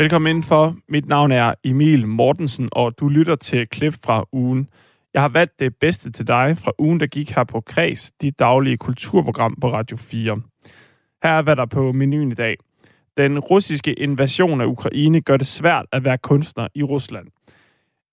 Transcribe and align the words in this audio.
Velkommen 0.00 0.30
indenfor. 0.30 0.76
Mit 0.88 1.08
navn 1.08 1.32
er 1.32 1.54
Emil 1.64 2.06
Mortensen, 2.06 2.68
og 2.72 2.98
du 2.98 3.08
lytter 3.08 3.36
til 3.36 3.60
et 3.60 3.70
klip 3.70 3.94
fra 4.04 4.24
ugen. 4.32 4.68
Jeg 5.14 5.22
har 5.22 5.28
valgt 5.28 5.60
det 5.60 5.76
bedste 5.80 6.12
til 6.12 6.26
dig 6.26 6.56
fra 6.58 6.72
ugen, 6.78 7.00
der 7.00 7.06
gik 7.06 7.30
her 7.30 7.44
på 7.44 7.60
Kreds, 7.60 8.10
dit 8.10 8.38
daglige 8.38 8.76
kulturprogram 8.76 9.56
på 9.60 9.72
Radio 9.72 9.96
4. 9.96 10.42
Her 11.22 11.30
er, 11.30 11.42
hvad 11.42 11.56
der 11.56 11.62
er 11.62 11.66
på 11.66 11.92
menuen 11.92 12.30
i 12.30 12.34
dag. 12.34 12.56
Den 13.16 13.38
russiske 13.38 13.94
invasion 13.94 14.60
af 14.60 14.64
Ukraine 14.64 15.20
gør 15.20 15.36
det 15.36 15.46
svært 15.46 15.86
at 15.92 16.04
være 16.04 16.18
kunstner 16.18 16.68
i 16.74 16.82
Rusland. 16.82 17.26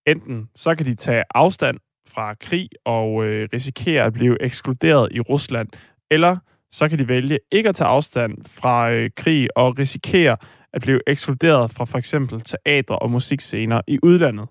Enten 0.08 0.50
så 0.56 0.76
kan 0.76 0.86
de 0.86 0.96
tage 0.96 1.24
afstand 1.36 1.78
fra 2.08 2.34
krig 2.34 2.70
og 2.86 3.26
øh, 3.26 3.50
risikere 3.54 4.04
at 4.04 4.14
blive 4.14 4.42
ekskluderet 4.42 5.10
i 5.12 5.20
Rusland, 5.20 5.68
eller 6.12 6.38
så 6.72 6.90
kan 6.90 7.00
de 7.00 7.08
vælge 7.08 7.40
ikke 7.52 7.70
at 7.70 7.76
tage 7.76 7.88
afstand 7.88 8.38
fra 8.46 8.92
øh, 8.92 9.10
krig 9.16 9.58
og 9.58 9.80
risikere 9.80 10.38
at 10.78 10.82
blive 10.82 11.00
ekskluderet 11.08 11.72
fra 11.72 11.86
for 11.86 11.98
eksempel 11.98 12.42
teater 12.42 12.96
og 12.96 13.12
musikscener 13.12 13.82
i 13.88 14.00
udlandet. 14.04 14.48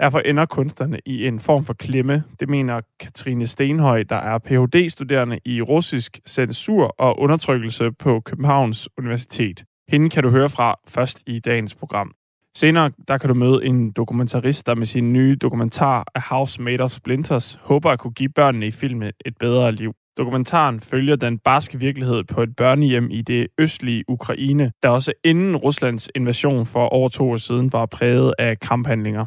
Derfor 0.00 0.18
ender 0.18 0.46
kunstnerne 0.46 0.98
i 1.06 1.26
en 1.26 1.40
form 1.40 1.64
for 1.64 1.74
klemme, 1.74 2.24
det 2.40 2.48
mener 2.48 2.80
Katrine 3.00 3.46
Stenhøj, 3.46 4.02
der 4.02 4.16
er 4.16 4.38
Ph.D.-studerende 4.38 5.38
i 5.44 5.62
russisk 5.62 6.20
censur 6.26 6.94
og 6.98 7.18
undertrykkelse 7.18 7.92
på 7.92 8.20
Københavns 8.20 8.88
Universitet. 8.98 9.64
Hende 9.88 10.10
kan 10.10 10.22
du 10.22 10.30
høre 10.30 10.48
fra 10.48 10.78
først 10.88 11.22
i 11.26 11.38
dagens 11.38 11.74
program. 11.74 12.14
Senere 12.56 12.90
der 13.08 13.18
kan 13.18 13.28
du 13.28 13.34
møde 13.34 13.64
en 13.64 13.92
dokumentarist, 13.92 14.66
der 14.66 14.74
med 14.74 14.86
sin 14.86 15.12
nye 15.12 15.36
dokumentar 15.36 16.04
A 16.14 16.20
House 16.20 16.62
Made 16.62 16.80
of 16.80 16.90
Splinters 16.90 17.58
håber 17.62 17.90
at 17.90 17.98
kunne 17.98 18.12
give 18.12 18.28
børnene 18.28 18.66
i 18.66 18.70
filmen 18.70 19.12
et 19.26 19.36
bedre 19.38 19.72
liv. 19.72 19.92
Dokumentaren 20.18 20.80
følger 20.80 21.16
den 21.16 21.38
barske 21.38 21.78
virkelighed 21.78 22.24
på 22.24 22.42
et 22.42 22.56
børnehjem 22.56 23.10
i 23.10 23.22
det 23.22 23.46
østlige 23.58 24.04
Ukraine, 24.08 24.72
der 24.82 24.88
også 24.88 25.12
inden 25.24 25.56
Ruslands 25.56 26.08
invasion 26.14 26.66
for 26.66 26.88
over 26.88 27.08
to 27.08 27.30
år 27.30 27.36
siden 27.36 27.72
var 27.72 27.86
præget 27.86 28.34
af 28.38 28.60
kamphandlinger. 28.60 29.26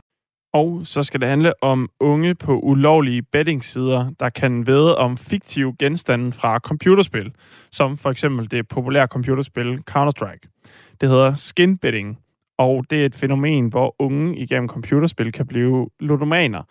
Og 0.53 0.81
så 0.83 1.03
skal 1.03 1.19
det 1.19 1.29
handle 1.29 1.63
om 1.63 1.89
unge 1.99 2.35
på 2.35 2.59
ulovlige 2.59 3.21
bettingsider, 3.21 4.11
der 4.19 4.29
kan 4.29 4.67
vede 4.67 4.97
om 4.97 5.17
fiktive 5.17 5.75
genstande 5.79 6.31
fra 6.31 6.59
computerspil, 6.59 7.31
som 7.71 7.97
for 7.97 8.09
eksempel 8.09 8.51
det 8.51 8.67
populære 8.67 9.07
computerspil 9.07 9.79
Counter-Strike. 9.91 10.61
Det 11.01 11.09
hedder 11.09 11.33
skin 11.33 11.77
betting, 11.77 12.19
og 12.57 12.85
det 12.89 13.01
er 13.01 13.05
et 13.05 13.15
fænomen, 13.15 13.67
hvor 13.67 13.95
unge 13.99 14.37
igennem 14.37 14.69
computerspil 14.69 15.31
kan 15.31 15.47
blive 15.47 15.89
ludomaner. 15.99 16.63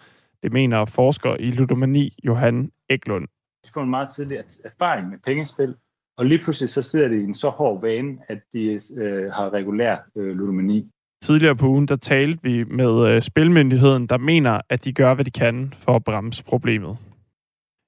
Det 0.43 0.53
mener 0.53 0.85
forsker 0.85 1.37
i 1.37 1.51
ludomani 1.51 2.13
Johan 2.25 2.71
Eklund. 2.91 3.29
De 3.69 3.73
får 3.75 3.83
en 3.83 3.91
meget 3.91 4.09
tidlig 4.11 4.39
erfaring 4.65 5.09
med 5.09 5.19
pengespil, 5.27 5.75
og 6.19 6.27
lige 6.27 6.39
pludselig 6.39 6.69
så 6.69 6.83
sidder 6.83 7.09
det 7.09 7.21
i 7.21 7.25
en 7.25 7.35
så 7.35 7.49
hård 7.49 7.81
vane, 7.81 8.19
at 8.29 8.39
de 8.53 8.79
øh, 8.99 9.33
har 9.33 9.53
regulær 9.53 9.97
øh, 10.17 10.37
ludomani. 10.37 10.91
Tidligere 11.23 11.57
på 11.57 11.67
ugen, 11.67 11.89
der 11.89 11.97
talte 11.97 12.39
vi 12.43 12.65
med 12.65 13.09
øh, 13.09 13.23
Spilmyndigheden, 13.23 14.07
der 14.07 14.19
mener, 14.19 14.61
at 14.71 14.85
de 14.85 14.93
gør, 14.93 15.15
hvad 15.15 15.25
de 15.25 15.31
kan 15.31 15.73
for 15.77 15.97
at 15.97 16.05
bremse 16.05 16.45
problemet. 16.45 16.97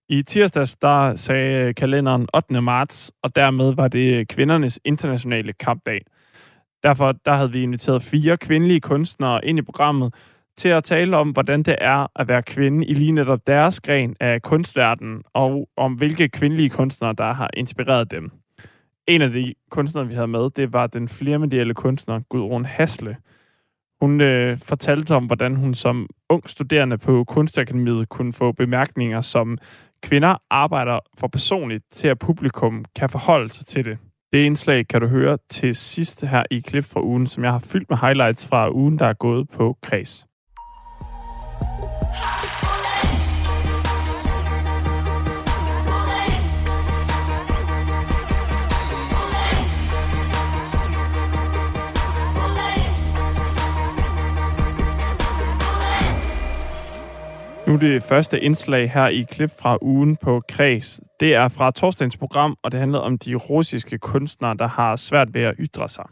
I 0.08 0.22
tirsdags, 0.22 0.76
der 0.76 1.14
sagde 1.14 1.68
øh, 1.68 1.74
kalenderen 1.74 2.28
8. 2.34 2.62
marts, 2.62 3.12
og 3.22 3.36
dermed 3.36 3.74
var 3.74 3.88
det 3.88 4.14
øh, 4.14 4.26
kvindernes 4.26 4.80
internationale 4.84 5.52
kampdag. 5.52 6.00
Derfor 6.82 7.12
der 7.12 7.34
havde 7.34 7.52
vi 7.52 7.62
inviteret 7.62 8.02
fire 8.02 8.36
kvindelige 8.36 8.80
kunstnere 8.80 9.44
ind 9.44 9.58
i 9.58 9.62
programmet 9.62 10.14
til 10.60 10.68
at 10.68 10.84
tale 10.84 11.16
om, 11.16 11.30
hvordan 11.30 11.62
det 11.62 11.76
er 11.80 12.06
at 12.16 12.28
være 12.28 12.42
kvinde 12.42 12.86
i 12.86 12.94
lige 12.94 13.12
netop 13.12 13.46
deres 13.46 13.80
gren 13.80 14.16
af 14.20 14.42
kunstverdenen, 14.42 15.22
og 15.34 15.68
om 15.76 15.92
hvilke 15.94 16.28
kvindelige 16.28 16.70
kunstnere, 16.70 17.14
der 17.18 17.32
har 17.32 17.50
inspireret 17.56 18.10
dem. 18.10 18.30
En 19.06 19.22
af 19.22 19.30
de 19.30 19.54
kunstnere, 19.70 20.08
vi 20.08 20.14
havde 20.14 20.28
med, 20.28 20.50
det 20.50 20.72
var 20.72 20.86
den 20.86 21.08
flermedielle 21.08 21.74
kunstner 21.74 22.20
Gudrun 22.28 22.64
Hasle. 22.64 23.16
Hun 24.00 24.20
øh, 24.20 24.56
fortalte 24.56 25.14
om, 25.14 25.26
hvordan 25.26 25.56
hun 25.56 25.74
som 25.74 26.08
ung 26.28 26.48
studerende 26.48 26.98
på 26.98 27.24
Kunstakademiet 27.24 28.08
kunne 28.08 28.32
få 28.32 28.52
bemærkninger, 28.52 29.20
som 29.20 29.58
kvinder 30.02 30.36
arbejder 30.50 30.98
for 31.18 31.28
personligt 31.28 31.84
til, 31.90 32.08
at 32.08 32.18
publikum 32.18 32.84
kan 32.96 33.10
forholde 33.10 33.48
sig 33.48 33.66
til 33.66 33.84
det. 33.84 33.98
Det 34.32 34.38
indslag 34.38 34.88
kan 34.88 35.00
du 35.00 35.06
høre 35.06 35.38
til 35.48 35.74
sidst 35.74 36.24
her 36.24 36.42
i 36.50 36.60
klip 36.60 36.84
fra 36.84 37.02
ugen, 37.02 37.26
som 37.26 37.44
jeg 37.44 37.52
har 37.52 37.58
fyldt 37.58 37.90
med 37.90 37.98
highlights 37.98 38.48
fra 38.48 38.70
ugen, 38.70 38.98
der 38.98 39.06
er 39.06 39.12
gået 39.12 39.48
på 39.48 39.76
Kreds. 39.82 40.29
Nu 57.70 57.76
det 57.76 58.02
første 58.02 58.40
indslag 58.40 58.90
her 58.90 59.08
i 59.08 59.26
klip 59.30 59.50
fra 59.58 59.78
ugen 59.82 60.16
på 60.16 60.42
Kreds. 60.48 61.00
Det 61.20 61.34
er 61.34 61.48
fra 61.48 61.70
torsdagens 61.70 62.16
program, 62.16 62.56
og 62.62 62.72
det 62.72 62.80
handler 62.80 62.98
om 62.98 63.18
de 63.18 63.34
russiske 63.34 63.98
kunstnere, 63.98 64.56
der 64.56 64.66
har 64.66 64.96
svært 64.96 65.34
ved 65.34 65.42
at 65.42 65.54
ytre 65.58 65.88
sig. 65.88 66.04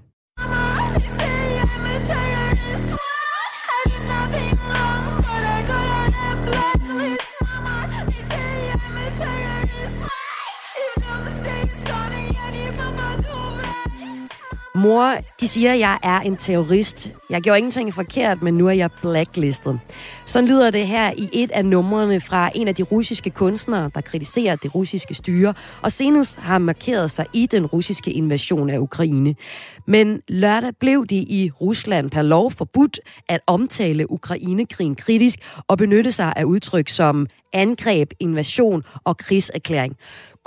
Mor, 14.79 15.15
de 15.41 15.49
siger, 15.49 15.73
at 15.73 15.79
jeg 15.79 15.99
er 16.03 16.21
en 16.21 16.37
terrorist. 16.37 17.11
Jeg 17.31 17.43
gjorde 17.43 17.59
ingenting 17.59 17.95
forkert, 17.95 18.43
men 18.43 18.55
nu 18.55 18.69
er 18.69 18.73
jeg 18.73 18.91
blacklistet. 19.01 19.81
Sådan 20.27 20.49
lyder 20.49 20.71
det 20.71 20.87
her 20.87 21.13
i 21.17 21.29
et 21.33 21.51
af 21.51 21.65
numrene 21.65 22.21
fra 22.21 22.51
en 22.55 22.69
af 22.69 22.75
de 22.75 22.83
russiske 22.83 23.31
kunstnere, 23.31 23.91
der 23.95 24.01
kritiserer 24.01 24.57
det 24.57 24.75
russiske 24.75 25.15
styre, 25.15 25.55
og 25.83 25.93
senest 25.93 26.37
har 26.37 26.59
markeret 26.59 27.11
sig 27.11 27.27
i 27.33 27.47
den 27.47 27.67
russiske 27.67 28.13
invasion 28.13 28.71
af 28.71 28.79
Ukraine. 28.79 29.35
Men 29.87 30.21
lørdag 30.29 30.73
blev 30.81 31.07
det 31.07 31.25
i 31.29 31.51
Rusland 31.61 32.11
per 32.11 32.23
lov 32.23 32.53
forbudt 32.53 33.01
at 33.29 33.41
omtale 33.47 34.11
Ukrainekrigen 34.11 34.95
kritisk 34.95 35.39
og 35.69 35.79
benytte 35.79 36.13
sig 36.13 36.33
af 36.37 36.45
udtryk 36.45 36.89
som 36.89 37.27
angreb, 37.53 38.11
invasion 38.21 38.83
og 39.05 39.17
krigserklæring. 39.17 39.97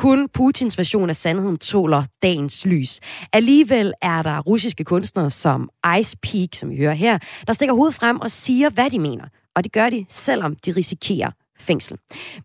Kun 0.01 0.29
Putins 0.29 0.77
version 0.77 1.09
af 1.09 1.15
sandheden 1.15 1.57
tåler 1.57 2.03
dagens 2.21 2.65
lys. 2.65 2.99
Alligevel 3.33 3.93
er 4.01 4.23
der 4.23 4.39
russiske 4.39 4.83
kunstnere 4.83 5.29
som 5.29 5.69
Ice 5.99 6.17
Peak, 6.17 6.49
som 6.55 6.69
vi 6.69 6.77
hører 6.77 6.93
her, 6.93 7.19
der 7.47 7.53
stikker 7.53 7.75
hovedet 7.75 7.95
frem 7.95 8.19
og 8.19 8.31
siger, 8.31 8.69
hvad 8.69 8.89
de 8.89 8.99
mener. 8.99 9.25
Og 9.55 9.63
det 9.63 9.71
gør 9.71 9.89
de, 9.89 10.05
selvom 10.09 10.55
de 10.55 10.71
risikerer 10.71 11.31
fængsel. 11.59 11.97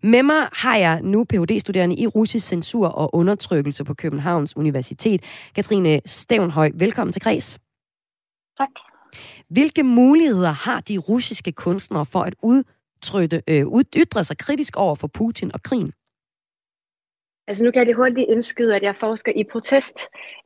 Med 0.02 0.22
mig 0.22 0.48
har 0.52 0.76
jeg 0.76 1.02
nu 1.02 1.24
Ph.D.-studerende 1.24 1.96
i 1.96 2.06
russisk 2.06 2.46
censur 2.46 2.88
og 2.88 3.14
undertrykkelse 3.14 3.84
på 3.84 3.94
Københavns 3.94 4.56
Universitet, 4.56 5.22
Katrine 5.54 6.00
Stævnhøj. 6.06 6.70
Velkommen 6.74 7.12
til 7.12 7.22
Græs. 7.22 7.58
Tak. 8.58 8.68
Hvilke 9.50 9.82
muligheder 9.82 10.50
har 10.50 10.80
de 10.80 10.98
russiske 10.98 11.52
kunstnere 11.52 12.06
for 12.06 12.22
at 12.22 12.34
udtrykke, 12.42 13.42
øh, 13.48 13.66
ytre 13.96 14.24
sig 14.24 14.38
kritisk 14.38 14.76
over 14.76 14.94
for 14.94 15.06
Putin 15.06 15.50
og 15.54 15.62
krigen? 15.62 15.92
Altså 17.48 17.64
nu 17.64 17.70
kan 17.70 17.78
jeg 17.78 17.86
lige 17.86 17.96
hurtigt 17.96 18.30
indskyde, 18.30 18.76
at 18.76 18.82
jeg 18.82 18.96
forsker 18.96 19.32
i 19.36 19.44
protest, 19.44 19.98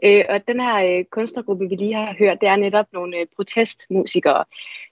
øh, 0.05 0.25
og 0.29 0.49
den 0.49 0.61
her 0.61 0.99
øh, 0.99 1.05
kunstnergruppe, 1.05 1.69
vi 1.69 1.75
lige 1.75 1.95
har 1.95 2.15
hørt, 2.19 2.41
det 2.41 2.49
er 2.49 2.57
netop 2.57 2.87
nogle 2.93 3.17
øh, 3.17 3.27
protestmusikere. 3.37 4.45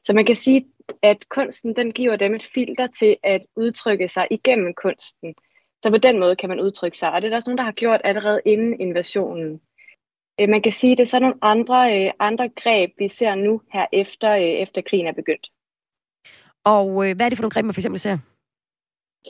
Så 0.05 0.13
man 0.13 0.27
kan 0.27 0.37
sige, 0.37 0.67
at 1.03 1.29
kunsten 1.29 1.77
den 1.77 1.93
giver 1.93 2.17
dem 2.17 2.35
et 2.35 2.49
filter 2.55 2.87
til 2.87 3.17
at 3.23 3.47
udtrykke 3.57 4.09
sig 4.09 4.27
igennem 4.31 4.75
kunsten. 4.75 5.35
Så 5.83 5.91
på 5.91 5.97
den 5.97 6.19
måde 6.19 6.37
kan 6.37 6.49
man 6.49 6.61
udtrykke 6.61 6.99
sig, 6.99 7.13
og 7.13 7.23
det 7.23 7.27
er 7.27 7.31
der 7.31 7.37
også 7.37 7.51
nogen, 7.51 7.59
der 7.59 7.65
har 7.65 7.73
gjort 7.73 8.01
allerede 8.05 8.41
inden 8.45 8.81
invasionen. 8.81 9.61
Øh, 10.41 10.49
man 10.49 10.63
kan 10.63 10.73
sige, 10.73 10.93
at 10.93 10.99
det 10.99 11.03
er 11.03 11.07
sådan 11.07 11.23
nogle 11.23 11.39
andre, 11.43 12.07
øh, 12.07 12.13
andre 12.19 12.49
greb, 12.49 12.91
vi 12.99 13.09
ser 13.09 13.35
nu 13.35 13.63
her 13.73 13.87
efter, 13.93 14.31
øh, 14.33 14.43
efter 14.65 14.83
krigen 14.83 15.07
er 15.07 15.13
begyndt. 15.13 15.47
Og 16.65 16.89
øh, 16.89 17.17
hvad 17.17 17.27
er 17.27 17.29
det 17.29 17.39
for 17.39 17.43
nogle 17.43 17.51
greb, 17.51 17.65
man 17.65 17.75
for 17.75 17.81
eksempel 17.81 18.01
ser? 18.01 18.19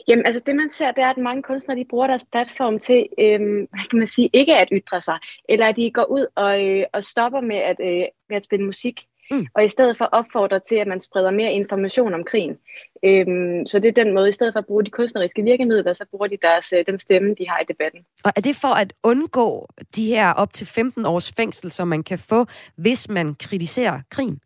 Jamen, 0.07 0.25
altså 0.25 0.41
det 0.45 0.55
man 0.55 0.69
ser, 0.69 0.91
det 0.91 1.03
er, 1.03 1.09
at 1.09 1.17
mange 1.17 1.43
kunstnere, 1.43 1.79
de 1.79 1.85
bruger 1.89 2.07
deres 2.07 2.25
platform 2.31 2.79
til, 2.79 3.07
øhm, 3.19 3.67
hvad 3.69 3.89
kan 3.89 3.99
man 3.99 4.07
sige, 4.07 4.29
ikke 4.33 4.55
at 4.55 4.67
ytre 4.71 5.01
sig, 5.01 5.17
eller 5.49 5.65
at 5.65 5.75
de 5.75 5.91
går 5.91 6.05
ud 6.05 6.25
og, 6.35 6.65
øh, 6.65 6.83
og 6.93 7.03
stopper 7.03 7.41
med 7.41 7.55
at, 7.55 7.77
øh, 7.79 8.05
med 8.29 8.37
at 8.37 8.43
spille 8.43 8.65
musik, 8.65 9.05
mm. 9.31 9.47
og 9.55 9.65
i 9.65 9.67
stedet 9.67 9.97
for 9.97 10.05
opfordrer 10.05 10.59
til, 10.59 10.75
at 10.75 10.87
man 10.87 10.99
spreder 10.99 11.31
mere 11.31 11.53
information 11.53 12.13
om 12.13 12.23
krigen. 12.23 12.57
Øhm, 13.03 13.65
så 13.65 13.79
det 13.79 13.87
er 13.87 14.03
den 14.03 14.13
måde, 14.13 14.29
i 14.29 14.31
stedet 14.31 14.53
for 14.53 14.59
at 14.59 14.65
bruge 14.65 14.85
de 14.85 14.89
kunstneriske 14.89 15.43
virkemidler, 15.43 15.93
så 15.93 16.05
bruger 16.11 16.27
de 16.27 16.37
deres, 16.41 16.73
øh, 16.73 16.85
den 16.87 16.99
stemme, 16.99 17.29
de 17.29 17.49
har 17.49 17.59
i 17.59 17.65
debatten. 17.67 18.05
Og 18.23 18.31
er 18.35 18.41
det 18.41 18.55
for 18.55 18.73
at 18.81 18.93
undgå 19.03 19.67
de 19.95 20.05
her 20.05 20.33
op 20.33 20.53
til 20.53 20.67
15 20.67 21.05
års 21.05 21.31
fængsel, 21.31 21.71
som 21.71 21.87
man 21.87 22.03
kan 22.03 22.19
få, 22.19 22.45
hvis 22.75 23.09
man 23.09 23.35
kritiserer 23.35 24.01
krigen? 24.11 24.39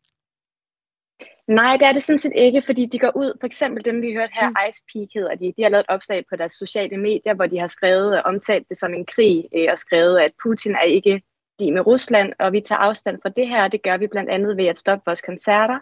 Nej, 1.47 1.77
det 1.77 1.87
er 1.87 1.93
det 1.93 2.03
sådan 2.03 2.19
set 2.19 2.31
ikke, 2.35 2.61
fordi 2.65 2.85
de 2.85 2.99
går 2.99 3.11
ud, 3.15 3.37
for 3.39 3.45
eksempel 3.45 3.85
dem, 3.85 4.01
vi 4.01 4.13
hørte 4.13 4.33
her, 4.33 4.49
mm. 4.49 4.55
Ice 4.69 4.83
Peak 4.93 5.07
hedder 5.13 5.35
de, 5.35 5.53
de 5.57 5.63
har 5.63 5.69
lavet 5.69 5.83
et 5.83 5.89
opslag 5.89 6.23
på 6.29 6.35
deres 6.35 6.51
sociale 6.51 6.97
medier, 6.97 7.33
hvor 7.33 7.45
de 7.45 7.59
har 7.59 7.67
skrevet 7.67 8.17
og 8.17 8.23
omtalt 8.25 8.69
det 8.69 8.77
som 8.77 8.93
en 8.93 9.05
krig, 9.05 9.45
øh, 9.55 9.67
og 9.71 9.77
skrevet, 9.77 10.19
at 10.19 10.31
Putin 10.43 10.75
er 10.75 10.81
ikke 10.81 11.21
med 11.59 11.87
Rusland, 11.87 12.33
og 12.39 12.53
vi 12.53 12.61
tager 12.61 12.79
afstand 12.79 13.19
fra 13.21 13.29
det 13.29 13.47
her, 13.47 13.63
og 13.63 13.71
det 13.71 13.83
gør 13.83 13.97
vi 13.97 14.07
blandt 14.07 14.29
andet 14.29 14.57
ved 14.57 14.65
at 14.65 14.77
stoppe 14.77 15.03
vores 15.05 15.21
koncerter. 15.21 15.79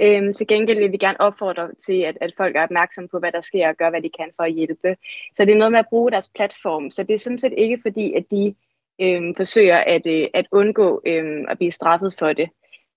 Øhm, 0.00 0.32
til 0.32 0.46
gengæld 0.46 0.78
vil 0.78 0.92
vi 0.92 0.96
gerne 0.96 1.20
opfordre 1.20 1.68
til, 1.86 2.00
at, 2.00 2.18
at 2.20 2.32
folk 2.36 2.56
er 2.56 2.62
opmærksomme 2.62 3.08
på, 3.08 3.18
hvad 3.18 3.32
der 3.32 3.40
sker, 3.40 3.68
og 3.68 3.76
gør, 3.76 3.90
hvad 3.90 4.02
de 4.02 4.10
kan 4.18 4.30
for 4.36 4.42
at 4.42 4.52
hjælpe. 4.52 4.96
Så 5.34 5.44
det 5.44 5.52
er 5.52 5.58
noget 5.58 5.72
med 5.72 5.78
at 5.78 5.88
bruge 5.90 6.10
deres 6.10 6.30
platform. 6.34 6.90
Så 6.90 7.02
det 7.02 7.14
er 7.14 7.18
sådan 7.18 7.38
set 7.38 7.54
ikke 7.56 7.78
fordi, 7.82 8.12
at 8.12 8.24
de 8.30 8.54
øhm, 9.00 9.34
forsøger 9.36 9.76
at, 9.76 10.06
øh, 10.06 10.26
at 10.34 10.46
undgå 10.52 11.02
øhm, 11.06 11.44
at 11.48 11.58
blive 11.58 11.70
straffet 11.70 12.14
for 12.18 12.32
det. 12.32 12.48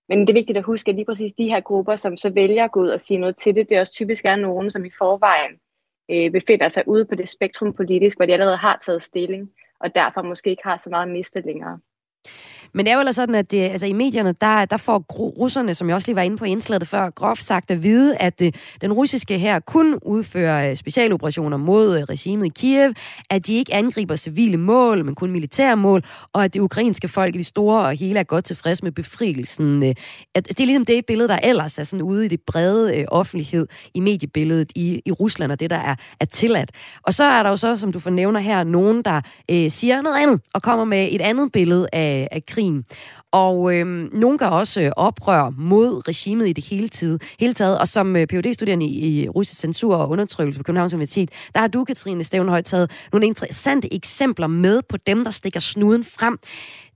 Men 0.08 0.20
det 0.20 0.28
er 0.28 0.34
vigtigt 0.34 0.58
at 0.58 0.64
huske, 0.64 0.88
at 0.88 0.94
lige 0.94 1.04
præcis 1.04 1.32
de 1.32 1.48
her 1.48 1.60
grupper, 1.60 1.96
som 1.96 2.16
så 2.16 2.30
vælger 2.30 2.64
at 2.64 2.72
gå 2.72 2.80
ud 2.80 2.88
og 2.88 3.00
sige 3.00 3.18
noget 3.18 3.36
til 3.36 3.54
det, 3.54 3.68
det 3.68 3.76
er 3.76 3.80
også 3.80 3.92
typisk 3.92 4.24
er 4.24 4.36
nogen, 4.36 4.70
som 4.70 4.84
i 4.84 4.90
forvejen 4.98 5.60
øh, 6.10 6.30
befinder 6.32 6.68
sig 6.68 6.88
ude 6.88 7.04
på 7.04 7.14
det 7.14 7.28
spektrum 7.28 7.72
politisk, 7.72 8.18
hvor 8.18 8.26
de 8.26 8.32
allerede 8.32 8.56
har 8.56 8.82
taget 8.86 9.02
stilling, 9.02 9.50
og 9.80 9.94
derfor 9.94 10.22
måske 10.22 10.50
ikke 10.50 10.64
har 10.64 10.76
så 10.76 10.90
meget 10.90 11.06
at 11.06 11.12
miste 11.12 11.40
længere. 11.40 11.78
Men 12.74 12.86
det 12.86 12.92
er 12.92 12.94
jo 12.94 13.00
altså 13.00 13.12
sådan, 13.12 13.34
at 13.34 13.50
det, 13.50 13.60
altså, 13.60 13.86
i 13.86 13.92
medierne, 13.92 14.34
der, 14.40 14.64
der 14.64 14.76
får 14.76 14.98
russerne, 15.10 15.74
som 15.74 15.88
jeg 15.88 15.94
også 15.94 16.08
lige 16.08 16.16
var 16.16 16.22
inde 16.22 16.36
på 16.36 16.44
indslaget 16.44 16.88
før, 16.88 17.10
groft 17.10 17.44
sagt 17.44 17.70
at 17.70 17.82
vide, 17.82 18.16
at 18.16 18.38
det, 18.38 18.54
den 18.80 18.92
russiske 18.92 19.38
her 19.38 19.60
kun 19.60 19.98
udfører 20.02 20.70
øh, 20.70 20.76
specialoperationer 20.76 21.56
mod 21.56 21.98
øh, 21.98 22.02
regimet 22.02 22.46
i 22.46 22.48
Kiev, 22.48 22.92
at 23.30 23.46
de 23.46 23.54
ikke 23.54 23.74
angriber 23.74 24.16
civile 24.16 24.56
mål, 24.56 25.04
men 25.04 25.14
kun 25.14 25.30
militære 25.30 25.76
mål, 25.76 26.02
og 26.32 26.44
at 26.44 26.54
det 26.54 26.60
ukrainske 26.60 27.08
folk 27.08 27.34
i 27.34 27.38
de 27.38 27.44
store 27.44 27.86
og 27.86 27.94
hele 27.94 28.18
er 28.18 28.24
godt 28.24 28.44
tilfreds 28.44 28.82
med 28.82 28.92
befrielsen. 28.92 29.82
At 29.82 30.48
det 30.48 30.60
er 30.60 30.66
ligesom 30.66 30.84
det 30.84 31.06
billede, 31.06 31.28
der 31.28 31.38
ellers 31.42 31.78
er 31.78 31.84
sådan 31.84 32.02
ude 32.02 32.24
i 32.24 32.28
det 32.28 32.40
brede 32.46 33.04
offentlighed 33.08 33.66
i 33.94 34.00
mediebilledet 34.00 34.72
i, 34.74 35.02
i 35.06 35.12
Rusland, 35.12 35.52
og 35.52 35.60
det, 35.60 35.70
der 35.70 35.76
er, 35.76 35.94
er 36.20 36.24
tilladt. 36.24 36.70
Og 37.02 37.14
så 37.14 37.24
er 37.24 37.42
der 37.42 37.50
jo 37.50 37.56
så, 37.56 37.76
som 37.76 37.92
du 37.92 37.98
fornævner 37.98 38.40
her, 38.40 38.64
nogen, 38.64 39.02
der 39.02 39.20
øh, 39.50 39.70
siger 39.70 40.02
noget 40.02 40.16
andet, 40.16 40.40
og 40.54 40.62
kommer 40.62 40.84
med 40.84 41.08
et 41.10 41.20
andet 41.20 41.52
billede 41.52 41.88
af, 41.92 42.13
af 42.14 42.34
af 42.34 42.46
krigen. 42.46 42.84
Og 43.32 43.74
øh, 43.74 43.86
nogen 44.12 44.38
gør 44.38 44.46
også 44.46 44.82
øh, 44.82 44.90
oprør 44.96 45.50
mod 45.58 46.08
regimet 46.08 46.48
i 46.48 46.52
det 46.52 46.64
hele, 46.64 46.88
tid, 46.88 47.18
hele 47.40 47.54
taget. 47.54 47.78
Og 47.78 47.88
som 47.88 48.16
øh, 48.16 48.26
phd 48.26 48.54
studerende 48.54 48.86
i, 48.86 49.22
i 49.22 49.28
russisk 49.28 49.60
censur 49.60 49.96
og 49.96 50.10
undertrykkelse 50.10 50.60
på 50.60 50.64
Københavns 50.64 50.92
Universitet, 50.92 51.30
der 51.54 51.60
har 51.60 51.68
du, 51.68 51.84
Katrine 51.84 52.24
Stævnhøj, 52.24 52.62
taget 52.62 52.90
nogle 53.12 53.26
interessante 53.26 53.94
eksempler 53.94 54.46
med 54.46 54.82
på 54.88 54.96
dem, 54.96 55.24
der 55.24 55.30
stikker 55.30 55.60
snuden 55.60 56.04
frem. 56.04 56.38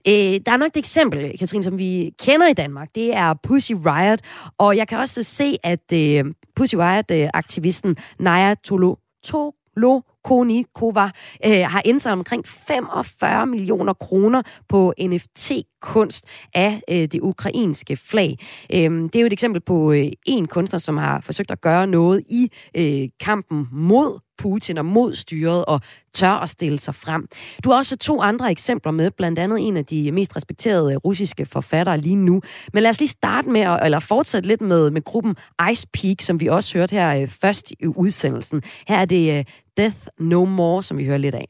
Øh, 0.07 0.39
der 0.45 0.51
er 0.51 0.57
nok 0.57 0.67
et 0.67 0.77
eksempel, 0.77 1.37
Katrine, 1.39 1.63
som 1.63 1.77
vi 1.77 2.11
kender 2.19 2.47
i 2.47 2.53
Danmark. 2.53 2.87
Det 2.95 3.15
er 3.15 3.33
Pussy 3.43 3.71
Riot. 3.71 4.19
Og 4.57 4.77
jeg 4.77 4.87
kan 4.87 4.97
også 4.97 5.23
se, 5.23 5.57
at 5.63 5.93
øh, 5.93 6.25
Pussy 6.55 6.75
Riot-aktivisten 6.75 7.95
Naya 8.19 8.55
Tolo, 8.55 8.95
Tolo 9.23 10.01
Konikova 10.23 11.09
øh, 11.45 11.61
har 11.67 11.81
indsamlet 11.85 12.19
omkring 12.19 12.47
45 12.47 13.45
millioner 13.45 13.93
kroner 13.93 14.41
på 14.69 14.93
NFT-kunst 15.01 16.25
af 16.53 16.81
øh, 16.89 16.95
det 16.95 17.19
ukrainske 17.21 17.97
flag. 17.97 18.37
Øh, 18.73 18.91
det 18.91 19.15
er 19.15 19.19
jo 19.19 19.25
et 19.25 19.33
eksempel 19.33 19.61
på 19.61 19.91
øh, 19.91 20.11
en 20.25 20.47
kunstner, 20.47 20.79
som 20.79 20.97
har 20.97 21.21
forsøgt 21.21 21.51
at 21.51 21.61
gøre 21.61 21.87
noget 21.87 22.23
i 22.29 22.51
øh, 22.77 23.09
kampen 23.19 23.67
mod 23.71 24.28
Putin 24.38 24.78
og 24.78 24.84
mod 24.84 25.14
styret 25.14 25.64
og 25.64 25.80
tør 26.14 26.30
at 26.30 26.48
stille 26.48 26.80
sig 26.80 26.94
frem. 26.94 27.26
Du 27.64 27.70
har 27.70 27.76
også 27.76 27.96
to 27.96 28.22
andre 28.22 28.50
eksempler 28.50 28.92
med, 28.92 29.10
blandt 29.10 29.38
andet 29.38 29.58
en 29.60 29.76
af 29.76 29.84
de 29.84 30.12
mest 30.12 30.36
respekterede 30.36 30.96
russiske 30.96 31.46
forfattere 31.46 31.98
lige 31.98 32.16
nu. 32.16 32.40
Men 32.72 32.82
lad 32.82 32.90
os 32.90 32.98
lige 32.98 33.08
starte 33.08 33.48
med, 33.48 33.60
at, 33.60 33.84
eller 33.84 33.98
fortsætte 34.00 34.48
lidt 34.48 34.60
med, 34.60 34.90
med 34.90 35.02
gruppen 35.02 35.36
Ice 35.72 35.86
Peak, 35.92 36.20
som 36.20 36.40
vi 36.40 36.46
også 36.46 36.78
hørte 36.78 36.92
her 36.96 37.22
øh, 37.22 37.28
først 37.28 37.70
i 37.70 37.86
udsendelsen. 37.86 38.62
Her 38.88 38.98
er 38.98 39.04
det 39.04 39.38
øh, 39.38 39.44
Death 39.76 39.98
No 40.18 40.44
More, 40.44 40.82
som 40.82 40.98
vi 40.98 41.04
hører 41.04 41.18
lidt 41.18 41.34
af. 41.34 41.46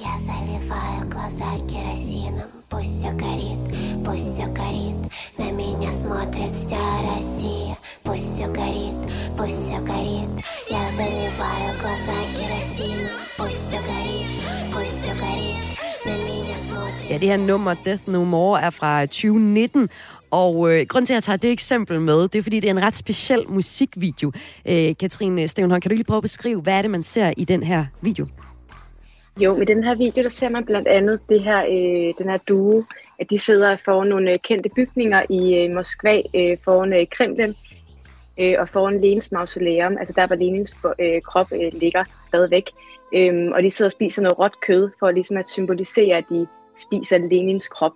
Я 0.00 0.18
заливаю 0.26 1.08
глаза 1.08 1.50
керосином 1.68 2.49
Пусть 2.70 2.98
все 2.98 3.10
горит, 3.12 3.58
пусть 4.04 4.34
все 4.34 4.46
горит 4.46 4.96
На 5.38 5.50
меня 5.50 5.92
смотрит 5.92 6.54
вся 6.56 6.76
Россия 7.02 7.78
Пусть 8.02 8.34
все 8.34 8.46
горит, 8.48 8.94
пусть 9.36 9.62
все 9.62 9.78
горит 9.80 10.28
Я 10.70 10.90
заливаю 10.90 11.72
глаза 11.80 12.18
керосином 12.34 13.20
Пусть 13.36 13.66
все 13.66 13.76
горит, 13.76 14.42
пусть 14.72 14.98
все 14.98 15.14
горит 15.14 15.78
На 16.04 16.10
меня 16.10 16.56
смотрит 16.68 17.10
Ja, 17.10 17.18
det 17.18 17.28
her 17.28 17.36
nummer 17.36 17.74
Death 17.74 18.06
No 18.06 18.24
More 18.24 18.60
er 18.60 18.70
fra 18.70 19.06
2019, 19.06 19.88
og 20.30 20.72
øh, 20.72 20.86
grund 20.88 21.06
til, 21.06 21.12
at 21.12 21.14
jeg 21.14 21.22
tager 21.22 21.36
det 21.36 21.52
eksempel 21.52 22.00
med, 22.00 22.22
det 22.28 22.38
er, 22.38 22.42
fordi 22.42 22.60
det 22.60 22.68
er 22.68 22.74
en 22.74 22.82
ret 22.82 22.96
speciel 22.96 23.44
musikvideo. 23.48 24.32
Øh, 24.68 24.94
Katrine 25.00 25.48
Stevenholm, 25.48 25.80
kan 25.80 25.90
du 25.90 25.94
lige 25.94 26.04
prøve 26.04 26.16
at 26.16 26.22
beskrive, 26.22 26.60
hvad 26.60 26.78
er 26.78 26.82
det, 26.82 26.90
man 26.90 27.02
ser 27.02 27.32
i 27.36 27.44
den 27.44 27.62
her 27.62 27.86
video? 28.02 28.26
Jo, 29.37 29.57
med 29.57 29.65
den 29.65 29.83
her 29.83 29.95
video, 29.95 30.23
der 30.23 30.29
ser 30.29 30.49
man 30.49 30.65
blandt 30.65 30.87
andet 30.87 31.19
det 31.29 31.41
her, 31.41 31.61
øh, 31.63 32.13
den 32.17 32.29
her 32.29 32.37
duo, 32.37 32.83
at 33.19 33.29
de 33.29 33.39
sidder 33.39 33.77
foran 33.85 34.07
nogle 34.07 34.31
øh, 34.31 34.37
kendte 34.37 34.69
bygninger 34.69 35.23
i 35.29 35.55
øh, 35.55 35.75
Moskva, 35.75 36.21
øh, 36.35 36.57
foran 36.63 36.93
øh, 36.93 37.07
Kremlen 37.11 37.55
øh, 38.39 38.55
og 38.59 38.69
foran 38.69 39.01
Lenins 39.01 39.31
mausoleum, 39.31 39.97
altså 39.97 40.13
der, 40.15 40.27
hvor 40.27 40.35
Lenins 40.35 40.75
øh, 40.99 41.21
krop 41.21 41.47
øh, 41.51 41.71
ligger 41.73 42.03
stadigvæk. 42.27 42.69
Øh, 43.13 43.51
og 43.53 43.63
de 43.63 43.71
sidder 43.71 43.89
og 43.89 43.91
spiser 43.91 44.21
noget 44.21 44.39
råt 44.39 44.61
kød, 44.61 44.89
for 44.99 45.11
ligesom 45.11 45.37
at 45.37 45.49
symbolisere, 45.49 46.17
at 46.17 46.25
de 46.29 46.47
spiser 46.77 47.17
Lenins 47.17 47.67
krop. 47.67 47.93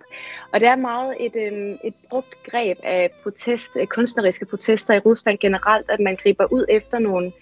Og 0.52 0.60
det 0.60 0.68
er 0.68 0.76
meget 0.76 1.14
et, 1.20 1.36
øh, 1.36 1.74
et 1.84 1.94
brugt 2.10 2.42
greb 2.50 2.78
af 2.82 3.10
protest, 3.22 3.76
øh, 3.80 3.86
kunstneriske 3.86 4.46
protester 4.46 4.94
i 4.94 4.98
Rusland 4.98 5.38
generelt, 5.38 5.90
at 5.90 6.00
man 6.00 6.16
griber 6.16 6.52
ud 6.52 6.64
efter 6.68 6.98
nogle 6.98 7.32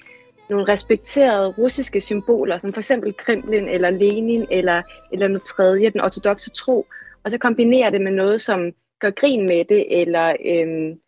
nogle 0.51 0.73
respekterede 0.73 1.49
russiske 1.49 2.01
symboler, 2.01 2.59
som 2.59 2.73
for 2.73 2.81
eksempel 2.81 3.15
Kremlin 3.15 3.69
eller 3.69 3.91
Lenin 3.91 4.47
eller, 4.51 4.83
eller 5.13 5.29
noget 5.29 5.43
tredje, 5.43 5.91
den 5.91 6.01
ortodoxe 6.01 6.51
tro, 6.51 6.87
og 7.25 7.31
så 7.31 7.39
kombinere 7.39 7.91
det 7.91 8.01
med 8.01 8.13
noget, 8.13 8.41
som 8.41 8.73
gør 9.01 9.11
grin 9.11 9.47
med 9.47 9.65
det, 9.65 10.01
eller 10.01 10.37
øhm, 10.45 11.01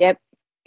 ja, 0.00 0.12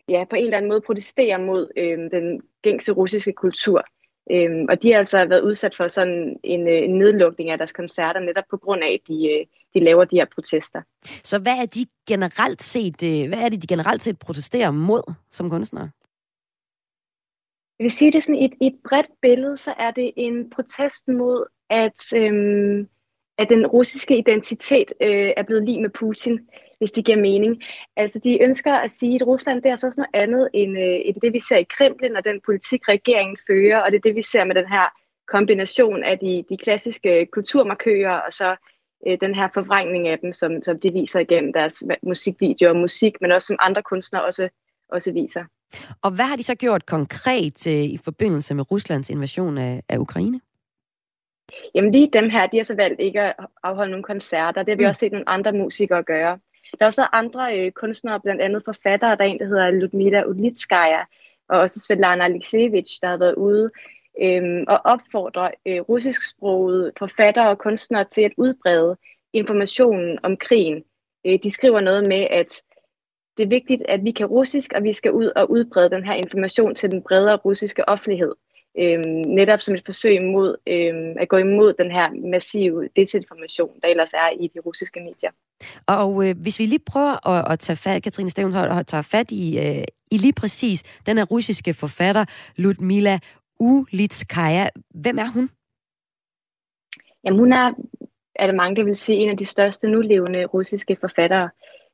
ja, 0.09 0.23
på 0.29 0.35
en 0.35 0.43
eller 0.43 0.57
anden 0.57 0.71
måde 0.71 0.81
protesterer 0.81 1.37
mod 1.37 1.71
øhm, 1.77 2.09
den 2.09 2.41
gængse 2.61 2.91
russiske 2.91 3.33
kultur. 3.33 3.83
Øhm, 4.31 4.65
og 4.69 4.81
de 4.81 4.91
har 4.91 4.99
altså 4.99 5.25
været 5.25 5.41
udsat 5.41 5.75
for 5.75 5.87
sådan 5.87 6.39
en, 6.43 6.67
øh, 6.67 6.83
en 6.83 6.97
nedlukning 6.97 7.49
af 7.49 7.57
deres 7.57 7.71
koncerter, 7.71 8.19
netop 8.19 8.43
på 8.49 8.57
grund 8.57 8.83
af, 8.83 8.91
at 8.93 9.07
de, 9.07 9.31
øh, 9.31 9.45
de 9.73 9.79
laver 9.79 10.05
de 10.05 10.15
her 10.15 10.25
protester. 10.35 10.81
Så 11.23 11.39
hvad 11.39 11.57
er 11.61 11.65
de 11.65 11.85
generelt 12.07 12.63
set, 12.63 13.03
øh, 13.03 13.27
hvad 13.27 13.39
er 13.39 13.49
det, 13.49 13.61
de 13.61 13.67
generelt 13.67 14.03
set 14.03 14.19
protesterer 14.19 14.71
mod 14.71 15.13
som 15.31 15.49
kunstnere? 15.49 15.89
Jeg 17.79 17.83
vil 17.83 17.91
sige 17.91 18.11
det 18.11 18.23
sådan, 18.23 18.41
i 18.41 18.45
et, 18.45 18.53
et 18.61 18.75
bredt 18.89 19.11
billede, 19.21 19.57
så 19.57 19.73
er 19.77 19.91
det 19.91 20.11
en 20.15 20.49
protest 20.49 21.07
mod, 21.07 21.45
at, 21.69 22.13
øhm, 22.15 22.87
at 23.37 23.49
den 23.49 23.67
russiske 23.67 24.17
identitet 24.17 24.93
øh, 25.01 25.33
er 25.37 25.43
blevet 25.43 25.65
lige 25.65 25.81
med 25.81 25.89
Putin, 25.89 26.39
hvis 26.77 26.91
det 26.91 27.05
giver 27.05 27.17
mening. 27.17 27.63
Altså, 27.95 28.19
de 28.23 28.43
ønsker 28.43 28.73
at 28.73 28.91
sige, 28.91 29.15
at 29.15 29.27
Rusland 29.27 29.61
det 29.61 29.71
er 29.71 29.75
så 29.75 29.87
også 29.87 29.99
noget 29.99 30.23
andet 30.23 30.49
end, 30.53 30.77
øh, 30.77 30.99
end 31.05 31.15
det, 31.21 31.33
vi 31.33 31.39
ser 31.39 31.57
i 31.57 31.63
Kreml, 31.69 32.15
og 32.17 32.25
den 32.25 32.41
politik, 32.45 32.89
regeringen 32.89 33.37
fører, 33.47 33.79
og 33.79 33.91
det 33.91 33.97
er 33.97 34.01
det, 34.01 34.15
vi 34.15 34.21
ser 34.21 34.43
med 34.43 34.55
den 34.55 34.67
her 34.67 34.85
kombination 35.27 36.03
af 36.03 36.19
de, 36.19 36.43
de 36.49 36.57
klassiske 36.57 37.27
kulturmarkører 37.31 38.17
og 38.17 38.33
så 38.33 38.55
øh, 39.07 39.17
den 39.21 39.35
her 39.35 39.47
forvrængning 39.53 40.07
af 40.07 40.19
dem, 40.19 40.33
som, 40.33 40.63
som 40.63 40.79
de 40.79 40.93
viser 40.93 41.19
igennem 41.19 41.53
deres 41.53 41.83
musikvideoer 42.03 42.69
og 42.69 42.75
musik, 42.75 43.13
men 43.21 43.31
også 43.31 43.45
som 43.45 43.57
andre 43.59 43.83
kunstnere 43.83 44.23
også, 44.23 44.49
også 44.89 45.11
viser. 45.11 45.43
Og 46.01 46.11
hvad 46.11 46.25
har 46.25 46.35
de 46.35 46.43
så 46.43 46.55
gjort 46.55 46.85
konkret 46.85 47.67
øh, 47.67 47.83
i 47.83 47.97
forbindelse 48.03 48.53
med 48.55 48.71
Ruslands 48.71 49.09
invasion 49.09 49.57
af, 49.57 49.83
af 49.89 49.97
Ukraine? 49.97 50.39
Jamen 51.75 51.91
lige 51.91 52.09
dem 52.13 52.29
her, 52.29 52.47
de 52.47 52.57
har 52.57 52.63
så 52.63 52.75
valgt 52.75 52.99
ikke 52.99 53.21
at 53.21 53.35
afholde 53.63 53.91
nogle 53.91 54.03
koncerter. 54.03 54.63
Det 54.63 54.71
har 54.71 54.77
vi 54.77 54.83
mm. 54.83 54.89
også 54.89 54.99
set 54.99 55.11
nogle 55.11 55.29
andre 55.29 55.51
musikere 55.51 56.03
gøre. 56.03 56.39
Der 56.71 56.77
har 56.81 56.85
også 56.85 57.01
været 57.01 57.23
andre 57.25 57.59
øh, 57.59 57.71
kunstnere, 57.71 58.19
blandt 58.19 58.41
andet 58.41 58.61
forfattere, 58.65 59.15
der 59.15 59.23
er 59.23 59.29
en, 59.29 59.39
der 59.39 59.45
hedder 59.45 59.71
Ludmila 59.71 60.23
Ulitskaya, 60.23 61.01
og 61.49 61.59
også 61.59 61.79
Svetlana 61.79 62.23
Alexievich, 62.23 62.99
der 63.01 63.07
har 63.07 63.17
været 63.17 63.35
ude 63.35 63.71
øh, 64.21 64.63
og 64.67 64.81
opfordre 64.83 65.51
øh, 65.65 65.81
russisksprogede 65.81 66.91
forfattere 66.99 67.49
og 67.49 67.57
kunstnere 67.57 68.03
til 68.03 68.21
at 68.21 68.31
udbrede 68.37 68.97
informationen 69.33 70.19
om 70.23 70.37
krigen. 70.37 70.83
Øh, 71.25 71.39
de 71.43 71.51
skriver 71.51 71.81
noget 71.81 72.07
med, 72.07 72.27
at 72.31 72.61
det 73.37 73.43
er 73.43 73.47
vigtigt, 73.47 73.83
at 73.89 74.03
vi 74.03 74.11
kan 74.11 74.25
russisk, 74.25 74.73
og 74.75 74.83
vi 74.83 74.93
skal 74.93 75.11
ud 75.11 75.31
og 75.35 75.51
udbrede 75.51 75.89
den 75.89 76.03
her 76.03 76.13
information 76.13 76.75
til 76.75 76.91
den 76.91 77.01
bredere 77.01 77.35
russiske 77.35 77.89
offentlighed. 77.89 78.33
Øhm, 78.79 79.21
netop 79.39 79.61
som 79.61 79.75
et 79.75 79.85
forsøg 79.85 80.21
mod 80.21 80.55
øhm, 80.67 81.15
at 81.19 81.29
gå 81.29 81.37
imod 81.37 81.73
den 81.73 81.91
her 81.91 82.29
massive 82.31 82.89
desinformation, 82.95 83.69
der 83.81 83.87
ellers 83.87 84.13
er 84.13 84.29
i 84.39 84.47
de 84.47 84.59
russiske 84.59 84.99
medier. 84.99 85.31
Og 85.87 86.29
øh, 86.29 86.35
hvis 86.41 86.59
vi 86.59 86.65
lige 86.65 86.85
prøver 86.85 87.27
at, 87.29 87.51
at 87.51 87.59
tage 87.59 87.77
fat, 87.77 88.03
Katrine 88.03 88.29
Stevenshold, 88.29 88.69
og 88.69 88.87
tage 88.87 89.03
fat 89.03 89.31
i, 89.31 89.59
øh, 89.59 89.83
i 90.11 90.17
lige 90.17 90.33
præcis 90.33 90.83
den 91.05 91.17
her 91.17 91.25
russiske 91.25 91.73
forfatter, 91.73 92.25
Ludmila 92.55 93.19
Ulitskaya. 93.59 94.67
Hvem 94.89 95.17
er 95.17 95.31
hun? 95.33 95.49
Jamen 97.23 97.39
hun 97.39 97.53
er, 97.53 97.73
er 98.35 98.47
det 98.47 98.55
mange, 98.55 98.75
der 98.75 98.83
vil 98.83 98.97
sige, 98.97 99.17
en 99.17 99.29
af 99.29 99.37
de 99.37 99.45
største 99.45 99.87
nulevende 99.87 100.45
russiske 100.45 100.97
forfattere. 101.01 101.49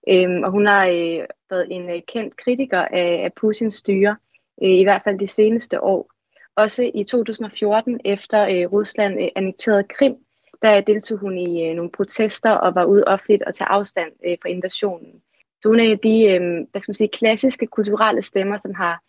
Øhm, 0.08 0.44
og 0.44 0.52
hun 0.52 0.66
har 0.66 0.86
øh, 0.88 1.26
været 1.50 1.68
en 1.72 1.90
øh, 1.90 2.02
kendt 2.08 2.38
kritiker 2.38 2.82
af, 2.82 3.22
af 3.24 3.34
Putins 3.34 3.76
styre, 3.76 4.16
øh, 4.64 4.70
i 4.70 4.84
hvert 4.84 5.02
fald 5.04 5.20
de 5.20 5.28
seneste 5.28 5.84
år. 5.84 6.10
Også 6.56 6.92
i 6.94 7.04
2014, 7.04 8.00
efter 8.06 8.42
øh, 8.44 8.72
Rusland 8.72 9.20
øh, 9.22 9.28
annekterede 9.36 9.84
Krim, 9.84 10.16
der 10.62 10.82
deltog 10.82 11.18
hun 11.18 11.38
i 11.38 11.70
øh, 11.70 11.76
nogle 11.76 11.92
protester 11.92 12.52
og 12.52 12.76
var 12.76 12.86
ude 12.86 13.04
offentligt 13.08 13.44
og 13.44 13.54
tage 13.54 13.68
afstand 13.68 14.12
øh, 14.26 14.38
fra 14.42 14.50
invasionen. 14.50 15.22
Så 15.62 15.70
hun 15.70 15.80
er 15.80 15.84
en 15.84 15.92
af 15.92 16.00
de 16.00 16.26
øh, 16.26 16.68
hvad 16.72 16.82
skal 16.82 16.90
man 16.90 16.94
sige, 16.94 17.18
klassiske 17.20 17.68
kulturelle 17.68 18.22
stemmer, 18.22 18.58
som 18.58 18.74
har, 18.74 19.02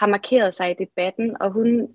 har 0.00 0.06
markeret 0.06 0.54
sig 0.54 0.70
i 0.70 0.84
debatten, 0.84 1.36
og 1.42 1.50
hun, 1.50 1.88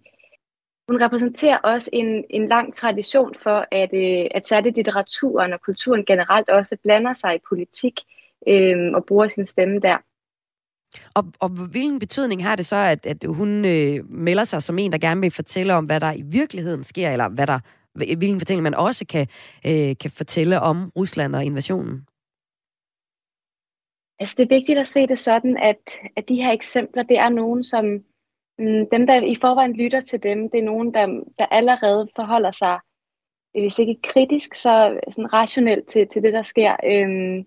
hun 0.87 1.03
repræsenterer 1.03 1.57
også 1.57 1.89
en, 1.93 2.25
en 2.29 2.47
lang 2.47 2.75
tradition 2.75 3.35
for, 3.35 3.67
at, 3.71 3.93
øh, 3.93 4.27
at 4.31 4.47
særligt 4.47 4.75
litteraturen 4.75 5.53
og 5.53 5.61
kulturen 5.61 6.05
generelt 6.05 6.49
også 6.49 6.77
blander 6.83 7.13
sig 7.13 7.35
i 7.35 7.45
politik 7.49 7.99
øh, 8.47 8.93
og 8.95 9.05
bruger 9.05 9.27
sin 9.27 9.45
stemme 9.45 9.79
der. 9.79 9.97
Og, 11.15 11.23
og 11.39 11.49
hvilken 11.49 11.99
betydning 11.99 12.43
har 12.43 12.55
det 12.55 12.65
så, 12.65 12.75
at, 12.75 13.05
at 13.05 13.23
hun 13.27 13.65
øh, 13.65 14.11
melder 14.11 14.43
sig 14.43 14.61
som 14.61 14.79
en, 14.79 14.91
der 14.91 14.97
gerne 14.97 15.21
vil 15.21 15.31
fortælle 15.31 15.73
om, 15.73 15.85
hvad 15.85 15.99
der 15.99 16.13
i 16.13 16.21
virkeligheden 16.21 16.83
sker, 16.83 17.09
eller 17.09 17.29
hvad 17.29 17.47
der, 17.47 17.59
hvilken 17.93 18.39
fortælling 18.39 18.63
man 18.63 18.73
også 18.75 19.05
kan, 19.05 19.27
øh, 19.67 19.97
kan 20.01 20.11
fortælle 20.11 20.59
om 20.59 20.91
Rusland 20.95 21.35
og 21.35 21.43
invasionen? 21.43 22.07
Altså 24.19 24.35
det 24.37 24.43
er 24.43 24.55
vigtigt 24.55 24.79
at 24.79 24.87
se 24.87 25.07
det 25.07 25.19
sådan, 25.19 25.57
at, 25.57 25.99
at 26.15 26.29
de 26.29 26.35
her 26.35 26.51
eksempler, 26.51 27.03
det 27.03 27.17
er 27.17 27.29
nogen, 27.29 27.63
som 27.63 27.85
mm, 28.59 28.89
dem, 28.91 29.07
der 29.07 29.21
i 29.21 29.35
forvejen 29.41 29.73
lytter 29.73 29.99
til 29.99 30.23
dem, 30.23 30.49
det 30.49 30.59
er 30.59 30.63
nogen, 30.63 30.93
der, 30.93 31.05
der 31.39 31.45
allerede 31.45 32.07
forholder 32.15 32.51
sig, 32.51 32.79
hvis 33.53 33.79
ikke 33.79 33.99
kritisk, 34.03 34.55
så 34.55 34.99
sådan 35.11 35.33
rationelt 35.33 35.87
til, 35.87 36.07
til 36.07 36.23
det, 36.23 36.33
der 36.33 36.41
sker. 36.41 36.75
Øhm, 36.83 37.45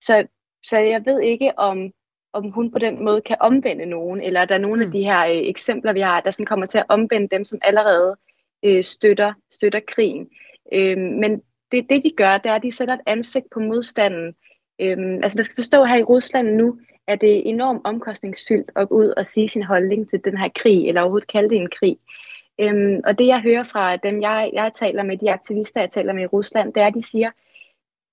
så, 0.00 0.26
så 0.68 0.80
jeg 0.80 1.06
ved 1.06 1.20
ikke, 1.20 1.58
om, 1.58 1.92
om 2.32 2.50
hun 2.50 2.70
på 2.70 2.78
den 2.78 3.04
måde 3.04 3.20
kan 3.20 3.36
omvende 3.40 3.86
nogen, 3.86 4.22
eller 4.22 4.44
der 4.44 4.54
er 4.54 4.58
nogle 4.58 4.84
mm. 4.84 4.88
af 4.88 4.92
de 4.92 5.04
her 5.04 5.26
øh, 5.26 5.48
eksempler, 5.48 5.92
vi 5.92 6.00
har, 6.00 6.20
der 6.20 6.30
sådan 6.30 6.46
kommer 6.46 6.66
til 6.66 6.78
at 6.78 6.86
omvende 6.88 7.28
dem, 7.28 7.44
som 7.44 7.58
allerede 7.62 8.16
øh, 8.62 8.84
støtter, 8.84 9.32
støtter 9.50 9.80
krigen. 9.88 10.28
Øh, 10.72 10.98
men 10.98 11.42
det, 11.72 11.86
det, 11.90 12.04
de 12.04 12.12
gør, 12.16 12.38
det 12.38 12.50
er, 12.50 12.54
at 12.54 12.62
de 12.62 12.72
sætter 12.72 12.94
et 12.94 13.00
ansigt 13.06 13.46
på 13.50 13.60
modstanden. 13.60 14.34
Øh, 14.80 15.18
altså 15.22 15.38
man 15.38 15.44
skal 15.44 15.54
forstå, 15.54 15.84
her 15.84 15.96
i 15.96 16.02
Rusland 16.02 16.54
nu, 16.54 16.78
at 17.06 17.20
det 17.20 17.36
er 17.36 17.42
enormt 17.44 17.80
omkostningsfyldt 17.84 18.70
at 18.76 18.88
gå 18.88 18.94
ud 18.94 19.08
og 19.16 19.26
sige 19.26 19.48
sin 19.48 19.62
holdning 19.62 20.10
til 20.10 20.24
den 20.24 20.38
her 20.38 20.48
krig, 20.54 20.88
eller 20.88 21.00
overhovedet 21.00 21.28
kalde 21.28 21.48
det 21.48 21.56
en 21.56 21.70
krig. 21.70 21.98
Øhm, 22.60 23.00
og 23.04 23.18
det 23.18 23.26
jeg 23.26 23.40
hører 23.40 23.64
fra 23.64 23.96
dem, 23.96 24.22
jeg, 24.22 24.50
jeg 24.52 24.72
taler 24.74 25.02
med, 25.02 25.18
de 25.18 25.32
aktivister, 25.32 25.80
jeg 25.80 25.90
taler 25.90 26.12
med 26.12 26.22
i 26.22 26.26
Rusland, 26.26 26.72
det 26.72 26.82
er, 26.82 26.86
at 26.86 26.94
de 26.94 27.02
siger, 27.02 27.30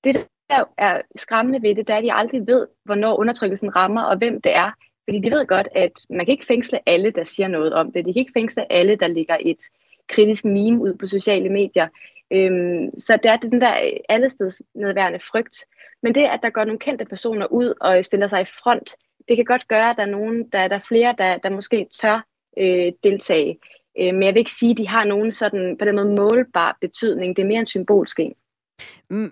det 0.04 0.28
der 0.50 0.64
er 0.78 1.02
skræmmende 1.16 1.62
ved 1.62 1.76
det, 1.76 1.88
det 1.88 1.94
er, 1.94 1.98
at 1.98 2.04
de 2.04 2.14
aldrig 2.14 2.48
ved, 2.48 2.68
hvornår 2.84 3.20
undertrykkelsen 3.20 3.76
rammer, 3.76 4.04
og 4.04 4.18
hvem 4.18 4.42
det 4.42 4.56
er. 4.56 4.72
Fordi 5.04 5.20
de 5.20 5.32
ved 5.32 5.48
godt, 5.48 5.68
at 5.76 5.92
man 6.10 6.26
kan 6.26 6.32
ikke 6.32 6.46
fængsle 6.46 6.90
alle, 6.90 7.12
der 7.12 7.24
siger 7.24 7.48
noget 7.48 7.74
om 7.74 7.92
det. 7.92 8.06
De 8.06 8.14
kan 8.14 8.20
ikke 8.20 8.32
fængsle 8.36 8.72
alle, 8.72 8.96
der 8.96 9.08
ligger 9.08 9.38
et 9.40 9.60
kritisk 10.08 10.46
meme 10.46 10.82
ud 10.82 10.94
på 10.94 11.08
sociale 11.08 11.50
medier. 11.50 11.88
Øhm, 12.32 12.98
så 12.98 13.18
det 13.24 13.32
er 13.32 13.38
den 13.38 13.62
der 13.62 13.92
allesteds 14.10 14.62
nedværende 14.76 15.20
frygt. 15.20 15.66
Men 16.04 16.16
det, 16.16 16.24
at 16.24 16.40
der 16.44 16.50
går 16.50 16.64
nogle 16.64 16.80
kendte 16.80 17.06
personer 17.06 17.46
ud 17.46 17.74
og 17.82 18.06
stiller 18.06 18.28
sig 18.28 18.42
i 18.42 18.46
front, 18.46 18.96
det 19.28 19.36
kan 19.36 19.46
godt 19.46 19.68
gøre, 19.68 19.90
at 19.90 19.98
der 19.98 20.04
er, 20.04 20.10
nogen, 20.10 20.50
der, 20.50 20.68
der 20.68 20.76
er 20.76 20.86
flere, 20.88 21.16
der, 21.18 21.38
der 21.38 21.50
måske 21.50 21.88
tør 22.02 22.26
øh, 22.58 22.92
deltage. 23.04 23.60
Øh, 24.00 24.14
men 24.14 24.24
jeg 24.24 24.34
vil 24.34 24.40
ikke 24.40 24.52
sige, 24.52 24.72
at 24.72 24.78
de 24.78 24.88
har 24.88 25.06
nogen 25.06 25.32
sådan 25.32 25.78
på 25.78 25.86
den 25.86 25.96
måde 25.96 26.16
målbar 26.16 26.78
betydning. 26.82 27.36
Det 27.36 27.42
er 27.42 27.48
mere 27.48 27.60
en 27.60 27.68
symbolsk 27.68 28.20
en. 28.20 28.34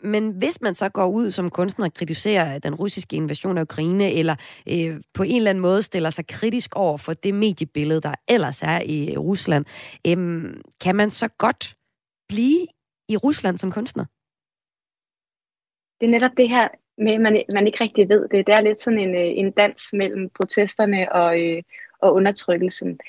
Men 0.04 0.30
hvis 0.30 0.62
man 0.62 0.76
så 0.76 0.90
går 0.90 1.08
ud 1.08 1.32
som 1.32 1.50
kunstner 1.50 1.86
og 1.86 1.94
kritiserer 1.94 2.60
den 2.60 2.76
russiske 2.76 3.16
invasion 3.16 3.58
af 3.58 3.62
Ukraine, 3.62 4.12
eller 4.12 4.36
øh, 4.70 5.02
på 5.14 5.24
en 5.24 5.36
eller 5.36 5.50
anden 5.50 5.62
måde 5.62 5.84
stiller 5.84 6.10
sig 6.10 6.28
kritisk 6.28 6.76
over 6.76 6.98
for 6.98 7.14
det 7.14 7.34
mediebillede, 7.34 8.02
der 8.02 8.14
ellers 8.28 8.62
er 8.62 8.80
i 8.86 9.14
øh, 9.14 9.20
Rusland, 9.20 9.66
øh, 10.08 10.54
kan 10.82 10.96
man 10.96 11.12
så 11.12 11.28
godt 11.38 11.76
blive 12.28 12.68
i 13.10 13.18
Rusland 13.18 13.58
som 13.58 13.72
kunstner? 13.72 14.06
Det 16.00 16.06
er 16.06 16.12
netop 16.12 16.38
det 16.38 16.50
her 16.50 16.68
med, 16.98 17.14
at 17.14 17.22
man, 17.22 17.44
man 17.54 17.68
ikke 17.68 17.84
rigtig 17.84 18.10
ved 18.10 18.22
det. 18.30 18.48
Det 18.48 18.54
er 18.54 18.62
lidt 18.62 18.82
sådan 18.82 19.00
en, 19.00 19.16
øh, 19.16 19.32
en 19.40 19.52
dans 19.52 19.94
mellem 19.94 20.30
protesterne 20.30 21.12
og, 21.12 21.42
øh, 21.42 21.64
og 22.00 22.14
undertrykkelsen. 22.14 23.00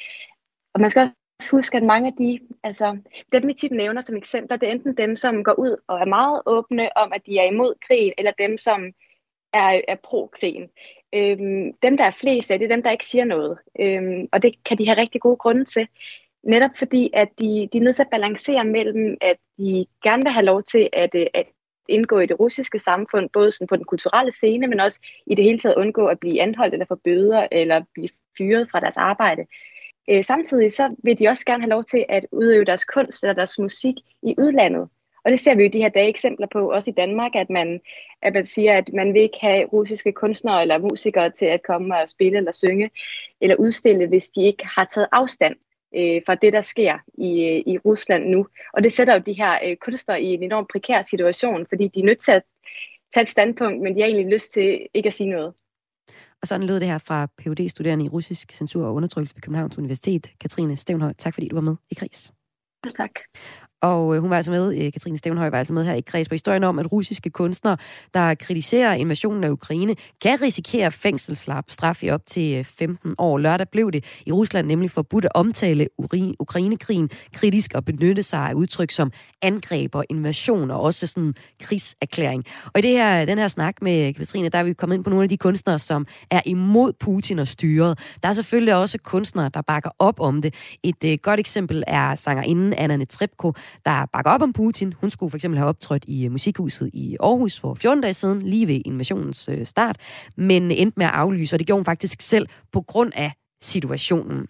Og 0.74 0.80
man 0.80 0.90
skal 0.90 1.12
også 1.40 1.50
huske, 1.50 1.76
at 1.76 1.82
mange 1.82 2.06
af 2.06 2.12
de, 2.18 2.40
altså 2.62 2.98
dem 3.32 3.46
vi 3.46 3.54
tit 3.54 3.72
nævner 3.72 4.00
som 4.00 4.16
eksempler, 4.16 4.56
det 4.56 4.68
er 4.68 4.72
enten 4.72 4.96
dem, 4.96 5.16
som 5.16 5.44
går 5.44 5.52
ud 5.58 5.76
og 5.86 6.00
er 6.00 6.04
meget 6.04 6.42
åbne 6.46 6.96
om, 6.96 7.12
at 7.12 7.26
de 7.26 7.38
er 7.38 7.44
imod 7.44 7.74
krigen, 7.88 8.12
eller 8.18 8.32
dem, 8.38 8.56
som 8.56 8.92
er, 9.52 9.80
er 9.88 9.96
pro-krigen. 10.04 10.70
Øhm, 11.14 11.72
dem, 11.82 11.96
der 11.96 12.04
er 12.04 12.10
flest 12.10 12.50
af, 12.50 12.58
det 12.58 12.64
er 12.64 12.74
dem, 12.74 12.82
der 12.82 12.90
ikke 12.90 13.06
siger 13.06 13.24
noget. 13.24 13.58
Øhm, 13.80 14.28
og 14.32 14.42
det 14.42 14.64
kan 14.64 14.78
de 14.78 14.86
have 14.86 14.98
rigtig 14.98 15.20
gode 15.20 15.36
grunde 15.36 15.64
til. 15.64 15.88
Netop 16.42 16.70
fordi, 16.78 17.10
at 17.12 17.28
de, 17.40 17.68
de 17.72 17.78
er 17.78 17.82
nødt 17.82 17.96
til 17.96 18.02
at 18.02 18.10
balancere 18.10 18.64
mellem, 18.64 19.16
at 19.20 19.36
de 19.58 19.86
gerne 20.02 20.22
vil 20.22 20.32
have 20.32 20.44
lov 20.44 20.62
til 20.62 20.88
at, 20.92 21.14
øh, 21.14 21.26
at 21.34 21.46
indgå 21.88 22.18
i 22.18 22.26
det 22.26 22.40
russiske 22.40 22.78
samfund, 22.78 23.30
både 23.30 23.50
sådan 23.50 23.66
på 23.66 23.76
den 23.76 23.84
kulturelle 23.84 24.32
scene, 24.32 24.66
men 24.66 24.80
også 24.80 25.00
i 25.26 25.34
det 25.34 25.44
hele 25.44 25.58
taget 25.58 25.76
undgå 25.76 26.06
at 26.06 26.20
blive 26.20 26.40
anholdt 26.40 26.74
eller 26.74 26.86
få 26.86 26.94
bøder, 26.94 27.48
eller 27.52 27.82
blive 27.94 28.08
fyret 28.38 28.68
fra 28.70 28.80
deres 28.80 28.96
arbejde. 28.96 29.46
Øh, 30.10 30.24
samtidig 30.24 30.72
så 30.72 30.94
vil 30.98 31.18
de 31.18 31.28
også 31.28 31.44
gerne 31.44 31.62
have 31.62 31.70
lov 31.70 31.84
til 31.84 32.04
at 32.08 32.26
udøve 32.32 32.64
deres 32.64 32.84
kunst 32.84 33.22
eller 33.22 33.34
deres 33.34 33.58
musik 33.58 33.94
i 34.22 34.34
udlandet. 34.38 34.88
Og 35.24 35.30
det 35.30 35.40
ser 35.40 35.54
vi 35.54 35.62
jo 35.62 35.70
de 35.72 35.78
her 35.78 35.88
dage 35.88 36.08
eksempler 36.08 36.46
på, 36.52 36.70
også 36.72 36.90
i 36.90 36.94
Danmark, 36.96 37.34
at 37.34 37.50
man, 37.50 37.80
at 38.22 38.32
man 38.32 38.46
siger, 38.46 38.78
at 38.78 38.90
man 38.92 39.14
vil 39.14 39.22
ikke 39.22 39.38
have 39.40 39.64
russiske 39.64 40.12
kunstnere 40.12 40.62
eller 40.62 40.78
musikere 40.78 41.30
til 41.30 41.46
at 41.46 41.62
komme 41.62 41.96
og 41.96 42.08
spille 42.08 42.38
eller 42.38 42.52
synge 42.52 42.90
eller 43.40 43.56
udstille, 43.56 44.06
hvis 44.06 44.28
de 44.28 44.46
ikke 44.46 44.66
har 44.76 44.84
taget 44.84 45.08
afstand 45.12 45.56
øh, 45.96 46.22
fra 46.26 46.34
det, 46.34 46.52
der 46.52 46.60
sker 46.60 46.98
i, 47.18 47.44
øh, 47.44 47.62
i 47.74 47.78
Rusland 47.78 48.24
nu. 48.24 48.46
Og 48.72 48.82
det 48.82 48.92
sætter 48.92 49.14
jo 49.14 49.22
de 49.26 49.32
her 49.32 49.58
øh, 49.64 49.76
kunstnere 49.76 50.22
i 50.22 50.26
en 50.26 50.42
enormt 50.42 50.68
prekær 50.68 51.02
situation, 51.02 51.66
fordi 51.68 51.88
de 51.88 52.00
er 52.00 52.04
nødt 52.04 52.20
til 52.20 52.32
at 52.32 52.42
tage 53.14 53.22
et 53.22 53.28
standpunkt, 53.28 53.82
men 53.82 53.94
de 53.94 54.00
har 54.00 54.06
egentlig 54.08 54.32
lyst 54.32 54.52
til 54.52 54.86
ikke 54.94 55.06
at 55.06 55.14
sige 55.14 55.30
noget. 55.30 55.54
Og 56.42 56.48
sådan 56.48 56.66
lød 56.66 56.80
det 56.80 56.88
her 56.88 56.98
fra 56.98 57.26
phd 57.38 57.68
studerende 57.68 58.04
i 58.04 58.08
russisk 58.08 58.52
censur 58.52 58.86
og 58.86 58.94
undertrykkelse 58.94 59.36
ved 59.36 59.42
Københavns 59.42 59.78
Universitet, 59.78 60.30
Katrine 60.40 60.76
Stevnhøj. 60.76 61.12
Tak 61.18 61.34
fordi 61.34 61.48
du 61.48 61.56
var 61.56 61.62
med 61.62 61.76
i 61.90 61.94
Kris. 61.94 62.32
Tak. 62.94 63.10
Og 63.84 64.14
øh, 64.14 64.20
hun 64.20 64.30
var 64.30 64.36
altså 64.36 64.50
med, 64.50 64.78
øh, 64.78 64.92
Katrine 64.92 65.18
Stevenhøj 65.18 65.50
var 65.50 65.58
altså 65.58 65.72
med 65.72 65.84
her 65.84 65.94
i 65.94 66.00
kreds 66.00 66.28
på 66.28 66.34
historien 66.34 66.64
om, 66.64 66.78
at 66.78 66.92
russiske 66.92 67.30
kunstnere, 67.30 67.76
der 68.14 68.34
kritiserer 68.34 68.94
invasionen 68.94 69.44
af 69.44 69.50
Ukraine, 69.50 69.94
kan 70.22 70.42
risikere 70.42 70.90
fængselsstraf 70.90 72.02
i 72.02 72.10
op 72.10 72.26
til 72.26 72.58
øh, 72.58 72.64
15 72.64 73.14
år. 73.18 73.38
Lørdag 73.38 73.68
blev 73.68 73.92
det 73.92 74.04
i 74.26 74.32
Rusland 74.32 74.66
nemlig 74.66 74.90
forbudt 74.90 75.24
at 75.24 75.30
omtale 75.34 75.88
Ukrainekrigen 76.38 77.10
kritisk 77.32 77.72
og 77.74 77.84
benytte 77.84 78.22
sig 78.22 78.40
af 78.40 78.54
udtryk 78.54 78.90
som 78.90 79.12
angreb 79.42 79.94
og 79.94 80.04
invasion 80.10 80.70
og 80.70 80.80
også 80.80 81.06
sådan 81.06 81.34
krigserklæring. 81.62 82.44
Og 82.64 82.78
i 82.78 82.82
det 82.82 82.90
her, 82.90 83.24
den 83.24 83.38
her 83.38 83.48
snak 83.48 83.82
med 83.82 84.14
Katrine, 84.14 84.48
der 84.48 84.58
er 84.58 84.64
vi 84.64 84.72
kommet 84.72 84.96
ind 84.96 85.04
på 85.04 85.10
nogle 85.10 85.22
af 85.22 85.28
de 85.28 85.36
kunstnere, 85.36 85.78
som 85.78 86.06
er 86.30 86.40
imod 86.46 86.92
Putin 86.92 87.38
og 87.38 87.48
styret. 87.48 87.98
Der 88.22 88.28
er 88.28 88.32
selvfølgelig 88.32 88.74
også 88.74 88.98
kunstnere, 88.98 89.50
der 89.54 89.62
bakker 89.62 89.90
op 89.98 90.20
om 90.20 90.42
det. 90.42 90.54
Et 90.82 91.04
øh, 91.04 91.18
godt 91.22 91.40
eksempel 91.40 91.84
er 91.86 92.14
sangerinden 92.14 92.74
Anna 92.78 92.96
Netrebko, 92.96 93.52
der 93.84 94.06
bakker 94.12 94.30
op 94.30 94.42
om 94.42 94.52
Putin. 94.52 94.94
Hun 95.00 95.10
skulle 95.10 95.30
for 95.30 95.36
eksempel 95.36 95.58
have 95.58 95.68
optrådt 95.68 96.04
i 96.08 96.24
øh, 96.24 96.32
Musikhuset 96.32 96.90
i 96.92 97.16
Aarhus 97.20 97.60
for 97.60 97.74
14 97.74 98.00
dage 98.02 98.14
siden, 98.14 98.42
lige 98.42 98.66
ved 98.66 98.80
invasionens 98.84 99.48
øh, 99.48 99.66
start, 99.66 99.96
men 100.36 100.70
endte 100.70 100.94
med 100.96 101.06
at 101.06 101.12
aflyse, 101.12 101.56
og 101.56 101.58
det 101.58 101.66
gjorde 101.66 101.78
hun 101.78 101.84
faktisk 101.84 102.22
selv 102.22 102.46
på 102.72 102.80
grund 102.80 103.12
af 103.16 103.32
situationen. 103.62 104.46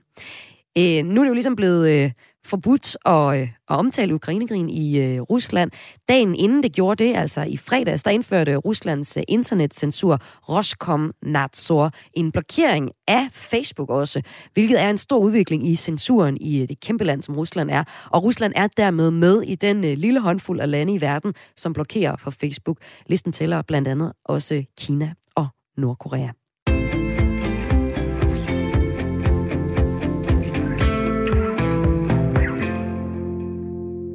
Øh, 0.78 1.04
nu 1.04 1.20
er 1.20 1.24
det 1.24 1.28
jo 1.28 1.34
ligesom 1.34 1.56
blevet 1.56 1.90
øh, 1.90 2.10
forbudt 2.44 2.96
at, 3.06 3.40
øh, 3.40 3.42
at 3.42 3.76
omtale 3.76 4.14
Ukrainekrigen 4.14 4.70
i 4.70 4.98
øh, 4.98 5.20
Rusland. 5.20 5.70
Dagen 6.08 6.34
inden 6.34 6.62
det 6.62 6.72
gjorde 6.72 7.04
det, 7.04 7.16
altså 7.16 7.42
i 7.48 7.56
fredags, 7.56 8.02
der 8.02 8.10
indførte 8.10 8.56
Ruslands 8.56 9.16
øh, 9.16 9.22
internetcensur 9.28 10.18
Roskomnadzor 10.48 11.90
en 12.14 12.32
blokering 12.32 12.90
af 13.08 13.28
Facebook 13.32 13.90
også, 13.90 14.22
hvilket 14.52 14.80
er 14.80 14.90
en 14.90 14.98
stor 14.98 15.18
udvikling 15.18 15.68
i 15.68 15.76
censuren 15.76 16.36
i 16.40 16.62
øh, 16.62 16.68
det 16.68 16.80
kæmpe 16.80 17.04
land, 17.04 17.22
som 17.22 17.36
Rusland 17.36 17.70
er. 17.70 17.84
Og 18.10 18.22
Rusland 18.24 18.52
er 18.56 18.66
dermed 18.66 19.10
med 19.10 19.42
i 19.42 19.54
den 19.54 19.84
øh, 19.84 19.96
lille 19.96 20.20
håndfuld 20.20 20.60
af 20.60 20.70
lande 20.70 20.94
i 20.94 21.00
verden, 21.00 21.34
som 21.56 21.72
blokerer 21.72 22.16
for 22.16 22.30
Facebook. 22.30 22.78
Listen 23.06 23.32
tæller 23.32 23.62
blandt 23.62 23.88
andet 23.88 24.12
også 24.24 24.64
Kina 24.78 25.14
og 25.34 25.46
Nordkorea. 25.76 26.43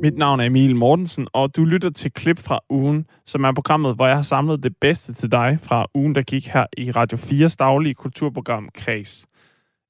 Mit 0.01 0.17
navn 0.17 0.39
er 0.39 0.45
Emil 0.45 0.75
Mortensen, 0.75 1.27
og 1.33 1.55
du 1.55 1.65
lytter 1.65 1.89
til 1.89 2.11
klip 2.11 2.39
fra 2.39 2.59
ugen, 2.69 3.05
som 3.25 3.43
er 3.43 3.51
programmet, 3.51 3.95
hvor 3.95 4.07
jeg 4.07 4.15
har 4.15 4.21
samlet 4.21 4.63
det 4.63 4.77
bedste 4.81 5.13
til 5.13 5.31
dig 5.31 5.57
fra 5.61 5.87
ugen, 5.93 6.15
der 6.15 6.21
gik 6.21 6.47
her 6.47 6.65
i 6.77 6.91
Radio 6.91 7.17
4's 7.17 7.55
daglige 7.59 7.93
kulturprogram 7.93 8.69
Kreds. 8.73 9.25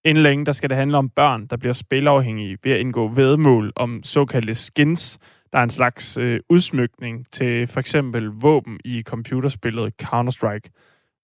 Inden 0.05 0.23
længe, 0.23 0.45
der 0.45 0.51
skal 0.51 0.69
det 0.69 0.77
handle 0.77 0.97
om 0.97 1.09
børn, 1.09 1.47
der 1.47 1.57
bliver 1.57 1.73
spilafhængige 1.73 2.57
ved 2.63 2.71
at 2.71 2.79
indgå 2.79 3.07
vedmål 3.07 3.73
om 3.75 4.03
såkaldte 4.03 4.55
skins, 4.55 5.19
der 5.53 5.59
er 5.59 5.63
en 5.63 5.69
slags 5.69 6.17
øh, 6.17 6.39
udsmykning 6.49 7.31
til 7.31 7.67
for 7.67 7.79
eksempel 7.79 8.25
våben 8.25 8.79
i 8.85 9.03
computerspillet 9.05 9.93
Counter-Strike. 10.03 10.69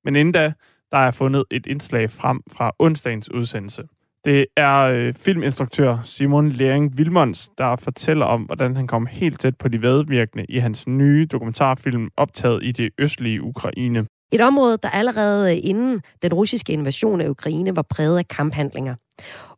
Men 0.04 0.16
inden 0.16 0.32
da, 0.32 0.54
der 0.92 0.98
er 0.98 1.12
fundet 1.12 1.44
et 1.52 1.68
indslag 1.68 2.10
frem 2.10 2.42
fra 2.52 2.72
onsdagens 2.80 3.32
udsendelse. 3.32 3.84
Det 4.26 4.46
er 4.58 4.82
øh, 4.82 5.14
filminstruktør 5.14 5.98
Simon 6.04 6.50
Lering 6.50 6.98
Vilmons, 6.98 7.50
der 7.58 7.76
fortæller 7.76 8.26
om, 8.26 8.42
hvordan 8.42 8.76
han 8.76 8.88
kom 8.88 9.06
helt 9.06 9.40
tæt 9.40 9.58
på 9.58 9.68
de 9.68 9.82
vedvirkende 9.82 10.46
i 10.50 10.60
hans 10.60 10.88
nye 10.88 11.26
dokumentarfilm 11.26 12.10
optaget 12.18 12.64
i 12.64 12.72
det 12.72 12.90
østlige 12.98 13.42
Ukraine. 13.42 14.06
Et 14.32 14.42
område, 14.42 14.78
der 14.84 14.90
allerede 14.90 15.52
øh, 15.52 15.60
inden 15.64 16.02
den 16.22 16.34
russiske 16.34 16.74
invasion 16.74 17.22
af 17.22 17.30
Ukraine 17.30 17.76
var 17.76 17.82
præget 17.82 18.18
af 18.18 18.28
kamphandlinger. 18.28 18.96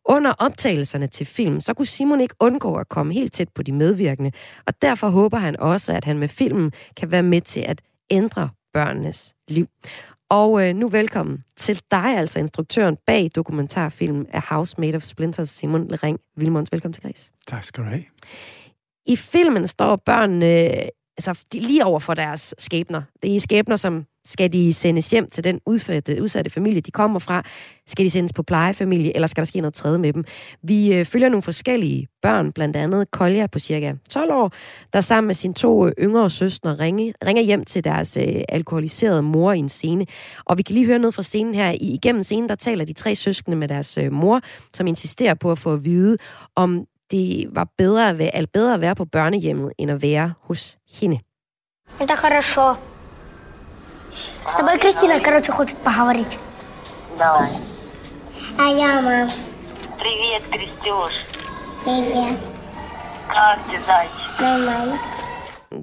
Under 0.05 0.33
optagelserne 0.39 1.07
til 1.07 1.25
film, 1.25 1.62
så 1.62 1.74
kunne 1.74 1.86
Simon 1.86 2.21
ikke 2.21 2.36
undgå 2.39 2.75
at 2.75 2.89
komme 2.89 3.13
helt 3.13 3.33
tæt 3.33 3.50
på 3.55 3.63
de 3.63 3.71
medvirkende, 3.71 4.31
og 4.67 4.81
derfor 4.81 5.07
håber 5.09 5.38
han 5.38 5.59
også, 5.59 5.93
at 5.93 6.05
han 6.05 6.17
med 6.17 6.27
filmen 6.27 6.71
kan 6.97 7.12
være 7.12 7.24
med 7.24 7.41
til 7.41 7.59
at 7.59 7.81
ændre 8.09 8.50
børnenes 8.74 9.33
liv. 9.50 9.67
Og 10.29 10.67
øh, 10.67 10.75
nu 10.75 10.88
velkommen 10.88 11.43
til 11.55 11.81
dig, 11.91 12.17
altså 12.17 12.39
instruktøren 12.39 12.98
bag 13.05 13.29
dokumentarfilmen 13.36 14.27
af 14.31 14.41
House 14.41 14.75
Made 14.77 14.96
of 14.96 15.01
Splinters, 15.03 15.50
Simon 15.50 15.91
Ring 16.03 16.19
Vilmons. 16.36 16.72
Velkommen 16.72 16.93
til 16.93 17.03
Græs. 17.03 17.31
Tak 17.48 17.63
skal 17.63 17.84
du 17.84 17.89
have. 17.89 18.03
I 19.05 19.15
filmen 19.15 19.67
står 19.67 19.96
børnene 19.96 20.46
øh, 20.46 20.88
altså, 21.17 21.43
de, 21.53 21.60
lige 21.60 21.86
over 21.86 22.00
for 22.00 22.13
deres 22.13 22.55
skæbner. 22.57 23.01
Det 23.24 23.36
er 23.36 23.39
skæbner, 23.39 23.75
som 23.75 24.05
skal 24.27 24.53
de 24.53 24.74
sendes 24.74 25.10
hjem 25.10 25.29
til 25.29 25.43
den 25.43 25.60
udsatte, 25.65 26.24
udsatte 26.24 26.51
familie, 26.51 26.81
de 26.81 26.91
kommer 26.91 27.19
fra? 27.19 27.43
Skal 27.88 28.05
de 28.05 28.12
sendes 28.12 28.34
på 28.34 28.43
plejefamilie, 28.43 29.15
eller 29.15 29.27
skal 29.27 29.41
der 29.41 29.46
ske 29.46 29.62
noget 29.62 29.74
tredje 29.74 29.98
med 29.98 30.13
dem? 30.13 30.24
Vi 30.63 30.93
øh, 30.93 31.05
følger 31.05 31.29
nogle 31.29 31.41
forskellige 31.41 32.07
børn, 32.22 32.51
blandt 32.51 32.75
andet 32.75 33.12
Kolja 33.12 33.48
på 33.48 33.60
cirka 33.60 33.93
12 34.10 34.31
år, 34.31 34.51
der 34.93 35.01
sammen 35.01 35.27
med 35.27 35.36
sine 35.36 35.53
to 35.53 35.88
øh, 35.88 35.91
yngre 36.00 36.29
søstre 36.29 36.79
ringe, 36.79 37.13
ringer 37.25 37.43
hjem 37.43 37.65
til 37.65 37.84
deres 37.84 38.17
øh, 38.17 38.41
alkoholiserede 38.50 39.22
mor 39.22 39.51
i 39.51 39.60
en 39.60 39.69
scene. 39.69 40.05
Og 40.46 40.57
vi 40.57 40.63
kan 40.63 40.74
lige 40.74 40.86
høre 40.86 41.00
noget 41.00 41.15
fra 41.15 41.24
scenen 41.24 41.55
her. 41.55 41.72
I, 41.72 41.77
igennem 41.77 42.24
scenen, 42.24 42.50
der 42.50 42.55
taler 42.55 42.86
de 42.86 42.93
tre 42.93 43.15
søskende 43.15 43.57
med 43.57 43.67
deres 43.67 44.00
mor, 44.12 44.41
som 44.74 44.88
insisterer 44.88 45.34
på 45.34 45.51
at 45.51 45.57
få 45.57 45.74
at 45.74 45.86
vide, 45.86 46.17
om 46.55 46.86
det 47.12 47.48
var 47.51 47.67
bedre 47.77 48.10
at 48.10 48.17
være, 48.17 48.48
bedre 48.53 48.74
at 48.74 48.81
være 48.81 48.96
på 48.96 49.05
børnehjemmet, 49.05 49.72
end 49.77 49.91
at 49.91 50.01
være 50.01 50.34
hos 50.41 50.77
hende. 51.00 51.19
Det 52.00 52.12
er 52.12 52.67
godt. 52.67 52.97
С 54.47 54.56
тобой 54.56 54.78
Кристина, 54.78 55.21
короче, 55.21 55.52
хочет 55.52 55.76
поговорить. 55.78 56.38
Давай. 57.18 57.49
А 58.59 58.64
я, 58.64 59.00
мам. 59.00 59.30
Привет, 59.99 60.42
Крестюш. 60.50 61.12
Привет. 61.85 62.38
Как 63.28 63.59
ты, 63.66 63.78
зайчик? 63.87 64.40
Нормально. 64.40 64.99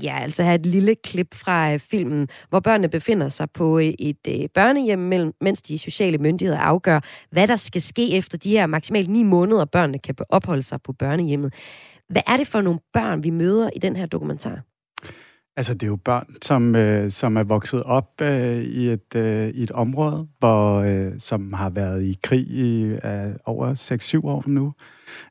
Ja, 0.03 0.19
altså 0.19 0.43
her 0.43 0.53
et 0.53 0.65
lille 0.65 0.95
klip 0.95 1.35
fra 1.35 1.73
øh, 1.73 1.79
filmen, 1.79 2.27
hvor 2.49 2.59
børnene 2.59 2.89
befinder 2.89 3.29
sig 3.29 3.51
på 3.51 3.79
øh, 3.79 3.85
et 3.85 4.27
øh, 4.27 4.49
børnehjem, 4.53 4.99
mellem, 4.99 5.33
mens 5.41 5.61
de 5.61 5.77
sociale 5.77 6.17
myndigheder 6.17 6.59
afgør, 6.59 6.99
hvad 7.31 7.47
der 7.47 7.55
skal 7.55 7.81
ske 7.81 8.17
efter 8.17 8.37
de 8.37 8.51
her 8.51 8.67
maksimalt 8.67 9.09
ni 9.09 9.23
måneder, 9.23 9.65
børnene 9.65 9.99
kan 9.99 10.15
opholde 10.29 10.63
sig 10.63 10.81
på 10.81 10.93
børnehjemmet. 10.93 11.53
Hvad 12.09 12.21
er 12.27 12.37
det 12.37 12.47
for 12.47 12.61
nogle 12.61 12.79
børn, 12.93 13.23
vi 13.23 13.29
møder 13.29 13.69
i 13.75 13.79
den 13.79 13.95
her 13.95 14.05
dokumentar? 14.05 14.59
Altså, 15.56 15.74
det 15.74 15.82
er 15.82 15.86
jo 15.86 15.96
børn, 15.96 16.26
som, 16.42 16.76
øh, 16.76 17.10
som 17.10 17.36
er 17.36 17.42
vokset 17.42 17.82
op 17.82 18.20
øh, 18.20 18.60
i, 18.60 18.88
et, 18.88 19.14
øh, 19.16 19.48
i 19.48 19.62
et 19.62 19.70
område, 19.70 20.28
hvor, 20.38 20.80
øh, 20.80 21.12
som 21.18 21.52
har 21.52 21.70
været 21.70 22.02
i 22.02 22.18
krig 22.22 22.46
i 22.48 22.84
øh, 22.84 23.34
over 23.44 23.74
6-7 24.24 24.28
år 24.28 24.44
nu. 24.46 24.72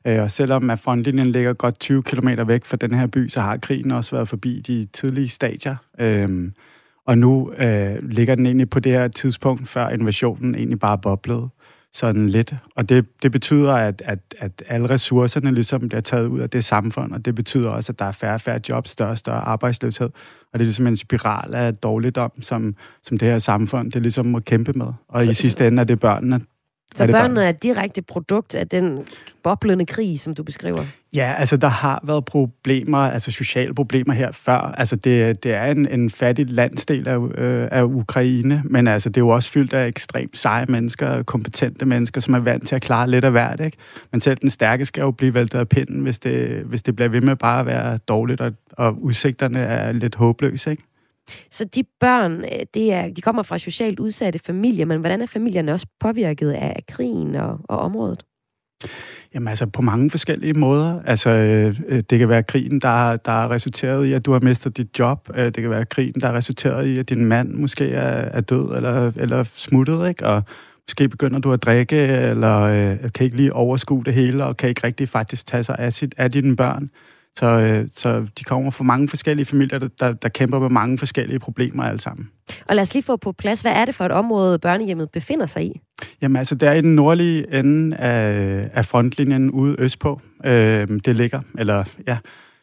Øh, 0.06 0.22
og 0.22 0.30
selvom 0.30 0.70
at 0.70 0.78
frontlinjen 0.78 1.26
ligger 1.26 1.52
godt 1.52 1.80
20 1.80 2.02
km 2.02 2.28
væk 2.46 2.64
fra 2.64 2.76
den 2.76 2.94
her 2.94 3.06
by, 3.06 3.28
så 3.28 3.40
har 3.40 3.56
krigen 3.56 3.90
også 3.90 4.16
været 4.16 4.28
forbi 4.28 4.60
de 4.60 4.84
tidlige 4.92 5.28
stadier. 5.28 5.76
Øh, 5.98 6.50
og 7.06 7.18
nu 7.18 7.52
øh, 7.52 7.96
ligger 8.02 8.34
den 8.34 8.46
egentlig 8.46 8.70
på 8.70 8.80
det 8.80 8.92
her 8.92 9.08
tidspunkt, 9.08 9.68
før 9.68 9.88
invasionen 9.88 10.54
egentlig 10.54 10.78
bare 10.78 10.98
boblede 10.98 11.48
sådan 11.94 12.28
lidt. 12.28 12.54
Og 12.76 12.88
det, 12.88 13.22
det 13.22 13.32
betyder, 13.32 13.72
at, 13.72 14.02
at, 14.04 14.18
at 14.38 14.62
alle 14.68 14.90
ressourcerne 14.90 15.50
ligesom 15.50 15.88
bliver 15.88 16.00
taget 16.00 16.26
ud 16.26 16.40
af 16.40 16.50
det 16.50 16.64
samfund, 16.64 17.12
og 17.12 17.24
det 17.24 17.34
betyder 17.34 17.70
også, 17.70 17.92
at 17.92 17.98
der 17.98 18.04
er 18.04 18.12
færre 18.12 18.34
og 18.34 18.40
færre 18.40 18.60
jobs, 18.68 18.90
større 18.90 19.10
og 19.10 19.18
større 19.18 19.40
arbejdsløshed. 19.40 20.06
Og 20.52 20.58
det 20.58 20.60
er 20.60 20.64
ligesom 20.64 20.86
en 20.86 20.96
spiral 20.96 21.54
af 21.54 21.74
dårligdom, 21.74 22.32
som, 22.40 22.74
som 23.02 23.18
det 23.18 23.28
her 23.28 23.38
samfund 23.38 23.92
det 23.92 24.02
ligesom 24.02 24.26
må 24.26 24.40
kæmpe 24.40 24.72
med. 24.72 24.86
Og 25.08 25.22
så, 25.22 25.30
i 25.30 25.34
sidste 25.34 25.66
ende 25.66 25.80
er 25.80 25.84
det 25.84 26.00
børnene, 26.00 26.40
så 26.94 27.06
børnene 27.06 27.44
er 27.44 27.48
et 27.48 27.62
direkte 27.62 28.02
produkt 28.02 28.54
af 28.54 28.68
den 28.68 29.06
boblende 29.42 29.86
krig, 29.86 30.20
som 30.20 30.34
du 30.34 30.42
beskriver? 30.42 30.84
Ja, 31.14 31.34
altså 31.38 31.56
der 31.56 31.68
har 31.68 32.00
været 32.04 32.24
problemer, 32.24 32.98
altså 32.98 33.30
sociale 33.30 33.74
problemer 33.74 34.14
her 34.14 34.32
før. 34.32 34.58
Altså 34.58 34.96
det, 34.96 35.42
det 35.42 35.54
er 35.54 35.64
en, 35.64 35.88
en 35.88 36.10
fattig 36.10 36.50
landsdel 36.50 37.08
af, 37.08 37.18
øh, 37.18 37.68
af 37.70 37.82
Ukraine, 37.82 38.62
men 38.64 38.86
altså 38.88 39.08
det 39.08 39.16
er 39.16 39.20
jo 39.20 39.28
også 39.28 39.50
fyldt 39.50 39.74
af 39.74 39.86
ekstremt 39.86 40.38
seje 40.38 40.66
mennesker, 40.68 41.22
kompetente 41.22 41.86
mennesker, 41.86 42.20
som 42.20 42.34
er 42.34 42.38
vant 42.38 42.68
til 42.68 42.74
at 42.74 42.82
klare 42.82 43.10
lidt 43.10 43.24
af 43.24 43.30
hvert, 43.30 43.60
ikke? 43.60 43.76
Men 44.12 44.20
selv 44.20 44.36
den 44.36 44.50
stærke 44.50 44.84
skal 44.84 45.00
jo 45.00 45.10
blive 45.10 45.34
væltet 45.34 45.58
af 45.58 45.68
pinden, 45.68 46.00
hvis 46.00 46.18
det, 46.18 46.64
hvis 46.64 46.82
det 46.82 46.96
bliver 46.96 47.08
ved 47.08 47.20
med 47.20 47.36
bare 47.36 47.60
at 47.60 47.66
være 47.66 47.96
dårligt, 47.96 48.40
og, 48.40 48.52
og 48.72 49.02
udsigterne 49.02 49.58
er 49.58 49.92
lidt 49.92 50.14
håbløse, 50.14 50.70
ikke? 50.70 50.82
Så 51.50 51.64
de 51.64 51.84
børn, 52.00 52.32
øh, 52.32 52.66
det 52.74 52.92
er, 52.92 53.08
de 53.08 53.20
kommer 53.20 53.42
fra 53.42 53.58
socialt 53.58 54.00
udsatte 54.00 54.38
familier, 54.38 54.86
men 54.86 55.00
hvordan 55.00 55.22
er 55.22 55.26
familierne 55.26 55.72
også 55.72 55.86
påvirket 56.00 56.50
af 56.50 56.84
krigen 56.88 57.34
og, 57.34 57.58
og 57.68 57.78
området? 57.78 58.24
Jamen 59.34 59.48
altså 59.48 59.66
på 59.66 59.82
mange 59.82 60.10
forskellige 60.10 60.52
måder. 60.52 61.00
Altså 61.06 61.30
øh, 61.30 62.02
det 62.10 62.18
kan 62.18 62.28
være 62.28 62.42
krigen, 62.42 62.80
der, 62.80 63.16
der 63.16 63.32
er 63.32 63.50
resulteret 63.50 64.06
i, 64.06 64.12
at 64.12 64.26
du 64.26 64.32
har 64.32 64.40
mistet 64.40 64.76
dit 64.76 64.98
job. 64.98 65.28
Øh, 65.34 65.44
det 65.44 65.56
kan 65.56 65.70
være 65.70 65.84
krigen, 65.84 66.20
der 66.20 66.28
er 66.28 66.32
resulteret 66.32 66.86
i, 66.86 66.98
at 66.98 67.08
din 67.08 67.24
mand 67.24 67.48
måske 67.48 67.90
er, 67.90 68.10
er 68.10 68.40
død 68.40 68.76
eller, 68.76 69.12
eller 69.16 69.44
smuttet, 69.44 70.08
ikke? 70.08 70.26
Og 70.26 70.42
måske 70.88 71.08
begynder 71.08 71.38
du 71.38 71.52
at 71.52 71.62
drikke, 71.62 71.96
eller 72.06 72.60
øh, 72.60 73.12
kan 73.14 73.24
ikke 73.24 73.36
lige 73.36 73.52
overskue 73.52 74.04
det 74.04 74.14
hele, 74.14 74.44
og 74.44 74.56
kan 74.56 74.68
ikke 74.68 74.84
rigtig 74.84 75.08
faktisk 75.08 75.46
tage 75.46 75.62
sig 75.62 75.76
af, 75.78 75.92
sit, 75.92 76.14
af 76.16 76.32
dine 76.32 76.56
børn. 76.56 76.90
Så, 77.38 77.46
øh, 77.46 77.88
så 77.92 78.26
de 78.38 78.44
kommer 78.44 78.70
fra 78.70 78.84
mange 78.84 79.08
forskellige 79.08 79.46
familier, 79.46 79.78
der, 79.78 79.88
der, 80.00 80.12
der 80.12 80.28
kæmper 80.28 80.58
med 80.58 80.68
mange 80.68 80.98
forskellige 80.98 81.38
problemer 81.38 81.82
alle 81.82 82.00
sammen. 82.00 82.28
Og 82.68 82.74
lad 82.76 82.82
os 82.82 82.94
lige 82.94 83.02
få 83.02 83.16
på 83.16 83.32
plads, 83.32 83.60
hvad 83.60 83.72
er 83.72 83.84
det 83.84 83.94
for 83.94 84.04
et 84.04 84.12
område, 84.12 84.58
børnehjemmet 84.58 85.10
befinder 85.10 85.46
sig 85.46 85.64
i? 85.64 85.80
Jamen 86.22 86.36
altså, 86.36 86.54
det 86.54 86.68
er 86.68 86.72
i 86.72 86.80
den 86.80 86.94
nordlige 86.94 87.58
ende 87.58 87.96
af, 87.96 88.70
af 88.74 88.86
frontlinjen 88.86 89.50
ude 89.50 89.76
østpå. 89.78 90.20
Øh, 90.44 90.88
det 91.04 91.16
ligger, 91.16 91.40
eller 91.58 91.84
ja, 92.06 92.18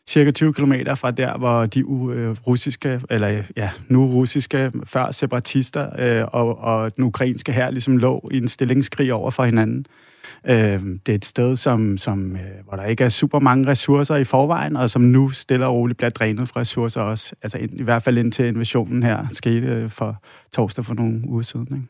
cirka 0.10 0.32
20 0.32 0.54
km 0.54 0.74
fra 0.96 1.12
der, 1.12 1.38
hvor 1.38 1.66
de 1.66 1.86
uh, 1.86 2.32
russiske, 2.48 3.02
eller 3.10 3.44
ja, 3.58 3.70
nu 3.88 4.06
russiske, 4.06 4.72
før 4.86 5.12
separatister 5.12 5.90
øh, 6.00 6.28
og, 6.32 6.60
og 6.60 6.96
den 6.96 7.04
ukrainske 7.04 7.52
her 7.52 7.70
ligesom 7.72 7.98
lå 7.98 8.30
i 8.32 8.38
en 8.38 8.48
stillingskrig 8.48 9.14
over 9.14 9.32
for 9.32 9.44
hinanden. 9.44 9.86
Øh, 9.90 10.11
Øh, 10.50 10.82
det 11.06 11.10
er 11.10 11.16
et 11.16 11.26
sted, 11.26 11.58
som, 11.58 11.98
som, 11.98 12.36
øh, 12.36 12.66
hvor 12.68 12.78
der 12.78 12.86
ikke 12.86 13.04
er 13.04 13.10
super 13.10 13.40
mange 13.40 13.68
ressourcer 13.68 14.16
i 14.16 14.24
forvejen, 14.24 14.78
og 14.78 14.90
som 14.90 15.02
nu 15.02 15.30
stille 15.30 15.66
og 15.66 15.74
roligt 15.74 15.98
bliver 15.98 16.10
drænet 16.10 16.50
fra 16.50 16.60
ressourcer 16.60 17.02
også. 17.02 17.36
Altså 17.42 17.58
i, 17.58 17.68
i 17.74 17.84
hvert 17.84 18.04
fald 18.04 18.18
indtil 18.18 18.46
invasionen 18.46 19.04
her 19.04 19.26
skete 19.32 19.68
øh, 19.68 19.90
for 19.90 20.24
torsdag 20.54 20.86
for 20.86 20.94
nogle 20.94 21.22
uger 21.28 21.42
siden. 21.42 21.68
Ikke? 21.72 21.88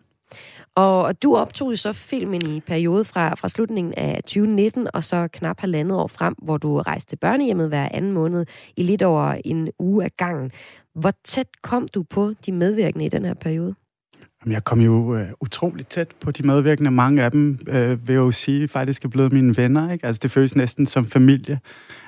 Og 0.76 1.24
du 1.24 1.36
optog 1.36 1.78
så 1.78 1.94
filmen 1.94 2.46
i 2.46 2.60
periode 2.60 3.06
fra, 3.06 3.36
fra 3.36 3.50
slutningen 3.50 3.94
af 3.98 4.24
2019 4.24 4.88
og 4.94 5.04
så 5.04 5.28
knap 5.34 5.60
halvandet 5.60 5.98
år 5.98 6.08
frem, 6.08 6.36
hvor 6.42 6.58
du 6.58 6.78
rejste 6.78 7.10
til 7.10 7.16
børnehjemmet 7.18 7.68
hver 7.68 7.90
anden 7.92 8.12
måned 8.12 8.46
i 8.78 8.84
lidt 8.84 9.02
over 9.02 9.36
en 9.46 9.70
uge 9.80 10.04
af 10.04 10.12
gangen. 10.18 10.52
Hvor 10.96 11.12
tæt 11.24 11.48
kom 11.62 11.88
du 11.88 12.04
på 12.04 12.34
de 12.46 12.52
medvirkende 12.52 13.06
i 13.06 13.10
den 13.10 13.26
her 13.26 13.34
periode? 13.34 13.76
Jeg 14.46 14.64
kom 14.64 14.82
jo 14.82 15.16
øh, 15.16 15.28
utroligt 15.40 15.90
tæt 15.90 16.08
på 16.22 16.32
de 16.32 16.44
medvirkende. 16.44 16.92
Mange 16.92 17.24
af 17.24 17.32
dem 17.32 17.60
øh, 17.68 18.08
vil 18.08 18.16
jo 18.16 18.32
sige, 18.32 18.68
faktisk 18.68 19.06
er 19.06 19.10
blevet 19.10 19.32
mine 19.32 19.58
venner. 19.58 19.92
Ikke? 19.92 20.06
Altså, 20.06 20.20
det 20.24 20.32
føles 20.32 20.56
næsten 20.56 20.86
som 20.86 21.06
familie. 21.06 21.60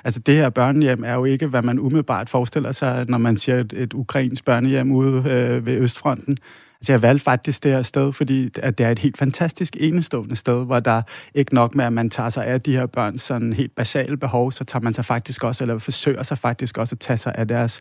Altså, 0.04 0.20
det 0.20 0.34
her 0.34 0.50
børnehjem 0.50 1.04
er 1.04 1.14
jo 1.14 1.24
ikke, 1.24 1.46
hvad 1.46 1.62
man 1.62 1.78
umiddelbart 1.78 2.30
forestiller 2.30 2.72
sig, 2.72 3.04
når 3.08 3.18
man 3.18 3.36
siger 3.36 3.60
et, 3.60 3.72
et 3.72 3.94
ukrainsk 3.94 4.44
børnehjem 4.44 4.92
ude 4.92 5.16
øh, 5.16 5.66
ved 5.66 5.80
Østfronten. 5.80 6.36
Altså, 6.80 6.92
jeg 6.92 7.02
valgte 7.02 7.24
faktisk 7.24 7.64
det 7.64 7.72
her 7.72 7.82
sted, 7.82 8.12
fordi 8.12 8.50
at 8.62 8.78
det 8.78 8.86
er 8.86 8.90
et 8.90 8.98
helt 8.98 9.18
fantastisk 9.18 9.76
enestående 9.80 10.36
sted, 10.36 10.66
hvor 10.66 10.80
der 10.80 11.02
ikke 11.34 11.54
nok 11.54 11.74
med, 11.74 11.84
at 11.84 11.92
man 11.92 12.10
tager 12.10 12.28
sig 12.28 12.46
af 12.46 12.60
de 12.60 12.72
her 12.72 12.86
børns 12.86 13.22
sådan 13.22 13.52
helt 13.52 13.74
basale 13.74 14.16
behov, 14.16 14.52
så 14.52 14.64
tager 14.64 14.82
man 14.82 14.94
sig 14.94 15.04
faktisk 15.04 15.44
også, 15.44 15.64
eller 15.64 15.78
forsøger 15.78 16.22
sig 16.22 16.38
faktisk 16.38 16.78
også 16.78 16.94
at 16.94 17.00
tage 17.00 17.16
sig 17.16 17.34
af 17.34 17.48
deres, 17.48 17.80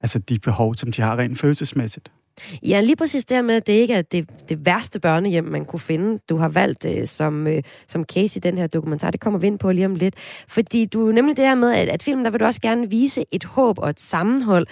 altså 0.00 0.18
de 0.18 0.38
behov, 0.38 0.74
som 0.74 0.92
de 0.92 1.02
har 1.02 1.18
rent 1.18 1.38
følelsesmæssigt. 1.38 2.10
Ja, 2.62 2.80
lige 2.80 2.96
præcis 2.96 3.24
det 3.24 3.44
med, 3.44 3.54
at 3.54 3.66
det 3.66 3.72
ikke 3.72 3.94
er 3.94 4.02
det, 4.02 4.30
det 4.48 4.66
værste 4.66 5.00
børnehjem, 5.00 5.44
man 5.44 5.64
kunne 5.64 5.80
finde. 5.80 6.18
Du 6.28 6.36
har 6.36 6.48
valgt 6.48 6.84
øh, 6.84 7.06
som, 7.06 7.46
øh, 7.46 7.62
som 7.88 8.04
case 8.04 8.38
i 8.38 8.40
den 8.40 8.58
her 8.58 8.66
dokumentar. 8.66 9.10
Det 9.10 9.20
kommer 9.20 9.38
vi 9.38 9.46
ind 9.46 9.58
på 9.58 9.72
lige 9.72 9.86
om 9.86 9.94
lidt. 9.94 10.14
Fordi 10.48 10.84
du 10.84 11.12
nemlig 11.12 11.36
det 11.36 11.44
her 11.44 11.54
med, 11.54 11.72
at, 11.72 11.88
at 11.88 12.02
filmen, 12.02 12.24
der 12.24 12.30
vil 12.30 12.40
du 12.40 12.44
også 12.44 12.60
gerne 12.60 12.90
vise 12.90 13.24
et 13.30 13.44
håb 13.44 13.78
og 13.78 13.90
et 13.90 14.00
sammenhold 14.00 14.66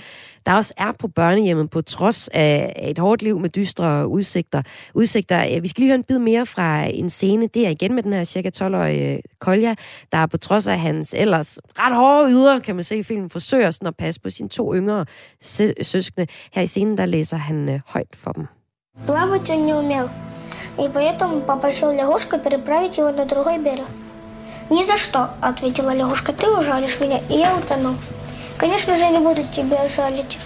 der 0.48 0.54
også 0.54 0.74
er 0.76 0.92
på 0.98 1.08
børnehjemmet, 1.08 1.70
på 1.70 1.82
trods 1.82 2.28
af 2.28 2.80
et 2.82 2.98
hårdt 2.98 3.22
liv 3.22 3.40
med 3.40 3.50
dystre 3.50 4.08
udsigter. 4.08 4.62
udsigter. 4.94 5.56
Øh, 5.56 5.62
vi 5.62 5.68
skal 5.68 5.80
lige 5.80 5.88
høre 5.88 5.94
en 5.94 6.02
bid 6.02 6.18
mere 6.18 6.46
fra 6.46 6.84
en 6.84 7.10
scene. 7.10 7.46
Det 7.46 7.66
er 7.66 7.70
igen 7.70 7.94
med 7.94 8.02
den 8.02 8.12
her 8.12 8.24
cirka 8.24 8.50
12-årige 8.56 9.14
øh, 9.14 9.20
Kolja, 9.38 9.74
der 10.12 10.26
på 10.26 10.36
trods 10.36 10.66
af 10.66 10.80
hans 10.80 11.14
ellers 11.18 11.58
ret 11.78 11.96
hårde 11.96 12.30
yder, 12.30 12.58
kan 12.58 12.74
man 12.74 12.84
se 12.84 12.96
i 12.96 13.02
filmen, 13.02 13.30
forsøger 13.30 13.70
sådan 13.70 13.88
at 13.88 13.96
passe 13.96 14.20
på 14.20 14.30
sine 14.30 14.48
to 14.48 14.74
yngre 14.74 15.06
søskende. 15.82 16.26
Her 16.52 16.62
i 16.62 16.66
scenen, 16.66 16.98
der 16.98 17.06
læser 17.06 17.36
han 17.36 17.57
øh, 17.69 17.81
højt 17.85 18.15
for 18.15 18.31
dem. 18.31 18.47
Плавать 19.07 19.49
он 19.49 19.65
не 19.65 19.73
умел. 19.73 20.09
и 20.77 20.87
поэтому 20.87 21.41
попросил 21.41 21.91
лягушку 21.91 22.39
переправить 22.39 22.97
его 22.97 23.11
на 23.11 23.25
другой 23.25 23.59
берег. 23.59 23.85
«Ни 24.69 24.83
за 24.83 24.97
что», — 24.97 25.41
ответила 25.41 25.93
лягушка, — 25.93 26.39
«ты 26.39 26.49
ужалишь 26.49 26.99
меня, 26.99 27.19
и 27.29 27.33
я 27.33 27.55
утону». 27.55 27.97
«Конечно 28.57 28.97
же, 28.97 29.03
я 29.03 29.11
не 29.11 29.19
буду 29.19 29.43
тебя 29.51 29.87
жалить». 29.87 30.37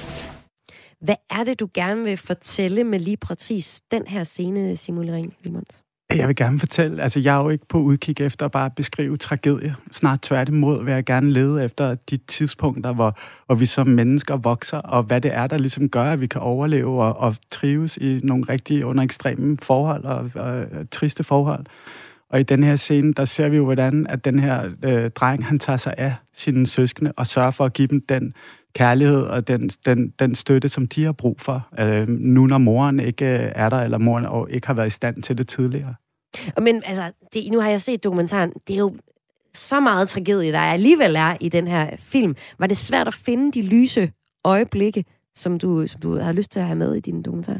Hvad 1.00 1.18
er 1.30 1.44
det, 1.44 1.60
du 1.60 1.68
gerne 1.74 2.04
vil 2.04 2.18
fortælle 2.18 2.84
med 2.84 3.00
lige 3.00 3.18
præcis 3.18 3.82
den 3.92 4.08
her 4.08 4.24
scene, 4.24 4.78
Simon 4.78 5.10
Ring 5.12 5.34
Vilmons? 5.44 5.81
Jeg 6.17 6.29
vil 6.29 6.37
gerne 6.37 6.59
fortælle, 6.59 7.03
altså 7.03 7.21
jeg 7.21 7.37
er 7.37 7.43
jo 7.43 7.51
ikke 7.51 7.67
på 7.69 7.79
udkig 7.79 8.21
efter 8.21 8.47
at 8.47 8.53
bare 8.53 8.71
beskrive 8.71 9.17
tragedie. 9.17 9.75
Snart 9.93 10.23
tværtimod 10.23 10.85
vil 10.85 10.95
jeg 10.95 11.05
gerne 11.05 11.33
lede 11.33 11.65
efter 11.65 11.95
de 11.95 12.17
tidspunkter, 12.17 12.93
hvor, 12.93 13.19
hvor 13.47 13.55
vi 13.55 13.67
som 13.67 13.87
mennesker 13.87 14.37
vokser, 14.37 14.79
og 14.79 15.03
hvad 15.03 15.21
det 15.21 15.35
er, 15.35 15.47
der 15.47 15.59
ligesom 15.59 15.89
gør, 15.89 16.05
at 16.05 16.21
vi 16.21 16.27
kan 16.27 16.41
overleve 16.41 17.03
og, 17.03 17.17
og 17.17 17.37
trives 17.51 17.97
i 17.97 18.21
nogle 18.25 18.45
rigtig 18.49 18.85
under 18.85 19.05
ekstreme 19.05 19.57
forhold 19.63 20.05
og, 20.05 20.31
og, 20.35 20.53
og 20.53 20.91
triste 20.91 21.25
forhold. 21.25 21.67
Og 22.31 22.41
i 22.41 22.43
den 22.43 22.65
her 22.65 22.77
scene, 22.77 23.13
der 23.13 23.25
ser 23.25 23.49
vi 23.49 23.57
jo, 23.57 23.65
hvordan 23.65 24.07
at 24.07 24.25
den 24.25 24.39
her 24.39 24.71
øh, 24.85 25.11
dreng, 25.11 25.47
han 25.47 25.59
tager 25.59 25.77
sig 25.77 25.95
af 25.99 26.15
sine 26.35 26.67
søskende 26.67 27.13
og 27.17 27.27
sørger 27.27 27.51
for 27.51 27.65
at 27.65 27.73
give 27.73 27.89
dem 27.89 28.01
den 28.09 28.35
kærlighed 28.75 29.23
og 29.23 29.49
den, 29.49 29.71
den, 29.87 30.09
den 30.19 30.35
støtte, 30.35 30.69
som 30.69 30.87
de 30.87 31.05
har 31.05 31.13
brug 31.13 31.41
for, 31.41 31.69
øh, 31.81 32.09
nu 32.09 32.47
når 32.47 32.59
moren 32.59 33.01
ikke 33.01 33.25
øh, 33.25 33.53
er 33.55 33.69
der, 33.69 33.81
eller 33.81 33.99
moren 33.99 34.27
og 34.27 34.51
ikke 34.51 34.67
har 34.67 34.75
været 34.75 34.87
i 34.87 34.91
stand 34.91 35.23
til 35.23 35.39
det 35.39 35.49
tidligere. 35.49 35.95
Men 36.61 36.83
altså, 36.87 37.13
det, 37.35 37.53
nu 37.53 37.61
har 37.61 37.71
jeg 37.71 37.81
set 37.81 38.05
dokumentaren. 38.05 38.53
Det 38.69 38.75
er 38.75 38.79
jo 38.79 38.95
så 39.55 39.81
meget 39.81 40.09
tragedie, 40.09 40.53
der 40.53 40.59
alligevel 40.59 41.17
er 41.17 41.37
i 41.41 41.49
den 41.49 41.69
her 41.69 41.97
film. 41.99 42.37
Var 42.59 42.67
det 42.67 42.77
svært 42.77 43.09
at 43.09 43.15
finde 43.15 43.53
de 43.53 43.63
lyse 43.63 44.13
øjeblikke, 44.45 45.05
som 45.35 45.59
du, 45.59 45.87
som 45.87 46.01
du 46.01 46.19
har 46.19 46.33
lyst 46.33 46.53
til 46.53 46.61
at 46.61 46.67
have 46.67 46.77
med 46.77 46.95
i 46.95 47.01
din 47.01 47.23
dokumentar? 47.23 47.59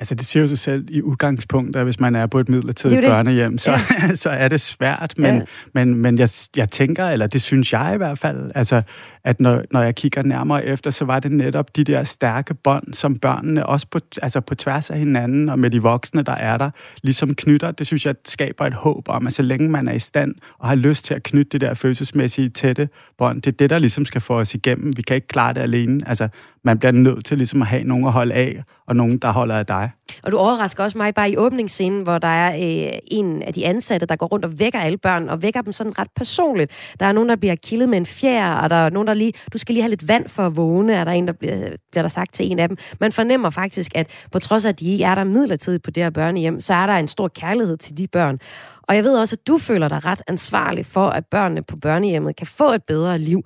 Altså, 0.00 0.14
det 0.14 0.26
siger 0.26 0.40
jo 0.40 0.48
sig 0.48 0.58
selv 0.58 0.86
i 0.90 1.02
udgangspunkt, 1.02 1.76
at 1.76 1.84
hvis 1.84 2.00
man 2.00 2.16
er 2.16 2.26
på 2.26 2.40
et 2.40 2.48
midlertidigt 2.48 3.02
børnehjem, 3.02 3.58
så, 3.58 3.70
ja. 3.70 4.14
så 4.24 4.30
er 4.30 4.48
det 4.48 4.60
svært. 4.60 5.14
Men, 5.16 5.34
ja. 5.36 5.42
men, 5.74 5.94
men 5.94 6.18
jeg, 6.18 6.30
jeg 6.56 6.70
tænker, 6.70 7.06
eller 7.08 7.26
det 7.26 7.42
synes 7.42 7.72
jeg 7.72 7.92
i 7.94 7.96
hvert 7.96 8.18
fald, 8.18 8.50
altså, 8.54 8.82
at 9.24 9.40
når, 9.40 9.62
når 9.70 9.82
jeg 9.82 9.94
kigger 9.94 10.22
nærmere 10.22 10.64
efter, 10.64 10.90
så 10.90 11.04
var 11.04 11.20
det 11.20 11.32
netop 11.32 11.76
de 11.76 11.84
der 11.84 12.02
stærke 12.02 12.54
bånd, 12.54 12.94
som 12.94 13.16
børnene 13.16 13.66
også 13.66 13.86
på, 13.90 13.98
altså 14.22 14.40
på 14.40 14.54
tværs 14.54 14.90
af 14.90 14.98
hinanden 14.98 15.48
og 15.48 15.58
med 15.58 15.70
de 15.70 15.82
voksne, 15.82 16.22
der 16.22 16.32
er 16.32 16.56
der, 16.56 16.70
ligesom 17.02 17.34
knytter. 17.34 17.70
Det 17.70 17.86
synes 17.86 18.06
jeg 18.06 18.14
skaber 18.24 18.66
et 18.66 18.74
håb 18.74 19.08
om, 19.08 19.26
at 19.26 19.32
så 19.32 19.42
længe 19.42 19.70
man 19.70 19.88
er 19.88 19.92
i 19.92 19.98
stand 19.98 20.34
og 20.58 20.68
har 20.68 20.74
lyst 20.74 21.04
til 21.04 21.14
at 21.14 21.22
knytte 21.22 21.50
det 21.50 21.60
der 21.60 21.74
følelsesmæssige 21.74 22.48
tætte 22.48 22.88
bånd, 23.18 23.42
det 23.42 23.52
er 23.52 23.56
det, 23.56 23.70
der 23.70 23.78
ligesom 23.78 24.04
skal 24.04 24.20
få 24.20 24.40
os 24.40 24.54
igennem. 24.54 24.96
Vi 24.96 25.02
kan 25.02 25.14
ikke 25.14 25.28
klare 25.28 25.54
det 25.54 25.60
alene. 25.60 26.00
Altså, 26.06 26.28
man 26.64 26.78
bliver 26.78 26.92
nødt 26.92 27.24
til 27.24 27.38
ligesom 27.38 27.62
at 27.62 27.68
have 27.68 27.84
nogen 27.84 28.06
at 28.06 28.12
holde 28.12 28.34
af, 28.34 28.62
og 28.86 28.96
nogen, 28.96 29.18
der 29.18 29.32
holder 29.32 29.54
af 29.54 29.66
dig. 29.66 29.90
Og 30.22 30.32
du 30.32 30.38
overrasker 30.38 30.84
også 30.84 30.98
mig 30.98 31.14
bare 31.14 31.30
i 31.30 31.36
åbningsscenen, 31.36 32.02
hvor 32.02 32.18
der 32.18 32.28
er 32.28 32.54
øh, 32.54 32.98
en 33.06 33.42
af 33.42 33.54
de 33.54 33.66
ansatte, 33.66 34.06
der 34.06 34.16
går 34.16 34.26
rundt 34.26 34.44
og 34.44 34.58
vækker 34.58 34.78
alle 34.78 34.98
børn, 34.98 35.28
og 35.28 35.42
vækker 35.42 35.62
dem 35.62 35.72
sådan 35.72 35.98
ret 35.98 36.08
personligt. 36.16 36.72
Der 37.00 37.06
er 37.06 37.12
nogen, 37.12 37.28
der 37.28 37.36
bliver 37.36 37.54
kildet 37.54 37.88
med 37.88 37.98
en 37.98 38.06
fjer, 38.06 38.54
og 38.54 38.70
der 38.70 38.76
er 38.76 38.90
nogen, 38.90 39.08
der 39.08 39.14
lige, 39.14 39.32
du 39.52 39.58
skal 39.58 39.72
lige 39.72 39.82
have 39.82 39.90
lidt 39.90 40.08
vand 40.08 40.28
for 40.28 40.46
at 40.46 40.56
vågne, 40.56 40.94
er 40.94 41.04
der 41.04 41.12
en, 41.12 41.26
der 41.26 41.32
bliver, 41.32 41.66
øh, 41.66 41.72
bliver 41.90 42.02
der 42.02 42.08
sagt 42.08 42.34
til 42.34 42.50
en 42.50 42.58
af 42.58 42.68
dem. 42.68 42.76
Man 43.00 43.12
fornemmer 43.12 43.50
faktisk, 43.50 43.92
at 43.94 44.06
på 44.32 44.38
trods 44.38 44.64
af, 44.64 44.68
at 44.68 44.80
de 44.80 44.90
ikke 44.92 45.04
er 45.04 45.14
der 45.14 45.24
midlertidigt 45.24 45.82
på 45.82 45.90
det 45.90 46.02
her 46.02 46.10
børnehjem, 46.10 46.60
så 46.60 46.74
er 46.74 46.86
der 46.86 46.94
en 46.94 47.08
stor 47.08 47.28
kærlighed 47.28 47.76
til 47.76 47.98
de 47.98 48.06
børn. 48.06 48.38
Og 48.82 48.96
jeg 48.96 49.04
ved 49.04 49.18
også, 49.18 49.36
at 49.40 49.46
du 49.46 49.58
føler 49.58 49.88
dig 49.88 50.04
ret 50.04 50.22
ansvarlig 50.26 50.86
for, 50.86 51.08
at 51.08 51.26
børnene 51.26 51.62
på 51.62 51.76
børnehjemmet 51.76 52.36
kan 52.36 52.46
få 52.46 52.72
et 52.72 52.82
bedre 52.82 53.18
liv. 53.18 53.42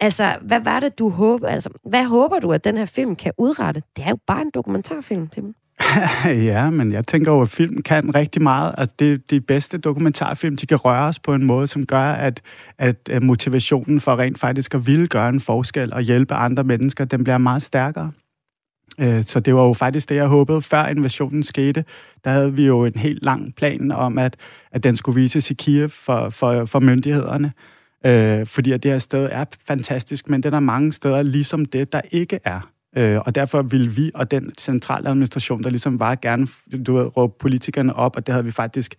Altså, 0.00 0.36
hvad 0.42 0.60
var 0.60 0.80
det, 0.80 0.98
du 0.98 1.08
håber, 1.08 1.48
altså, 1.48 1.70
hvad 1.84 2.04
håber 2.04 2.38
du, 2.38 2.52
at 2.52 2.64
den 2.64 2.76
her 2.76 2.84
film 2.84 3.16
kan 3.16 3.32
udrette? 3.38 3.82
Det 3.96 4.04
er 4.04 4.10
jo 4.10 4.18
bare 4.26 4.42
en 4.42 4.50
dokumentarfilm, 4.54 5.28
Tim. 5.28 5.54
ja, 6.50 6.70
men 6.70 6.92
jeg 6.92 7.06
tænker 7.06 7.32
jo, 7.32 7.42
at 7.42 7.48
film 7.48 7.82
kan 7.82 8.14
rigtig 8.14 8.42
meget. 8.42 8.74
Altså, 8.78 8.94
det 8.98 9.12
er 9.12 9.18
de 9.30 9.40
bedste 9.40 9.78
dokumentarfilm, 9.78 10.56
de 10.56 10.66
kan 10.66 10.76
røre 10.76 11.06
os 11.06 11.18
på 11.18 11.34
en 11.34 11.44
måde, 11.44 11.66
som 11.66 11.86
gør, 11.86 12.12
at, 12.12 12.42
at 12.78 13.22
motivationen 13.22 14.00
for 14.00 14.18
rent 14.18 14.38
faktisk 14.38 14.74
at 14.74 14.86
ville 14.86 15.08
gøre 15.08 15.28
en 15.28 15.40
forskel 15.40 15.92
og 15.92 16.02
hjælpe 16.02 16.34
andre 16.34 16.64
mennesker, 16.64 17.04
den 17.04 17.24
bliver 17.24 17.38
meget 17.38 17.62
stærkere. 17.62 18.12
Øh, 18.98 19.24
så 19.24 19.40
det 19.40 19.54
var 19.54 19.66
jo 19.66 19.72
faktisk 19.72 20.08
det, 20.08 20.14
jeg 20.14 20.26
håbede, 20.26 20.62
før 20.62 20.86
invasionen 20.86 21.42
skete. 21.42 21.84
Der 22.24 22.30
havde 22.30 22.54
vi 22.54 22.66
jo 22.66 22.84
en 22.84 22.96
helt 22.96 23.24
lang 23.24 23.54
plan 23.54 23.90
om, 23.90 24.18
at, 24.18 24.36
at 24.72 24.84
den 24.84 24.96
skulle 24.96 25.20
vises 25.20 25.50
i 25.50 25.54
Kiev 25.54 25.88
for, 25.88 26.30
for, 26.30 26.64
for 26.64 26.80
myndighederne. 26.80 27.52
Øh, 28.06 28.46
fordi 28.46 28.72
at 28.72 28.82
det 28.82 28.90
her 28.90 28.98
sted 28.98 29.28
er 29.32 29.44
fantastisk, 29.66 30.28
men 30.28 30.42
den 30.42 30.54
er 30.54 30.60
mange 30.60 30.92
steder 30.92 31.22
ligesom 31.22 31.64
det, 31.64 31.92
der 31.92 32.00
ikke 32.10 32.40
er. 32.44 32.73
Øh, 32.96 33.20
og 33.26 33.34
derfor 33.34 33.62
ville 33.62 33.90
vi 33.90 34.10
og 34.14 34.30
den 34.30 34.52
centrale 34.58 35.08
administration, 35.08 35.62
der 35.62 35.70
ligesom 35.70 35.98
bare 35.98 36.16
gerne 36.16 36.46
du 36.86 36.94
ved, 36.94 37.16
råbe 37.16 37.34
politikerne 37.38 37.96
op, 37.96 38.16
og 38.16 38.26
det 38.26 38.32
havde 38.32 38.44
vi 38.44 38.50
faktisk 38.50 38.94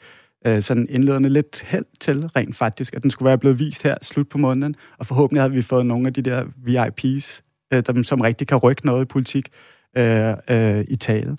øh, 0.48 0.62
sådan 0.62 0.88
indledende 0.90 1.30
lidt 1.30 1.64
held 1.68 1.86
til 2.00 2.28
rent 2.28 2.56
faktisk, 2.56 2.94
at 2.94 3.04
den 3.04 3.12
skulle 3.12 3.28
være 3.28 3.38
blevet 3.38 3.60
vist 3.60 3.84
her 3.84 3.96
slut 4.02 4.30
på 4.30 4.38
måneden, 4.38 4.76
og 4.98 5.06
forhåbentlig 5.06 5.42
havde 5.42 5.54
vi 5.54 5.62
fået 5.62 5.86
nogle 5.86 6.08
af 6.08 6.14
de 6.14 6.22
der 6.22 6.44
VIP's, 6.44 7.42
øh, 7.74 7.84
dem, 7.88 8.04
som 8.04 8.22
rigtig 8.22 8.48
kan 8.48 8.58
rykke 8.58 8.86
noget 8.86 9.02
i 9.02 9.06
politik 9.06 9.50
øh, 9.98 10.34
øh, 10.50 10.86
i 10.88 10.96
tale 10.96 11.38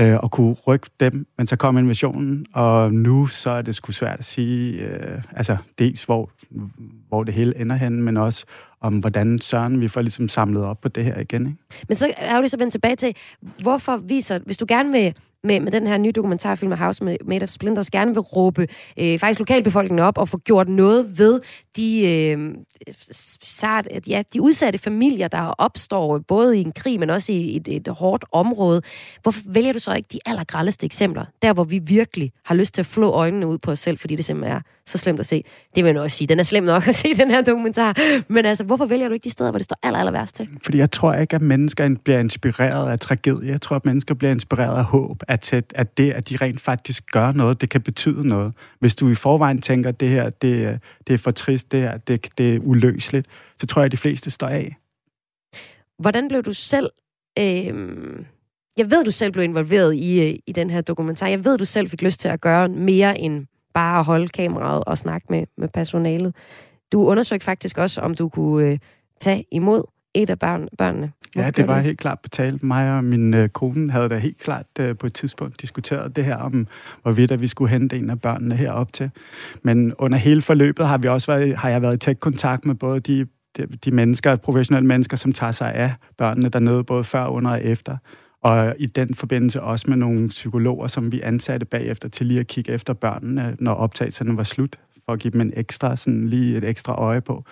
øh, 0.00 0.16
og 0.16 0.30
kunne 0.30 0.56
rykke 0.66 0.90
dem, 1.00 1.26
men 1.38 1.46
så 1.46 1.56
kom 1.56 1.78
invasionen, 1.78 2.46
og 2.54 2.94
nu 2.94 3.26
så 3.26 3.50
er 3.50 3.62
det 3.62 3.74
sgu 3.74 3.92
svært 3.92 4.18
at 4.18 4.24
sige, 4.24 4.82
øh, 4.82 5.22
altså 5.32 5.56
dels 5.78 6.04
hvor, 6.04 6.30
hvor 7.08 7.24
det 7.24 7.34
hele 7.34 7.60
ender 7.60 7.76
hen, 7.76 8.02
men 8.02 8.16
også 8.16 8.44
om 8.80 8.98
hvordan 8.98 9.38
søren 9.38 9.80
vi 9.80 9.88
får 9.88 10.00
ligesom 10.00 10.28
samlet 10.28 10.64
op 10.64 10.80
på 10.80 10.88
det 10.88 11.04
her 11.04 11.20
igen. 11.20 11.46
Ikke? 11.46 11.58
Men 11.88 11.94
så 11.94 12.14
er 12.16 12.34
jo 12.34 12.40
lige 12.40 12.50
så 12.50 12.56
vendt 12.56 12.72
tilbage 12.72 12.96
til, 12.96 13.16
hvorfor 13.62 13.96
viser, 13.96 14.38
hvis 14.46 14.58
du 14.58 14.66
gerne 14.68 14.92
vil 14.92 15.14
med, 15.44 15.60
med 15.60 15.72
den 15.72 15.86
her 15.86 15.98
nye 15.98 16.12
dokumentarfilm 16.12 16.72
af 16.72 16.78
House 16.78 17.04
Made 17.04 17.42
of 17.42 17.48
Splinters 17.48 17.90
gerne 17.90 18.10
vil 18.10 18.20
råbe 18.20 18.66
øh, 18.98 19.18
faktisk 19.18 19.38
lokalbefolkningen 19.38 20.04
op 20.04 20.18
og 20.18 20.28
få 20.28 20.38
gjort 20.38 20.68
noget 20.68 21.18
ved 21.18 21.40
de, 21.78 22.06
øh, 22.06 22.54
sart, 23.42 23.88
ja, 24.08 24.22
de 24.32 24.42
udsatte 24.42 24.78
familier, 24.78 25.28
der 25.28 25.40
opstår 25.40 26.18
både 26.18 26.58
i 26.58 26.60
en 26.60 26.72
krig, 26.72 27.00
men 27.00 27.10
også 27.10 27.32
i 27.32 27.56
et, 27.56 27.68
et 27.68 27.88
hårdt 27.88 28.24
område. 28.32 28.82
Hvorfor 29.22 29.40
vælger 29.46 29.72
du 29.72 29.78
så 29.78 29.94
ikke 29.94 30.08
de 30.12 30.18
allergrældeste 30.26 30.86
eksempler? 30.86 31.24
Der, 31.42 31.52
hvor 31.52 31.64
vi 31.64 31.78
virkelig 31.78 32.32
har 32.44 32.54
lyst 32.54 32.74
til 32.74 32.82
at 32.82 32.86
flå 32.86 33.10
øjnene 33.10 33.46
ud 33.46 33.58
på 33.58 33.70
os 33.70 33.78
selv, 33.78 33.98
fordi 33.98 34.16
det 34.16 34.24
simpelthen 34.24 34.56
er 34.56 34.60
så 34.86 34.98
slemt 34.98 35.20
at 35.20 35.26
se. 35.26 35.44
Det 35.76 35.84
vil 35.84 35.92
jeg 35.92 36.02
også 36.02 36.16
sige. 36.16 36.28
Den 36.28 36.38
er 36.40 36.42
slem 36.42 36.64
nok 36.64 36.88
at 36.88 36.94
se, 36.94 37.14
den 37.14 37.30
her 37.30 37.42
dokumentar. 37.42 37.96
Men 38.32 38.46
altså, 38.46 38.64
hvorfor 38.64 38.86
vælger 38.86 39.08
du 39.08 39.14
ikke 39.14 39.24
de 39.24 39.30
steder, 39.30 39.50
hvor 39.50 39.58
det 39.58 39.64
står 39.64 39.78
aller, 39.82 39.98
aller 39.98 40.12
værst 40.12 40.34
til? 40.34 40.48
Fordi 40.62 40.78
jeg 40.78 40.90
tror 40.90 41.14
ikke, 41.14 41.36
at 41.36 41.42
mennesker 41.42 41.94
bliver 42.04 42.18
inspireret 42.18 42.90
af 42.90 43.00
tragedie. 43.00 43.50
Jeg 43.50 43.60
tror, 43.60 43.76
at 43.76 43.84
mennesker 43.84 44.14
bliver 44.14 44.30
inspireret 44.30 44.78
af 44.78 44.84
håb. 44.84 45.22
At, 45.28 45.52
at 45.74 45.98
det, 45.98 46.10
at 46.10 46.28
de 46.28 46.36
rent 46.36 46.60
faktisk 46.60 47.12
gør 47.12 47.32
noget, 47.32 47.60
det 47.60 47.70
kan 47.70 47.80
betyde 47.80 48.28
noget. 48.28 48.52
Hvis 48.80 48.96
du 48.96 49.08
i 49.08 49.14
forvejen 49.14 49.60
tænker, 49.60 49.88
at 49.88 50.00
det 50.00 50.08
her 50.08 50.30
det, 50.30 50.80
det 51.06 51.14
er 51.14 51.18
for 51.18 51.30
trist, 51.30 51.67
det 51.72 51.84
er, 51.84 51.96
det, 51.96 52.28
det 52.38 52.54
er 52.54 52.60
uløseligt, 52.60 53.26
så 53.60 53.66
tror 53.66 53.82
jeg, 53.82 53.86
at 53.86 53.92
de 53.92 53.96
fleste 53.96 54.30
står 54.30 54.48
af. 54.48 54.76
Hvordan 55.98 56.28
blev 56.28 56.42
du 56.42 56.52
selv... 56.52 56.90
Øh 57.38 57.74
jeg 58.78 58.90
ved, 58.90 59.04
du 59.04 59.10
selv 59.10 59.32
blev 59.32 59.44
involveret 59.44 59.94
i, 59.94 60.28
øh, 60.28 60.38
i 60.46 60.52
den 60.52 60.70
her 60.70 60.80
dokumentar. 60.80 61.26
Jeg 61.26 61.44
ved, 61.44 61.58
du 61.58 61.64
selv 61.64 61.88
fik 61.88 62.02
lyst 62.02 62.20
til 62.20 62.28
at 62.28 62.40
gøre 62.40 62.68
mere 62.68 63.18
end 63.18 63.46
bare 63.74 63.98
at 63.98 64.04
holde 64.04 64.28
kameraet 64.28 64.84
og 64.84 64.98
snakke 64.98 65.26
med, 65.30 65.46
med 65.56 65.68
personalet. 65.68 66.34
Du 66.92 67.06
undersøgte 67.06 67.44
faktisk 67.44 67.78
også, 67.78 68.00
om 68.00 68.14
du 68.14 68.28
kunne 68.28 68.66
øh, 68.66 68.78
tage 69.20 69.44
imod 69.52 69.82
et 70.14 70.30
af 70.30 70.38
børn, 70.38 70.68
børnene. 70.78 71.12
Hvorfor 71.34 71.46
ja, 71.46 71.50
det 71.50 71.68
var 71.68 71.76
du? 71.76 71.80
helt 71.80 71.98
klart 71.98 72.18
betalt. 72.20 72.62
Mig 72.62 72.96
og 72.96 73.04
min 73.04 73.34
øh, 73.34 73.48
kone 73.48 73.92
havde 73.92 74.08
da 74.08 74.18
helt 74.18 74.38
klart 74.38 74.66
øh, 74.80 74.96
på 74.96 75.06
et 75.06 75.14
tidspunkt 75.14 75.60
diskuteret 75.60 76.16
det 76.16 76.24
her 76.24 76.36
om, 76.36 76.66
hvorvidt 77.02 77.30
at 77.30 77.40
vi 77.40 77.46
skulle 77.46 77.70
hente 77.70 77.96
en 77.96 78.10
af 78.10 78.20
børnene 78.20 78.56
herop 78.56 78.92
til. 78.92 79.10
Men 79.62 79.94
under 79.98 80.18
hele 80.18 80.42
forløbet 80.42 80.86
har, 80.86 80.98
vi 80.98 81.08
også 81.08 81.32
været, 81.32 81.56
har 81.56 81.68
jeg 81.68 81.82
været 81.82 81.94
i 81.94 81.98
tæt 81.98 82.20
kontakt 82.20 82.64
med 82.64 82.74
både 82.74 83.00
de, 83.00 83.26
de, 83.56 83.66
de 83.84 83.90
mennesker, 83.90 84.36
professionelle 84.36 84.86
mennesker, 84.86 85.16
som 85.16 85.32
tager 85.32 85.52
sig 85.52 85.74
af 85.74 85.92
børnene 86.18 86.48
dernede, 86.48 86.84
både 86.84 87.04
før, 87.04 87.26
under 87.26 87.50
og 87.50 87.64
efter. 87.64 87.96
Og 88.42 88.74
i 88.78 88.86
den 88.86 89.14
forbindelse 89.14 89.62
også 89.62 89.84
med 89.88 89.96
nogle 89.96 90.28
psykologer, 90.28 90.86
som 90.86 91.12
vi 91.12 91.20
ansatte 91.20 91.66
bagefter 91.66 92.08
til 92.08 92.26
lige 92.26 92.40
at 92.40 92.46
kigge 92.46 92.72
efter 92.72 92.92
børnene, 92.92 93.56
når 93.58 93.72
optagelserne 93.72 94.36
var 94.36 94.42
slut, 94.42 94.76
for 95.04 95.12
at 95.12 95.18
give 95.18 95.30
dem 95.30 95.40
en 95.40 95.52
ekstra, 95.56 95.96
sådan 95.96 96.28
lige 96.28 96.56
et 96.56 96.64
ekstra 96.64 96.94
øje 96.94 97.20
på. 97.20 97.44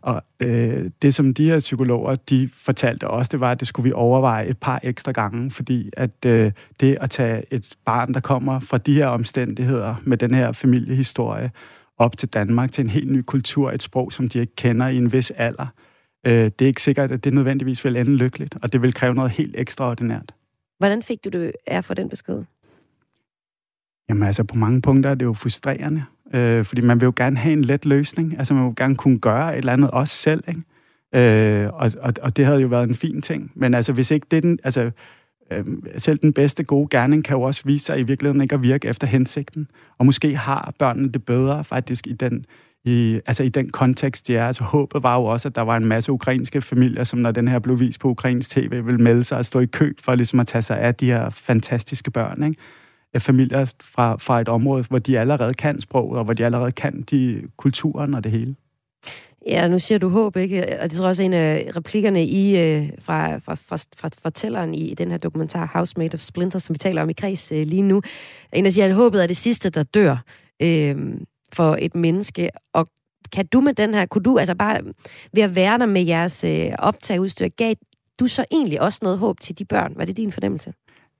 Og 0.00 0.22
øh, 0.40 0.90
det, 1.02 1.14
som 1.14 1.34
de 1.34 1.44
her 1.44 1.58
psykologer, 1.58 2.14
de 2.14 2.48
fortalte 2.52 3.08
også, 3.08 3.28
det 3.32 3.40
var, 3.40 3.50
at 3.50 3.60
det 3.60 3.68
skulle 3.68 3.84
vi 3.84 3.92
overveje 3.92 4.46
et 4.46 4.58
par 4.58 4.80
ekstra 4.82 5.12
gange, 5.12 5.50
fordi 5.50 5.90
at 5.92 6.24
øh, 6.26 6.52
det 6.80 6.98
at 7.00 7.10
tage 7.10 7.44
et 7.50 7.74
barn, 7.84 8.14
der 8.14 8.20
kommer 8.20 8.60
fra 8.60 8.78
de 8.78 8.94
her 8.94 9.06
omstændigheder, 9.06 9.94
med 10.04 10.16
den 10.16 10.34
her 10.34 10.52
familiehistorie, 10.52 11.50
op 11.98 12.16
til 12.16 12.28
Danmark, 12.28 12.72
til 12.72 12.84
en 12.84 12.90
helt 12.90 13.12
ny 13.12 13.22
kultur, 13.22 13.70
et 13.70 13.82
sprog, 13.82 14.12
som 14.12 14.28
de 14.28 14.38
ikke 14.38 14.56
kender 14.56 14.88
i 14.88 14.96
en 14.96 15.12
vis 15.12 15.30
alder, 15.30 15.66
øh, 16.26 16.32
det 16.32 16.62
er 16.62 16.66
ikke 16.66 16.82
sikkert, 16.82 17.12
at 17.12 17.24
det 17.24 17.32
nødvendigvis 17.32 17.84
vil 17.84 17.96
ende 17.96 18.16
lykkeligt, 18.16 18.56
og 18.62 18.72
det 18.72 18.82
vil 18.82 18.94
kræve 18.94 19.14
noget 19.14 19.30
helt 19.30 19.54
ekstraordinært. 19.58 20.34
Hvordan 20.78 21.02
fik 21.02 21.24
du 21.24 21.28
det 21.28 21.52
af 21.66 21.84
for 21.84 21.94
den 21.94 22.08
besked? 22.08 22.44
Jamen 24.08 24.22
altså, 24.22 24.44
på 24.44 24.56
mange 24.56 24.82
punkter 24.82 25.10
er 25.10 25.14
det 25.14 25.24
jo 25.24 25.32
frustrerende, 25.32 26.04
øh, 26.36 26.64
fordi 26.64 26.80
man 26.80 27.00
vil 27.00 27.06
jo 27.06 27.12
gerne 27.16 27.36
have 27.36 27.52
en 27.52 27.64
let 27.64 27.86
løsning. 27.86 28.38
Altså, 28.38 28.54
man 28.54 28.62
vil 28.62 28.68
jo 28.68 28.74
gerne 28.76 28.96
kunne 28.96 29.18
gøre 29.18 29.52
et 29.52 29.58
eller 29.58 29.72
andet 29.72 29.90
også 29.90 30.14
selv, 30.14 30.44
ikke? 30.48 30.62
Øh, 31.14 31.70
og, 31.72 31.92
og, 32.00 32.12
og 32.22 32.36
det 32.36 32.46
havde 32.46 32.60
jo 32.60 32.68
været 32.68 32.88
en 32.88 32.94
fin 32.94 33.22
ting. 33.22 33.52
Men 33.54 33.74
altså, 33.74 33.92
hvis 33.92 34.10
ikke 34.10 34.26
det 34.30 34.42
den... 34.42 34.58
Altså, 34.64 34.90
øh, 35.52 35.64
selv 35.96 36.18
den 36.18 36.32
bedste 36.32 36.64
gode 36.64 36.88
gerning 36.90 37.24
kan 37.24 37.36
jo 37.36 37.42
også 37.42 37.62
vise 37.64 37.84
sig 37.84 38.00
i 38.00 38.02
virkeligheden 38.02 38.40
ikke 38.40 38.54
at 38.54 38.62
virke 38.62 38.88
efter 38.88 39.06
hensigten. 39.06 39.68
Og 39.98 40.06
måske 40.06 40.36
har 40.36 40.74
børnene 40.78 41.12
det 41.12 41.24
bedre 41.24 41.64
faktisk 41.64 42.06
i 42.06 42.12
den, 42.12 42.44
i, 42.84 43.20
altså 43.26 43.42
i 43.42 43.48
den 43.48 43.70
kontekst, 43.70 44.28
de 44.28 44.36
er. 44.36 44.46
Altså 44.46 44.64
håbet 44.64 45.02
var 45.02 45.16
jo 45.16 45.24
også, 45.24 45.48
at 45.48 45.54
der 45.54 45.62
var 45.62 45.76
en 45.76 45.86
masse 45.86 46.12
ukrainske 46.12 46.62
familier, 46.62 47.04
som 47.04 47.18
når 47.18 47.30
den 47.30 47.48
her 47.48 47.58
blev 47.58 47.80
vist 47.80 48.00
på 48.00 48.08
ukrainsk 48.08 48.50
tv, 48.50 48.84
ville 48.84 49.00
melde 49.00 49.24
sig 49.24 49.38
og 49.38 49.44
stå 49.44 49.60
i 49.60 49.66
kø 49.66 49.92
for 50.00 50.14
ligesom 50.14 50.40
at 50.40 50.46
tage 50.46 50.62
sig 50.62 50.80
af 50.80 50.94
de 50.94 51.06
her 51.06 51.30
fantastiske 51.30 52.10
børn. 52.10 52.42
Ikke? 52.42 52.60
Familier 53.18 53.72
fra, 53.84 54.16
fra 54.16 54.40
et 54.40 54.48
område, 54.48 54.84
hvor 54.88 54.98
de 54.98 55.18
allerede 55.18 55.54
kan 55.54 55.80
sproget, 55.80 56.18
og 56.18 56.24
hvor 56.24 56.34
de 56.34 56.44
allerede 56.44 56.72
kan 56.72 57.04
de 57.10 57.42
kulturen 57.56 58.14
og 58.14 58.24
det 58.24 58.32
hele. 58.32 58.54
Ja, 59.46 59.68
nu 59.68 59.78
siger 59.78 59.98
du 59.98 60.08
håb, 60.08 60.36
ikke? 60.36 60.80
Og 60.80 60.90
det 60.90 60.92
tror 60.92 61.04
jeg 61.04 61.10
også 61.10 61.22
en 61.22 61.32
af 61.32 61.70
replikkerne 61.76 62.24
i, 62.24 62.58
øh, 62.58 62.88
fra, 62.98 63.36
fra, 63.36 63.54
fra, 63.54 63.76
fra 63.96 64.10
fortælleren 64.22 64.74
i, 64.74 64.90
i 64.90 64.94
den 64.94 65.10
her 65.10 65.18
dokumentar, 65.18 65.70
Housemate 65.74 66.14
of 66.14 66.20
Splinter, 66.20 66.58
som 66.58 66.74
vi 66.74 66.78
taler 66.78 67.02
om 67.02 67.10
i 67.10 67.12
kreds 67.12 67.52
øh, 67.52 67.66
lige 67.66 67.82
nu. 67.82 68.02
En, 68.52 68.64
der 68.64 68.70
siger, 68.70 68.86
at 68.86 68.94
håbet 68.94 69.22
er 69.22 69.26
det 69.26 69.36
sidste, 69.36 69.70
der 69.70 69.82
dør 69.82 70.16
øh, 70.62 70.96
for 71.52 71.76
et 71.80 71.94
menneske. 71.94 72.50
Og 72.72 72.88
kan 73.32 73.46
du 73.46 73.60
med 73.60 73.74
den 73.74 73.94
her, 73.94 74.06
kunne 74.06 74.22
du 74.22 74.38
altså 74.38 74.54
bare 74.54 74.80
ved 75.32 75.42
at 75.42 75.54
være 75.54 75.78
der 75.78 75.86
med 75.86 76.02
jeres 76.02 76.44
øh, 76.44 76.72
optageudstyr, 76.78 77.48
gav 77.48 77.74
du 78.20 78.26
så 78.26 78.44
egentlig 78.50 78.80
også 78.80 78.98
noget 79.02 79.18
håb 79.18 79.40
til 79.40 79.58
de 79.58 79.64
børn? 79.64 79.92
Var 79.96 80.04
det 80.04 80.16
din 80.16 80.32
fornemmelse? 80.32 80.72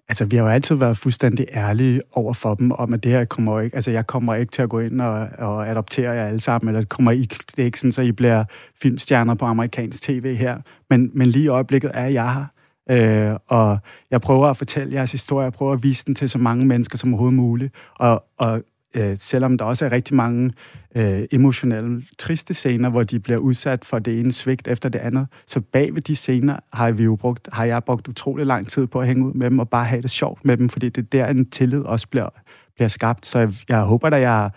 Altså, 0.08 0.24
vi 0.24 0.36
har 0.36 0.44
jo 0.44 0.50
altid 0.50 0.76
været 0.76 0.98
fuldstændig 0.98 1.46
ærlige 1.54 2.02
over 2.12 2.32
for 2.32 2.54
dem, 2.54 2.72
om 2.72 2.94
at 2.94 3.04
det 3.04 3.12
her 3.12 3.24
kommer 3.24 3.60
ikke, 3.60 3.76
altså 3.76 3.90
jeg 3.90 4.06
kommer 4.06 4.34
ikke 4.34 4.52
til 4.52 4.62
at 4.62 4.68
gå 4.68 4.80
ind 4.80 5.00
og, 5.00 5.28
og 5.38 5.68
adoptere 5.68 6.10
jer 6.10 6.24
alle 6.24 6.40
sammen, 6.40 6.68
eller 6.68 6.80
det 6.80 6.88
kommer 6.88 7.10
ikke, 7.10 7.36
det 7.56 7.62
er 7.62 7.66
ikke 7.66 7.80
sådan, 7.80 7.92
så 7.92 8.02
I 8.02 8.12
bliver 8.12 8.44
filmstjerner 8.82 9.34
på 9.34 9.44
amerikansk 9.44 10.02
tv 10.02 10.34
her, 10.34 10.58
men, 10.90 11.10
men 11.14 11.26
lige 11.26 11.44
i 11.44 11.48
øjeblikket 11.48 11.90
er 11.94 12.06
jeg 12.06 12.34
her, 12.34 12.44
Øh, 12.90 13.36
og 13.46 13.78
jeg 14.10 14.20
prøver 14.20 14.46
at 14.46 14.56
fortælle 14.56 14.94
jeres 14.94 15.12
historie, 15.12 15.44
jeg 15.44 15.52
prøver 15.52 15.72
at 15.72 15.82
vise 15.82 16.04
den 16.04 16.14
til 16.14 16.30
så 16.30 16.38
mange 16.38 16.66
mennesker 16.66 16.98
som 16.98 17.12
overhovedet 17.12 17.36
muligt. 17.36 17.74
Og, 17.94 18.24
og 18.38 18.62
øh, 18.96 19.16
selvom 19.18 19.58
der 19.58 19.64
også 19.64 19.84
er 19.84 19.92
rigtig 19.92 20.16
mange 20.16 20.52
øh, 20.96 21.22
emotionelle, 21.32 22.02
triste 22.18 22.54
scener, 22.54 22.88
hvor 22.88 23.02
de 23.02 23.20
bliver 23.20 23.38
udsat 23.38 23.84
for 23.84 23.98
det 23.98 24.20
ene 24.20 24.32
svigt 24.32 24.68
efter 24.68 24.88
det 24.88 24.98
andet, 24.98 25.26
så 25.46 25.60
bag 25.60 25.94
ved 25.94 26.02
de 26.02 26.16
scener 26.16 26.56
har, 26.72 26.90
vi 26.90 27.04
jo 27.04 27.16
brugt, 27.16 27.48
har 27.52 27.64
jeg 27.64 27.84
brugt 27.84 28.08
utrolig 28.08 28.46
lang 28.46 28.68
tid 28.68 28.86
på 28.86 29.00
at 29.00 29.06
hænge 29.06 29.26
ud 29.26 29.32
med 29.32 29.50
dem 29.50 29.58
og 29.58 29.68
bare 29.68 29.84
have 29.84 30.02
det 30.02 30.10
sjovt 30.10 30.44
med 30.44 30.56
dem, 30.56 30.68
fordi 30.68 30.88
det 30.88 31.02
er 31.02 31.08
der, 31.24 31.26
en 31.26 31.50
tillid 31.50 31.82
også 31.82 32.08
bliver, 32.08 32.28
bliver 32.74 32.88
skabt. 32.88 33.26
Så 33.26 33.38
jeg, 33.38 33.52
jeg 33.68 33.80
håber, 33.80 34.08
at 34.08 34.20
jeg 34.20 34.30
har 34.30 34.54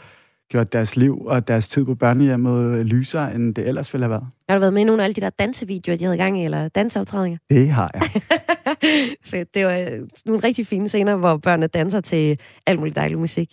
gjort 0.49 0.73
deres 0.73 0.95
liv 0.95 1.25
og 1.25 1.47
deres 1.47 1.69
tid 1.69 1.85
på 1.85 1.95
børnehjemmet 1.95 2.85
lysere, 2.85 3.35
end 3.35 3.55
det 3.55 3.67
ellers 3.67 3.93
ville 3.93 4.03
have 4.03 4.11
været. 4.11 4.27
Har 4.49 4.55
du 4.55 4.59
været 4.59 4.73
med 4.73 4.81
i 4.81 4.85
nogle 4.85 5.01
af 5.01 5.05
alle 5.05 5.13
de 5.13 5.21
der 5.21 5.29
dansevideoer, 5.29 5.97
de 5.97 6.03
havde 6.03 6.17
gang 6.17 6.39
i, 6.41 6.45
eller 6.45 6.67
danseoptrædninger? 6.67 7.39
Det 7.49 7.69
har 7.69 7.91
jeg. 7.93 8.21
Fedt. 9.31 9.53
Det 9.53 9.65
var 9.65 9.73
øh, 9.73 9.99
nogle 10.25 10.43
rigtig 10.43 10.67
fine 10.67 10.89
scener, 10.89 11.15
hvor 11.15 11.37
børnene 11.37 11.67
danser 11.67 12.01
til 12.01 12.39
alt 12.65 12.79
muligt 12.79 12.95
dejlig 12.95 13.19
musik. 13.19 13.49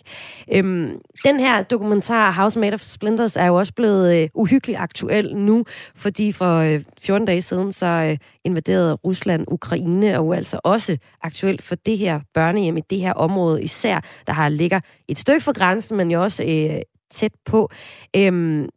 Øhm, 0.53 0.91
den 1.23 1.39
her 1.39 1.63
dokumentar, 1.63 2.31
House 2.31 2.59
Made 2.59 2.73
of 2.73 2.81
Splinters, 2.81 3.35
er 3.35 3.45
jo 3.45 3.55
også 3.55 3.73
blevet 3.73 4.15
øh, 4.15 4.29
uhyggeligt 4.33 4.79
aktuel 4.79 5.35
nu, 5.35 5.65
fordi 5.95 6.31
for 6.31 6.57
øh, 6.57 6.83
14 7.01 7.27
dage 7.27 7.41
siden, 7.41 7.71
så 7.71 7.85
øh, 7.85 8.17
invaderede 8.43 8.93
Rusland 8.93 9.45
Ukraine, 9.47 10.19
og 10.19 10.35
altså 10.35 10.59
også 10.63 10.97
aktuelt 11.21 11.61
for 11.61 11.75
det 11.75 11.97
her 11.97 12.19
børnehjem 12.33 12.77
i 12.77 12.81
det 12.89 12.99
her 12.99 13.13
område, 13.13 13.63
især 13.63 13.99
der 14.27 14.33
har 14.33 14.49
ligger 14.49 14.79
et 15.07 15.17
stykke 15.17 15.41
fra 15.41 15.51
grænsen, 15.51 15.97
men 15.97 16.11
jo 16.11 16.23
også 16.23 16.43
øh, 16.43 16.81
tæt 17.11 17.31
på. 17.45 17.69
Øhm, 18.15 18.69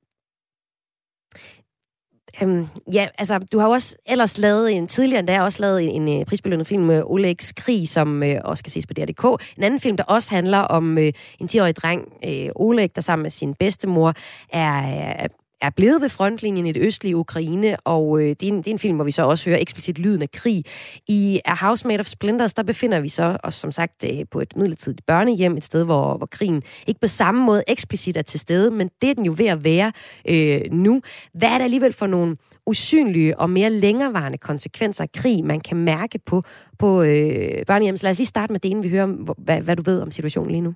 Øhm, 2.43 2.67
ja, 2.93 3.09
altså, 3.19 3.39
du 3.39 3.59
har 3.59 3.67
jo 3.67 3.73
også 3.73 3.97
ellers 4.07 4.39
lavet 4.39 4.73
en 4.73 4.87
tidligere, 4.87 5.23
der 5.23 5.43
også 5.43 5.59
lavet 5.61 5.83
en, 5.83 6.09
en 6.09 6.21
øh, 6.21 6.27
prisbelønnet 6.27 6.67
film 6.67 6.83
øh, 6.83 6.89
med 6.89 7.03
Olegs 7.07 7.53
Krig, 7.53 7.89
som 7.89 8.23
øh, 8.23 8.41
også 8.45 8.65
kan 8.65 8.71
ses 8.71 8.87
på 8.87 8.95
DRDK. 8.95 9.43
En 9.57 9.63
anden 9.63 9.81
film, 9.81 9.97
der 9.97 10.05
også 10.05 10.35
handler 10.35 10.59
om 10.59 10.99
øh, 10.99 11.13
en 11.41 11.49
10-årig 11.53 11.77
dreng, 11.77 12.03
øh, 12.25 12.49
Oleg, 12.57 12.97
der 12.97 13.01
sammen 13.01 13.23
med 13.23 13.31
sin 13.31 13.55
bedstemor 13.55 14.15
er, 14.53 14.83
er 15.25 15.29
er 15.61 15.71
blevet 15.71 16.03
ved 16.03 16.09
frontlinjen 16.09 16.67
i 16.67 16.73
det 16.73 16.83
østlige 16.83 17.17
Ukraine, 17.17 17.77
og 17.81 18.21
øh, 18.21 18.29
det, 18.29 18.43
er 18.43 18.49
en, 18.49 18.59
det 18.59 18.67
er 18.67 18.71
en 18.71 18.79
film, 18.79 18.97
hvor 18.97 19.05
vi 19.05 19.11
så 19.11 19.23
også 19.23 19.51
hører 19.51 19.59
eksplicit 19.61 19.99
lyden 19.99 20.23
af 20.23 20.31
krig. 20.31 20.65
I 21.09 21.41
A 21.45 21.55
House 21.55 21.87
Made 21.87 22.01
of 22.01 22.07
Splinters, 22.07 22.55
der 22.55 22.63
befinder 22.63 23.01
vi 23.01 23.09
så 23.09 23.37
os 23.43 23.55
som 23.55 23.73
sagt 23.73 24.05
øh, 24.05 24.25
på 24.31 24.41
et 24.41 24.57
midlertidigt 24.57 25.07
børnehjem, 25.07 25.57
et 25.57 25.65
sted, 25.65 25.85
hvor, 25.85 26.17
hvor 26.17 26.27
krigen 26.27 26.63
ikke 26.87 27.01
på 27.01 27.07
samme 27.09 27.45
måde 27.45 27.63
eksplicit 27.69 28.17
er 28.17 28.23
til 28.23 28.41
stede, 28.41 28.71
men 28.71 28.91
det 29.03 29.11
er 29.11 29.15
den 29.15 29.25
jo 29.25 29.35
ved 29.39 29.47
at 29.47 29.65
være 29.65 29.93
øh, 30.29 30.61
nu. 30.73 31.03
Hvad 31.35 31.49
er 31.49 31.59
det 31.59 31.65
alligevel 31.65 31.93
for 31.93 32.07
nogle 32.07 32.37
usynlige 32.67 33.39
og 33.39 33.51
mere 33.51 33.71
længerevarende 33.71 34.39
konsekvenser 34.39 35.05
af 35.05 35.13
krig, 35.13 35.45
man 35.45 35.61
kan 35.61 35.77
mærke 35.77 36.19
på, 36.27 36.43
på 36.79 37.03
øh, 37.03 37.67
børnehjem? 37.67 37.97
Så 37.97 38.03
lad 38.07 38.11
os 38.11 38.19
lige 38.19 38.27
starte 38.27 38.53
med 38.53 38.61
det, 38.61 38.69
inden 38.69 38.85
vi 38.85 38.89
hører, 38.89 39.07
hvad, 39.39 39.61
hvad 39.61 39.77
du 39.77 39.83
ved 39.83 40.01
om 40.01 40.11
situationen 40.11 40.51
lige 40.51 40.61
nu. 40.61 40.75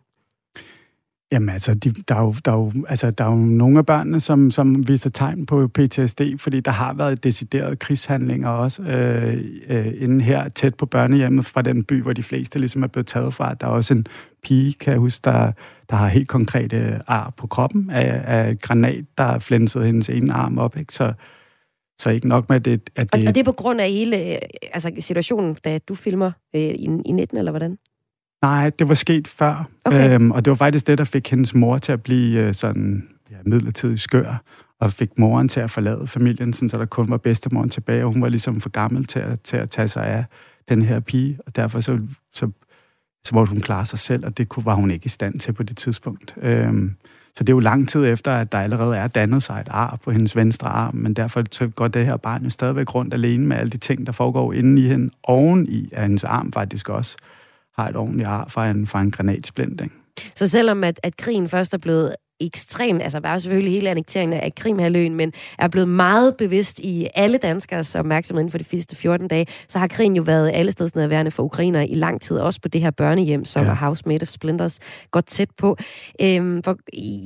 Jamen 1.34 1.48
altså, 1.48 1.74
de, 1.74 1.90
der, 1.90 2.14
er 2.14 2.20
jo, 2.20 2.34
der, 2.44 2.52
er 2.52 2.56
jo, 2.56 2.72
altså, 2.88 3.10
der 3.10 3.24
er 3.24 3.30
jo 3.30 3.36
nogle 3.36 3.78
af 3.78 3.86
børnene, 3.86 4.20
som, 4.20 4.50
som 4.50 4.88
viser 4.88 5.10
tegn 5.10 5.46
på 5.46 5.68
PTSD, 5.68 6.20
fordi 6.38 6.60
der 6.60 6.70
har 6.70 6.94
været 6.94 7.24
deciderede 7.24 7.76
krigshandlinger 7.76 8.48
også 8.48 8.82
øh, 8.82 9.44
øh, 9.68 9.86
inden 9.98 10.20
her, 10.20 10.48
tæt 10.48 10.74
på 10.74 10.86
børnehjemmet 10.86 11.46
fra 11.46 11.62
den 11.62 11.84
by, 11.84 12.02
hvor 12.02 12.12
de 12.12 12.22
fleste 12.22 12.58
ligesom 12.58 12.82
er 12.82 12.86
blevet 12.86 13.06
taget 13.06 13.34
fra. 13.34 13.54
Der 13.54 13.66
er 13.66 13.70
også 13.70 13.94
en 13.94 14.06
pige, 14.42 14.72
kan 14.72 14.92
jeg 14.92 15.00
huske, 15.00 15.20
der, 15.24 15.52
der 15.90 15.96
har 15.96 16.08
helt 16.08 16.28
konkrete 16.28 17.00
ar 17.06 17.32
på 17.36 17.46
kroppen 17.46 17.90
af, 17.90 18.22
af 18.26 18.58
granat, 18.58 19.04
der 19.18 19.24
har 19.24 19.38
flænset 19.38 19.86
hendes 19.86 20.08
ene 20.08 20.32
arm 20.32 20.58
op. 20.58 20.76
Ikke? 20.76 20.94
Så, 20.94 21.12
så 22.00 22.10
ikke 22.10 22.28
nok 22.28 22.48
med, 22.48 22.60
det, 22.60 22.90
at 22.96 23.12
det... 23.12 23.22
Og, 23.22 23.28
og 23.28 23.34
det 23.34 23.40
er 23.40 23.44
på 23.44 23.52
grund 23.52 23.80
af 23.80 23.90
hele 23.90 24.16
altså, 24.74 24.92
situationen, 24.98 25.56
da 25.64 25.78
du 25.78 25.94
filmer 25.94 26.32
øh, 26.56 26.62
i, 26.62 26.88
i 27.06 27.12
19, 27.12 27.38
eller 27.38 27.52
hvordan? 27.52 27.78
Nej, 28.44 28.70
det 28.78 28.88
var 28.88 28.94
sket 28.94 29.28
før. 29.28 29.68
Okay. 29.84 30.14
Øhm, 30.14 30.30
og 30.30 30.44
det 30.44 30.50
var 30.50 30.54
faktisk 30.54 30.86
det, 30.86 30.98
der 30.98 31.04
fik 31.04 31.30
hendes 31.30 31.54
mor 31.54 31.78
til 31.78 31.92
at 31.92 32.02
blive 32.02 32.40
øh, 32.40 32.54
sådan 32.54 33.08
ja, 33.30 33.36
midlertidig 33.44 34.00
skør, 34.00 34.42
og 34.80 34.92
fik 34.92 35.18
moren 35.18 35.48
til 35.48 35.60
at 35.60 35.70
forlade 35.70 36.06
familien, 36.06 36.52
sådan, 36.52 36.68
så 36.68 36.78
der 36.78 36.84
kun 36.84 37.10
var 37.10 37.16
bedstemoren 37.16 37.68
tilbage, 37.68 38.04
og 38.04 38.12
hun 38.12 38.22
var 38.22 38.28
ligesom 38.28 38.60
for 38.60 38.68
gammel 38.68 39.04
til 39.04 39.18
at, 39.18 39.40
til 39.40 39.56
at 39.56 39.70
tage 39.70 39.88
sig 39.88 40.06
af 40.06 40.24
den 40.68 40.82
her 40.82 41.00
pige, 41.00 41.38
og 41.46 41.56
derfor 41.56 41.80
så, 41.80 41.98
så, 42.32 42.50
så 43.24 43.34
måtte 43.34 43.50
hun 43.50 43.60
klare 43.60 43.86
sig 43.86 43.98
selv, 43.98 44.26
og 44.26 44.38
det 44.38 44.48
kunne, 44.48 44.64
var 44.64 44.74
hun 44.74 44.90
ikke 44.90 45.06
i 45.06 45.08
stand 45.08 45.40
til 45.40 45.52
på 45.52 45.62
det 45.62 45.76
tidspunkt. 45.76 46.34
Øhm, 46.42 46.94
så 47.36 47.44
det 47.44 47.48
er 47.48 47.56
jo 47.56 47.60
lang 47.60 47.88
tid 47.88 48.06
efter, 48.06 48.32
at 48.32 48.52
der 48.52 48.58
allerede 48.58 48.96
er 48.96 49.06
dannet 49.06 49.42
sig 49.42 49.60
et 49.60 49.68
ar 49.70 49.98
på 50.04 50.10
hendes 50.10 50.36
venstre 50.36 50.68
arm, 50.68 50.94
men 50.94 51.14
derfor 51.14 51.44
så 51.50 51.68
går 51.68 51.88
det 51.88 52.06
her 52.06 52.16
barn 52.16 52.44
jo 52.44 52.50
stadigvæk 52.50 52.94
rundt 52.94 53.14
alene 53.14 53.46
med 53.46 53.56
alle 53.56 53.70
de 53.70 53.78
ting, 53.78 54.06
der 54.06 54.12
foregår 54.12 54.52
inde 54.52 54.82
i 54.82 54.86
hende, 54.86 55.10
oven 55.22 55.66
i 55.68 55.88
af 55.92 56.02
hendes 56.02 56.24
arm 56.24 56.52
faktisk 56.52 56.88
også 56.88 57.16
har 57.76 57.88
et 57.88 57.96
ordentligt 57.96 58.28
ar 58.28 58.46
fra 58.48 58.70
en, 58.70 58.86
fra 58.86 59.00
en 59.00 59.10
granatsplint. 59.10 59.80
Ikke? 59.80 59.94
Så 60.34 60.48
selvom 60.48 60.84
at, 60.84 61.00
at 61.02 61.16
krigen 61.16 61.48
først 61.48 61.74
er 61.74 61.78
blevet 61.78 62.14
ekstremt, 62.40 63.02
altså 63.02 63.20
bare 63.20 63.40
selvfølgelig 63.40 63.72
hele 63.72 63.90
annekteringen 63.90 64.40
af 64.40 64.54
Krimhaløen, 64.54 65.14
men 65.14 65.32
er 65.58 65.68
blevet 65.68 65.88
meget 65.88 66.36
bevidst 66.36 66.78
i 66.78 67.08
alle 67.14 67.38
danskers 67.38 67.94
opmærksomhed 67.94 68.40
inden 68.40 68.50
for 68.50 68.58
de 68.58 68.64
sidste 68.64 68.96
14 68.96 69.28
dage, 69.28 69.46
så 69.68 69.78
har 69.78 69.88
krigen 69.88 70.16
jo 70.16 70.22
været 70.22 70.50
alle 70.54 70.72
steds 70.72 70.94
nærværende 70.94 71.30
for 71.30 71.42
ukrainer 71.42 71.80
i 71.80 71.94
lang 71.94 72.20
tid, 72.20 72.38
også 72.38 72.60
på 72.60 72.68
det 72.68 72.80
her 72.80 72.90
børnehjem, 72.90 73.44
som 73.44 73.64
ja. 73.64 73.74
House 73.74 74.02
Made 74.06 74.22
of 74.22 74.28
Splinters, 74.28 74.78
godt 75.10 75.26
tæt 75.26 75.50
på. 75.58 75.76
Øhm, 76.20 76.62
for, 76.62 76.76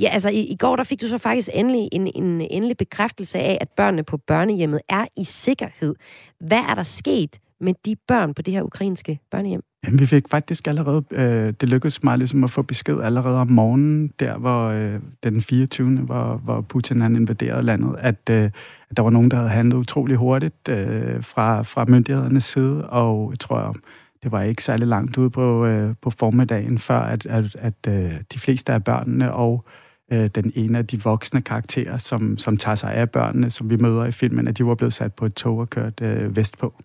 ja, 0.00 0.08
altså 0.08 0.28
i, 0.28 0.40
i 0.40 0.56
går, 0.56 0.76
der 0.76 0.84
fik 0.84 1.00
du 1.00 1.08
så 1.08 1.18
faktisk 1.18 1.48
endelig 1.52 1.88
en, 1.92 2.06
en 2.14 2.40
endelig 2.50 2.76
bekræftelse 2.76 3.38
af, 3.38 3.58
at 3.60 3.68
børnene 3.76 4.02
på 4.02 4.16
børnehjemmet 4.16 4.80
er 4.88 5.06
i 5.16 5.24
sikkerhed. 5.24 5.94
Hvad 6.40 6.62
er 6.68 6.74
der 6.74 6.82
sket 6.82 7.38
med 7.60 7.74
de 7.84 7.96
børn 8.08 8.34
på 8.34 8.42
det 8.42 8.54
her 8.54 8.62
ukrainske 8.62 9.20
børnehjem? 9.30 9.62
Jamen, 9.86 10.00
vi 10.00 10.06
fik 10.06 10.28
faktisk 10.28 10.66
allerede, 10.66 11.04
øh, 11.10 11.52
det 11.60 11.68
lykkedes 11.68 12.02
mig 12.02 12.18
ligesom 12.18 12.44
at 12.44 12.50
få 12.50 12.62
besked 12.62 13.00
allerede 13.00 13.38
om 13.38 13.50
morgenen, 13.50 14.12
der 14.20 14.38
hvor 14.38 14.68
øh, 14.68 15.00
den 15.22 15.42
24. 15.42 15.98
Hvor, 15.98 16.40
hvor 16.44 16.60
Putin 16.60 17.00
han 17.00 17.16
invaderede 17.16 17.62
landet, 17.62 17.96
at, 17.98 18.30
øh, 18.30 18.50
at 18.90 18.96
der 18.96 19.02
var 19.02 19.10
nogen, 19.10 19.30
der 19.30 19.36
havde 19.36 19.50
handlet 19.50 19.76
utrolig 19.76 20.16
hurtigt 20.16 20.68
øh, 20.68 21.22
fra, 21.22 21.62
fra 21.62 21.84
myndighedernes 21.84 22.44
side, 22.44 22.88
og 22.90 23.30
jeg 23.30 23.38
tror, 23.38 23.76
det 24.22 24.32
var 24.32 24.42
ikke 24.42 24.64
særlig 24.64 24.86
langt 24.86 25.18
ude 25.18 25.30
på, 25.30 25.66
øh, 25.66 25.94
på 26.02 26.10
formiddagen, 26.10 26.78
før 26.78 27.00
at, 27.00 27.26
at, 27.26 27.56
at 27.56 27.74
øh, 27.88 28.12
de 28.32 28.38
fleste 28.38 28.72
af 28.72 28.84
børnene 28.84 29.32
og 29.32 29.64
øh, 30.12 30.26
den 30.34 30.52
ene 30.54 30.78
af 30.78 30.86
de 30.86 31.02
voksne 31.02 31.42
karakterer, 31.42 31.98
som, 31.98 32.38
som 32.38 32.56
tager 32.56 32.74
sig 32.74 32.94
af 32.94 33.10
børnene, 33.10 33.50
som 33.50 33.70
vi 33.70 33.76
møder 33.76 34.04
i 34.04 34.12
filmen, 34.12 34.48
at 34.48 34.58
de 34.58 34.66
var 34.66 34.74
blevet 34.74 34.92
sat 34.92 35.14
på 35.14 35.26
et 35.26 35.34
tog 35.34 35.58
og 35.58 35.70
kørt 35.70 36.00
øh, 36.00 36.36
vestpå. 36.36 36.82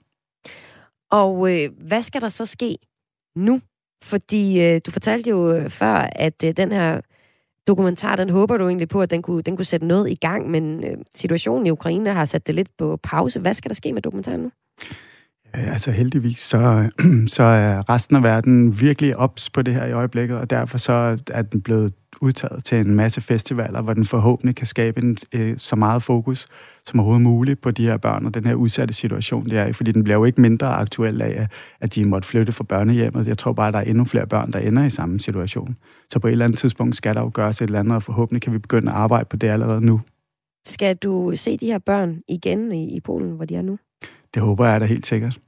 Og 1.14 1.54
øh, 1.54 1.70
hvad 1.88 2.02
skal 2.02 2.22
der 2.22 2.30
så 2.30 2.46
ske 2.46 2.78
nu? 3.36 3.62
Fordi 4.04 4.62
øh, 4.62 4.82
du 4.86 4.92
fortalte 4.92 5.30
jo 5.30 5.54
øh, 5.56 5.70
før, 5.70 6.10
at 6.16 6.44
øh, 6.46 6.54
den 6.58 6.72
her 6.72 7.02
dokumentar, 7.68 8.16
den 8.16 8.30
håber 8.30 8.58
du 8.58 8.68
egentlig 8.68 8.90
på, 8.90 9.02
at 9.02 9.12
den 9.12 9.22
kunne, 9.22 9.42
den 9.42 9.56
kunne 9.56 9.66
sætte 9.66 9.88
noget 9.88 10.10
i 10.10 10.16
gang, 10.16 10.50
men 10.50 10.84
øh, 10.84 10.98
situationen 11.16 11.68
i 11.68 11.70
Ukraine 11.70 12.14
har 12.14 12.26
sat 12.26 12.48
det 12.48 12.56
lidt 12.56 12.78
på 12.78 13.00
pause. 13.04 13.40
Hvad 13.40 13.54
skal 13.54 13.70
der 13.70 13.76
ske 13.76 13.94
med 13.94 14.02
dokumentaren 14.02 14.42
nu? 14.42 14.52
Øh, 15.56 15.74
altså 15.74 15.92
heldigvis, 15.92 16.40
så, 16.40 16.90
så 17.36 17.44
er 17.44 17.90
resten 17.90 18.16
af 18.16 18.24
verden 18.24 18.82
virkelig 18.82 19.18
ops 19.18 19.50
på 19.50 19.62
det 19.62 19.74
her 19.74 19.86
i 19.86 19.92
øjeblikket, 19.92 20.38
og 20.38 20.50
derfor 20.50 20.78
så 20.78 21.18
er 21.32 21.42
den 21.42 21.62
blevet 21.62 21.94
udtaget 22.24 22.64
til 22.64 22.78
en 22.78 22.96
masse 22.96 23.22
festivaler, 23.22 23.82
hvor 23.82 23.94
den 23.94 24.06
forhåbentlig 24.06 24.56
kan 24.56 24.68
skabe 24.68 25.02
en, 25.02 25.18
øh, 25.34 25.56
så 25.58 25.76
meget 25.76 26.04
fokus 26.04 26.48
som 26.86 27.00
overhovedet 27.00 27.22
muligt 27.22 27.62
på 27.62 27.72
de 27.72 27.86
her 27.86 27.98
børn 27.98 28.26
og 28.26 28.34
den 28.34 28.46
her 28.46 28.54
udsatte 28.54 28.94
situation, 28.94 29.50
de 29.50 29.58
er 29.58 29.68
i. 29.68 29.74
Fordi 29.74 29.92
den 29.92 30.04
bliver 30.04 30.18
jo 30.18 30.26
ikke 30.26 30.42
mindre 30.42 30.68
aktuel 30.68 31.22
af, 31.22 31.48
at 31.82 31.96
de 31.96 32.06
måtte 32.06 32.28
flytte 32.28 32.52
fra 32.52 32.64
børnehjemmet. 32.64 33.28
Jeg 33.28 33.38
tror 33.38 33.54
bare, 33.54 33.68
at 33.68 33.74
der 33.74 33.80
er 33.80 33.84
endnu 33.84 34.06
flere 34.06 34.28
børn, 34.28 34.52
der 34.52 34.60
ender 34.60 34.86
i 34.86 34.90
samme 34.90 35.20
situation. 35.20 35.78
Så 36.10 36.20
på 36.20 36.28
et 36.28 36.32
eller 36.32 36.46
andet 36.46 36.60
tidspunkt 36.60 36.96
skal 36.96 37.16
der 37.16 37.22
jo 37.22 37.32
gøres 37.34 37.62
et 37.62 37.66
eller 37.66 37.80
andet, 37.80 37.96
og 37.96 38.04
forhåbentlig 38.04 38.42
kan 38.42 38.54
vi 38.54 38.58
begynde 38.58 38.92
at 38.92 38.98
arbejde 38.98 39.26
på 39.26 39.38
det 39.38 39.48
allerede 39.48 39.86
nu. 39.86 40.02
Skal 40.66 40.96
du 40.96 41.32
se 41.36 41.58
de 41.58 41.66
her 41.66 41.80
børn 41.80 42.22
igen 42.28 42.72
i, 42.72 42.96
i 42.96 43.00
Polen, 43.00 43.32
hvor 43.32 43.46
de 43.46 43.56
er 43.56 43.62
nu? 43.62 43.78
Det 44.34 44.42
håber 44.42 44.66
jeg 44.66 44.82
da 44.82 44.86
helt 44.86 45.06
sikkert. 45.06 45.40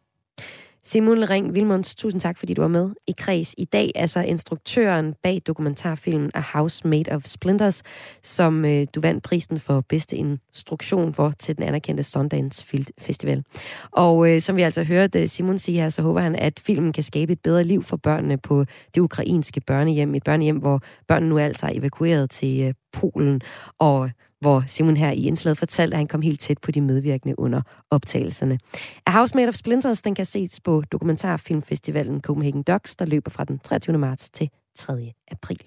Simon 0.87 1.29
Ring 1.29 1.53
Vilmunds, 1.53 1.95
tusind 1.95 2.21
tak, 2.21 2.37
fordi 2.37 2.53
du 2.53 2.61
var 2.61 2.67
med 2.67 2.89
i 3.07 3.13
Kreds 3.17 3.55
i 3.57 3.65
dag. 3.65 3.91
Altså 3.95 4.19
instruktøren 4.19 5.13
bag 5.23 5.41
dokumentarfilmen 5.47 6.31
A 6.33 6.41
House 6.53 6.87
Made 6.87 7.11
of 7.11 7.23
Splinters, 7.25 7.83
som 8.23 8.65
øh, 8.65 8.87
du 8.95 9.01
vandt 9.01 9.23
prisen 9.23 9.59
for 9.59 9.81
bedste 9.81 10.15
instruktion 10.15 11.13
for 11.13 11.33
til 11.39 11.55
den 11.55 11.63
anerkendte 11.63 12.03
Sundance 12.03 12.65
Festival. 12.97 13.43
Og 13.91 14.31
øh, 14.31 14.41
som 14.41 14.55
vi 14.55 14.61
altså 14.61 14.83
hørte 14.83 15.21
øh, 15.21 15.27
Simon 15.27 15.57
sige 15.57 15.81
her, 15.81 15.89
så 15.89 16.01
håber 16.01 16.19
han, 16.19 16.35
at 16.35 16.59
filmen 16.59 16.93
kan 16.93 17.03
skabe 17.03 17.33
et 17.33 17.39
bedre 17.43 17.63
liv 17.63 17.83
for 17.83 17.97
børnene 17.97 18.37
på 18.37 18.65
det 18.95 19.01
ukrainske 19.01 19.61
børnehjem. 19.61 20.15
Et 20.15 20.23
børnehjem, 20.23 20.57
hvor 20.57 20.81
børnene 21.07 21.29
nu 21.29 21.37
altså 21.37 21.65
er 21.65 21.71
evakueret 21.73 22.29
til 22.29 22.61
øh, 22.61 22.73
Polen. 22.93 23.41
Og 23.79 24.09
hvor 24.41 24.63
Simon 24.67 24.97
her 24.97 25.11
i 25.11 25.27
indslaget 25.27 25.57
fortalte, 25.57 25.93
at 25.93 25.97
han 25.97 26.07
kom 26.07 26.21
helt 26.21 26.39
tæt 26.39 26.57
på 26.61 26.71
de 26.71 26.81
medvirkende 26.81 27.39
under 27.39 27.61
optagelserne. 27.91 28.59
A 29.05 29.11
House 29.11 29.35
Made 29.35 29.47
of 29.47 29.53
Splinters, 29.53 30.01
den 30.01 30.15
kan 30.15 30.25
ses 30.25 30.59
på 30.59 30.83
dokumentarfilmfestivalen 30.91 32.21
Copenhagen 32.21 32.63
Docs, 32.63 32.95
der 32.95 33.05
løber 33.05 33.31
fra 33.31 33.43
den 33.43 33.59
23. 33.59 33.97
marts 33.97 34.29
til 34.29 34.49
3. 34.77 35.13
april. 35.31 35.59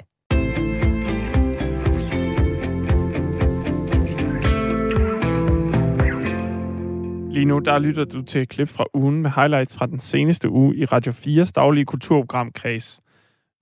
Lige 7.30 7.46
nu, 7.46 7.58
der 7.58 7.78
lytter 7.78 8.04
du 8.04 8.22
til 8.22 8.42
et 8.42 8.48
klip 8.48 8.68
fra 8.68 8.84
ugen 8.94 9.22
med 9.22 9.30
highlights 9.30 9.76
fra 9.76 9.86
den 9.86 10.00
seneste 10.00 10.50
uge 10.50 10.76
i 10.76 10.84
Radio 10.84 11.12
4's 11.12 11.50
daglige 11.54 11.84
kulturprogram 11.84 12.52
Kreds. 12.52 13.00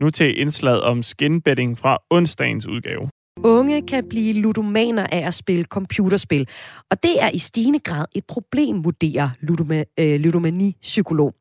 Nu 0.00 0.10
til 0.10 0.40
indslaget 0.40 0.82
om 0.82 1.02
skinbedding 1.02 1.78
fra 1.78 1.98
onsdagens 2.10 2.66
udgave. 2.66 3.10
Unge 3.44 3.82
kan 3.82 4.08
blive 4.08 4.32
ludomaner 4.32 5.06
af 5.12 5.26
at 5.26 5.34
spille 5.34 5.64
computerspil, 5.64 6.48
og 6.90 7.02
det 7.02 7.22
er 7.22 7.30
i 7.30 7.38
stigende 7.38 7.78
grad 7.78 8.04
et 8.14 8.24
problem, 8.24 8.84
vurderer 8.84 9.30
ludoma, 9.40 9.84
øh, 9.98 10.20
ludomani-psykolog. 10.20 11.34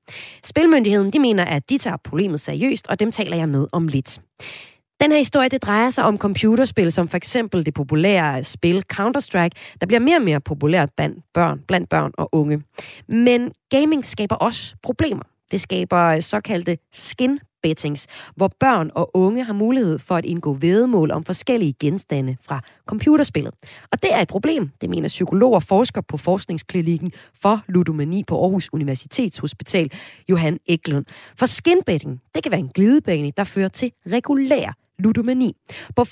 Spilmyndigheden 0.44 1.14
de 1.14 1.20
mener, 1.20 1.46
at 1.46 1.70
de 1.70 1.78
tager 1.78 1.98
problemet 2.04 2.40
seriøst, 2.40 2.88
og 2.88 3.00
dem 3.00 3.12
taler 3.12 3.38
jeg 3.38 3.50
med 3.50 3.68
om 3.72 3.88
lidt. 3.88 4.22
Den 5.02 5.12
her 5.12 5.18
historie 5.18 5.50
det 5.50 5.64
drejer 5.64 5.90
sig 5.90 6.04
om 6.04 6.18
computerspil, 6.18 6.92
som 6.92 7.08
for 7.08 7.18
eksempel 7.18 7.66
det 7.66 7.74
populære 7.74 8.44
spil 8.44 8.84
Counter-Strike, 8.94 9.78
der 9.82 9.86
bliver 9.88 10.00
mere 10.00 10.16
og 10.16 10.22
mere 10.22 10.42
populært 10.42 10.90
blandt 10.98 11.20
børn, 11.34 11.60
blandt 11.68 11.90
børn 11.90 12.12
og 12.18 12.30
unge. 12.32 12.64
Men 13.08 13.52
gaming 13.70 14.06
skaber 14.06 14.36
også 14.36 14.76
problemer. 14.84 15.24
Det 15.52 15.62
skaber 15.62 16.20
såkaldte 16.20 16.78
skin 16.94 17.40
bettings, 17.66 18.08
hvor 18.36 18.52
børn 18.60 18.92
og 18.96 19.12
unge 19.14 19.44
har 19.44 19.54
mulighed 19.54 20.00
for 20.00 20.16
at 20.16 20.26
indgå 20.26 20.54
vedmål 20.54 21.12
om 21.12 21.24
forskellige 21.24 21.74
genstande 21.80 22.38
fra 22.42 22.62
computerspillet. 22.86 23.54
Og 23.92 24.04
det 24.04 24.14
er 24.14 24.20
et 24.22 24.28
problem, 24.28 24.70
det 24.82 24.90
mener 24.90 25.08
psykolog 25.08 25.54
og 25.54 25.64
forsker 25.64 26.02
på 26.02 26.18
forskningsklinikken 26.18 27.12
for 27.42 27.62
ludomani 27.68 28.24
på 28.28 28.42
Aarhus 28.42 28.70
Universitetshospital, 28.74 29.92
Johan 30.30 30.60
Eklund. 30.66 31.06
For 31.40 31.46
skinbetting, 31.46 32.22
det 32.36 32.44
kan 32.44 32.52
være 32.52 32.60
en 32.60 32.72
glidebane, 32.76 33.32
der 33.38 33.44
fører 33.44 33.68
til 33.68 33.92
regulær 34.12 34.74
ludomani. 35.00 35.56
På 35.96 36.04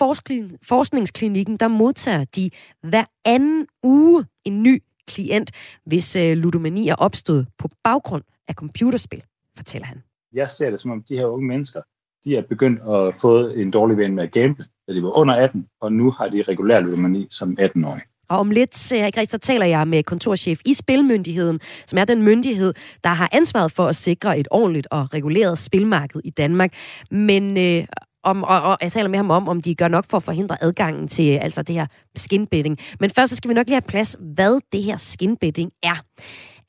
forskningsklinikken, 0.63 1.57
der 1.57 1.67
modtager 1.67 2.23
de 2.23 2.49
hver 2.83 3.05
anden 3.25 3.67
uge 3.83 4.25
en 4.45 4.63
ny 4.63 4.83
klient, 5.07 5.51
hvis 5.85 6.15
øh, 6.15 6.37
ludomani 6.37 6.87
er 6.87 6.95
opstået 6.95 7.47
på 7.57 7.69
baggrund 7.83 8.23
af 8.47 8.53
computerspil, 8.53 9.23
fortæller 9.57 9.87
han 9.87 10.03
jeg 10.33 10.49
ser 10.49 10.69
det 10.69 10.79
som 10.79 10.91
om, 10.91 11.03
de 11.09 11.17
her 11.17 11.25
unge 11.25 11.47
mennesker, 11.47 11.81
de 12.25 12.37
er 12.37 12.41
begyndt 12.49 12.79
at 12.81 13.15
få 13.21 13.47
en 13.47 13.71
dårlig 13.71 13.97
vane 13.97 14.15
med 14.15 14.23
at 14.23 14.31
gamble, 14.31 14.65
da 14.87 14.93
de 14.93 15.03
var 15.03 15.17
under 15.17 15.33
18, 15.35 15.67
og 15.81 15.93
nu 15.93 16.11
har 16.11 16.27
de 16.27 16.41
regulær 16.41 16.79
ludomani 16.79 17.27
som 17.29 17.57
18-årige. 17.59 18.03
Og 18.29 18.39
om 18.39 18.51
lidt, 18.51 18.93
Græs, 19.13 19.29
så 19.29 19.37
taler 19.37 19.65
jeg 19.65 19.87
med 19.87 20.03
kontorchef 20.03 20.59
i 20.65 20.73
Spilmyndigheden, 20.73 21.59
som 21.87 21.99
er 21.99 22.05
den 22.05 22.21
myndighed, 22.21 22.73
der 23.03 23.09
har 23.09 23.29
ansvaret 23.31 23.71
for 23.71 23.85
at 23.85 23.95
sikre 23.95 24.39
et 24.39 24.47
ordentligt 24.51 24.87
og 24.91 25.13
reguleret 25.13 25.57
spilmarked 25.57 26.21
i 26.23 26.29
Danmark. 26.29 26.73
Men 27.11 27.57
øh, 27.57 27.85
om, 28.23 28.43
og, 28.43 28.61
og 28.61 28.77
jeg 28.81 28.91
taler 28.91 29.09
med 29.09 29.17
ham 29.17 29.31
om, 29.31 29.47
om 29.47 29.61
de 29.61 29.75
gør 29.75 29.87
nok 29.87 30.05
for 30.09 30.17
at 30.17 30.23
forhindre 30.23 30.63
adgangen 30.63 31.07
til 31.07 31.31
altså 31.31 31.61
det 31.61 31.75
her 31.75 31.87
skinbetting. 32.15 32.77
Men 32.99 33.09
først 33.09 33.29
så 33.29 33.35
skal 33.35 33.49
vi 33.49 33.53
nok 33.53 33.67
lige 33.67 33.75
have 33.75 33.81
plads, 33.81 34.17
hvad 34.19 34.59
det 34.71 34.83
her 34.83 34.97
skinbetting 34.97 35.71
er. 35.83 36.03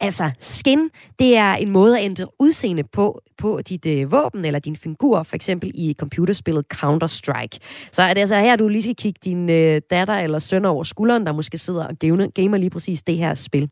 Altså, 0.01 0.31
skin, 0.41 0.91
det 1.19 1.37
er 1.37 1.55
en 1.55 1.71
måde 1.71 1.99
at 1.99 2.05
ændre 2.05 2.27
udseende 2.39 2.85
på, 2.85 3.21
på 3.39 3.61
dit 3.69 3.87
øh, 3.87 4.13
våben 4.13 4.45
eller 4.45 4.59
din 4.59 4.77
figur, 4.77 5.23
for 5.23 5.37
eksempel 5.37 5.71
i 5.75 5.95
computerspillet 5.99 6.65
Counter-Strike. 6.75 7.59
Så 7.93 8.03
er 8.03 8.15
det 8.15 8.21
altså 8.21 8.37
her, 8.37 8.57
du 8.57 8.69
lige 8.69 8.83
skal 8.83 8.97
kigge 8.97 9.21
din 9.25 9.51
øh, 9.51 9.81
datter 9.91 10.15
eller 10.15 10.39
søn 10.39 10.65
over 10.65 10.85
skulderen, 10.85 11.27
der 11.27 11.33
måske 11.33 11.59
sidder 11.59 11.87
og 11.87 11.99
gamer, 12.35 12.57
lige 12.57 12.71
præcis 12.71 13.03
det 13.03 13.17
her 13.17 13.35
spil. 13.35 13.71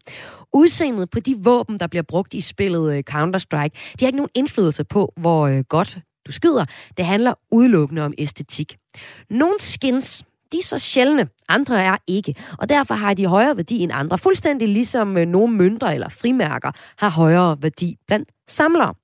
Udseendet 0.52 1.10
på 1.10 1.20
de 1.20 1.36
våben, 1.38 1.80
der 1.80 1.86
bliver 1.86 2.02
brugt 2.02 2.34
i 2.34 2.40
spillet 2.40 2.96
øh, 2.96 3.02
Counter-Strike, 3.10 3.94
de 3.98 4.04
har 4.04 4.06
ikke 4.06 4.16
nogen 4.16 4.30
indflydelse 4.34 4.84
på, 4.84 5.12
hvor 5.16 5.46
øh, 5.46 5.64
godt 5.68 5.98
du 6.26 6.32
skyder. 6.32 6.64
Det 6.96 7.04
handler 7.04 7.34
udelukkende 7.50 8.04
om 8.04 8.14
æstetik. 8.18 8.76
Nogle 9.30 9.54
skins, 9.58 10.24
de 10.52 10.58
er 10.58 10.62
så 10.62 10.78
sjældne, 10.78 11.28
andre 11.48 11.82
er 11.84 11.96
ikke. 12.06 12.34
Og 12.58 12.68
derfor 12.68 12.94
har 12.94 13.14
de 13.14 13.26
højere 13.26 13.56
værdi 13.56 13.78
end 13.78 13.92
andre, 13.94 14.18
fuldstændig 14.18 14.68
ligesom 14.68 15.16
øh, 15.16 15.26
nogle 15.26 15.56
mønter 15.56 15.86
eller 15.86 16.08
frimærker 16.08 16.70
har 16.98 17.08
højere 17.08 17.56
værdi 17.62 17.96
blandt 18.06 18.28
samlere. 18.48 18.94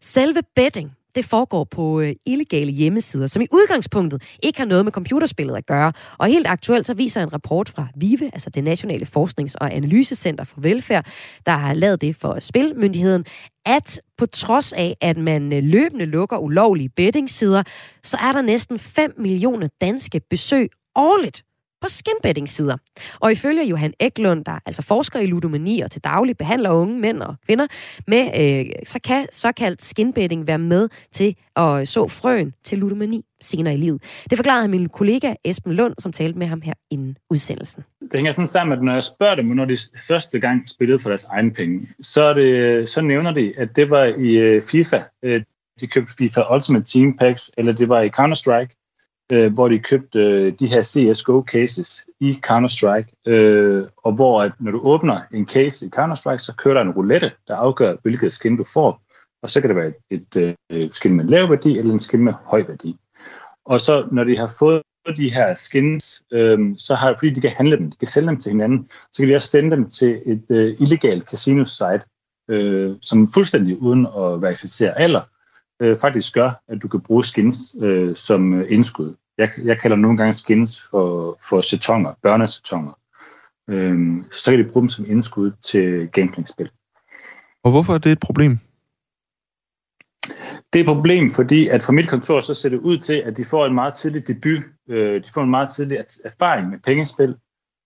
Selve 0.00 0.40
betting, 0.56 0.92
det 1.14 1.24
foregår 1.24 1.64
på 1.64 2.00
øh, 2.00 2.14
illegale 2.26 2.72
hjemmesider, 2.72 3.26
som 3.26 3.42
i 3.42 3.46
udgangspunktet 3.52 4.22
ikke 4.42 4.58
har 4.58 4.66
noget 4.66 4.84
med 4.84 4.92
computerspillet 4.92 5.56
at 5.56 5.66
gøre. 5.66 5.92
Og 6.18 6.26
helt 6.26 6.46
aktuelt 6.46 6.86
så 6.86 6.94
viser 6.94 7.22
en 7.22 7.32
rapport 7.32 7.68
fra 7.68 7.86
VIVE, 7.96 8.30
altså 8.32 8.50
det 8.50 8.64
Nationale 8.64 9.06
Forsknings- 9.06 9.54
og 9.60 9.74
Analysecenter 9.74 10.44
for 10.44 10.60
Velfærd, 10.60 11.06
der 11.46 11.52
har 11.52 11.74
lavet 11.74 12.00
det 12.00 12.16
for 12.16 12.40
Spilmyndigheden, 12.40 13.24
at 13.66 14.00
på 14.18 14.26
trods 14.26 14.72
af, 14.72 14.96
at 15.00 15.16
man 15.16 15.52
øh, 15.52 15.62
løbende 15.62 16.04
lukker 16.04 16.38
ulovlige 16.38 16.88
bettingsider, 16.88 17.62
så 18.02 18.16
er 18.16 18.32
der 18.32 18.42
næsten 18.42 18.78
5 18.78 19.14
millioner 19.18 19.68
danske 19.80 20.20
besøg 20.30 20.70
årligt 20.96 21.42
på 21.80 21.88
skinbetting-sider. 21.88 22.76
Og 23.20 23.32
ifølge 23.32 23.64
Johan 23.64 23.92
Eklund, 24.00 24.44
der 24.44 24.58
altså 24.66 24.82
forsker 24.82 25.20
i 25.20 25.26
ludomani 25.26 25.80
og 25.80 25.90
til 25.90 26.04
daglig 26.04 26.36
behandler 26.36 26.70
unge 26.70 27.00
mænd 27.00 27.22
og 27.22 27.34
kvinder 27.46 27.66
med, 28.06 28.30
øh, 28.40 28.72
så 28.86 28.98
kan 29.04 29.26
såkaldt 29.32 29.82
skinbetting 29.82 30.46
være 30.46 30.58
med 30.58 30.88
til 31.12 31.36
at 31.56 31.88
så 31.88 32.08
frøen 32.08 32.52
til 32.64 32.78
ludomani 32.78 33.24
senere 33.42 33.74
i 33.74 33.76
livet. 33.76 34.02
Det 34.30 34.38
forklarede 34.38 34.68
min 34.68 34.88
kollega 34.88 35.34
Esben 35.44 35.72
Lund, 35.72 35.94
som 35.98 36.12
talte 36.12 36.38
med 36.38 36.46
ham 36.46 36.60
her 36.60 36.74
inden 36.90 37.16
udsendelsen. 37.30 37.84
Det 38.00 38.14
hænger 38.14 38.32
sådan 38.32 38.46
sammen, 38.46 38.78
at 38.78 38.84
når 38.84 38.92
jeg 38.92 39.02
spørger 39.02 39.34
dem, 39.34 39.44
når 39.44 39.64
de 39.64 39.76
første 40.08 40.40
gang 40.40 40.68
spillede 40.68 40.98
for 40.98 41.08
deres 41.08 41.24
egen 41.24 41.54
penge, 41.54 41.88
så, 42.00 42.22
er 42.22 42.34
det, 42.34 42.88
så 42.88 43.00
nævner 43.00 43.32
de, 43.32 43.52
at 43.58 43.76
det 43.76 43.90
var 43.90 44.04
i 44.04 44.30
øh, 44.30 44.62
FIFA. 44.62 45.02
Øh, 45.22 45.42
de 45.80 45.86
købte 45.86 46.12
FIFA 46.18 46.54
Ultimate 46.54 46.84
Team 46.84 47.16
Packs, 47.16 47.50
eller 47.58 47.72
det 47.72 47.88
var 47.88 48.00
i 48.00 48.08
Counter-Strike, 48.08 48.79
øh, 49.32 49.52
hvor 49.52 49.68
de 49.68 49.78
købte 49.78 50.18
øh, 50.18 50.52
de 50.60 50.66
her 50.66 50.82
CSGO 50.82 51.42
cases 51.42 52.06
i 52.20 52.38
Counter-Strike, 52.46 53.22
øh, 53.26 53.86
og 53.96 54.12
hvor 54.12 54.42
at 54.42 54.52
når 54.60 54.70
du 54.70 54.80
åbner 54.82 55.20
en 55.34 55.48
case 55.48 55.86
i 55.86 55.90
Counter-Strike, 55.96 56.38
så 56.38 56.54
kører 56.56 56.74
der 56.74 56.80
en 56.80 56.90
roulette, 56.90 57.32
der 57.48 57.56
afgør, 57.56 57.96
hvilket 58.02 58.32
skin 58.32 58.56
du 58.56 58.64
får, 58.74 59.02
og 59.42 59.50
så 59.50 59.60
kan 59.60 59.70
det 59.70 59.76
være 59.76 59.92
et, 60.10 60.26
et, 60.36 60.56
øh, 60.70 60.80
et 60.80 60.94
skin 60.94 61.16
med 61.16 61.24
lav 61.24 61.50
værdi, 61.50 61.78
eller 61.78 61.92
en 61.92 61.98
skin 61.98 62.24
med 62.24 62.32
høj 62.44 62.64
værdi. 62.68 62.96
Og 63.64 63.80
så 63.80 64.08
når 64.12 64.24
de 64.24 64.38
har 64.38 64.50
fået 64.58 64.82
de 65.16 65.34
her 65.34 65.54
skins, 65.54 66.22
øh, 66.32 66.58
så 66.76 66.94
har, 66.94 67.14
fordi 67.18 67.30
de 67.30 67.40
kan 67.40 67.50
handle 67.50 67.76
dem, 67.76 67.90
de 67.90 67.96
kan 67.96 68.08
sælge 68.08 68.28
dem 68.28 68.40
til 68.40 68.52
hinanden, 68.52 68.88
så 69.12 69.22
kan 69.22 69.28
de 69.28 69.36
også 69.36 69.48
sende 69.48 69.70
dem 69.70 69.90
til 69.90 70.22
et 70.26 70.44
øh, 70.50 70.76
illegalt 70.80 71.30
casino-site, 71.30 72.04
øh, 72.48 72.96
som 73.02 73.32
fuldstændig 73.32 73.82
uden 73.82 74.06
at 74.06 74.42
verificere 74.42 75.00
alder, 75.00 75.20
øh, 75.80 75.96
faktisk 75.96 76.34
gør, 76.34 76.50
at 76.68 76.82
du 76.82 76.88
kan 76.88 77.00
bruge 77.00 77.24
skins 77.24 77.76
øh, 77.82 78.16
som 78.16 78.64
indskud. 78.68 79.14
Jeg, 79.40 79.50
jeg 79.64 79.80
kalder 79.80 79.96
nogle 79.96 80.16
gange 80.16 80.34
skins 80.34 80.82
for, 80.90 81.38
for 81.48 81.60
setonger, 81.60 82.12
børnesetonger. 82.22 82.92
Øh, 83.70 84.24
så 84.30 84.50
kan 84.50 84.58
de 84.58 84.70
bruge 84.72 84.82
dem 84.82 84.88
som 84.88 85.04
indskud 85.08 85.52
til 85.62 86.08
gamblingspil. 86.12 86.70
Og 87.64 87.70
hvorfor 87.70 87.94
er 87.94 87.98
det 87.98 88.12
et 88.12 88.20
problem? 88.20 88.58
Det 90.72 90.78
er 90.78 90.80
et 90.80 90.86
problem, 90.86 91.30
fordi 91.30 91.68
at 91.68 91.82
fra 91.82 91.92
mit 91.92 92.08
kontor 92.08 92.40
så 92.40 92.54
ser 92.54 92.68
det 92.68 92.78
ud 92.78 92.98
til, 92.98 93.14
at 93.14 93.36
de 93.36 93.44
får 93.44 93.66
en 93.66 93.74
meget 93.74 93.94
tidlig 93.94 94.28
debut, 94.28 94.62
øh, 94.88 95.24
de 95.24 95.28
får 95.34 95.42
en 95.42 95.50
meget 95.50 95.70
tidlig 95.76 95.98
erfaring 96.24 96.70
med 96.70 96.78
pengespil, 96.78 97.34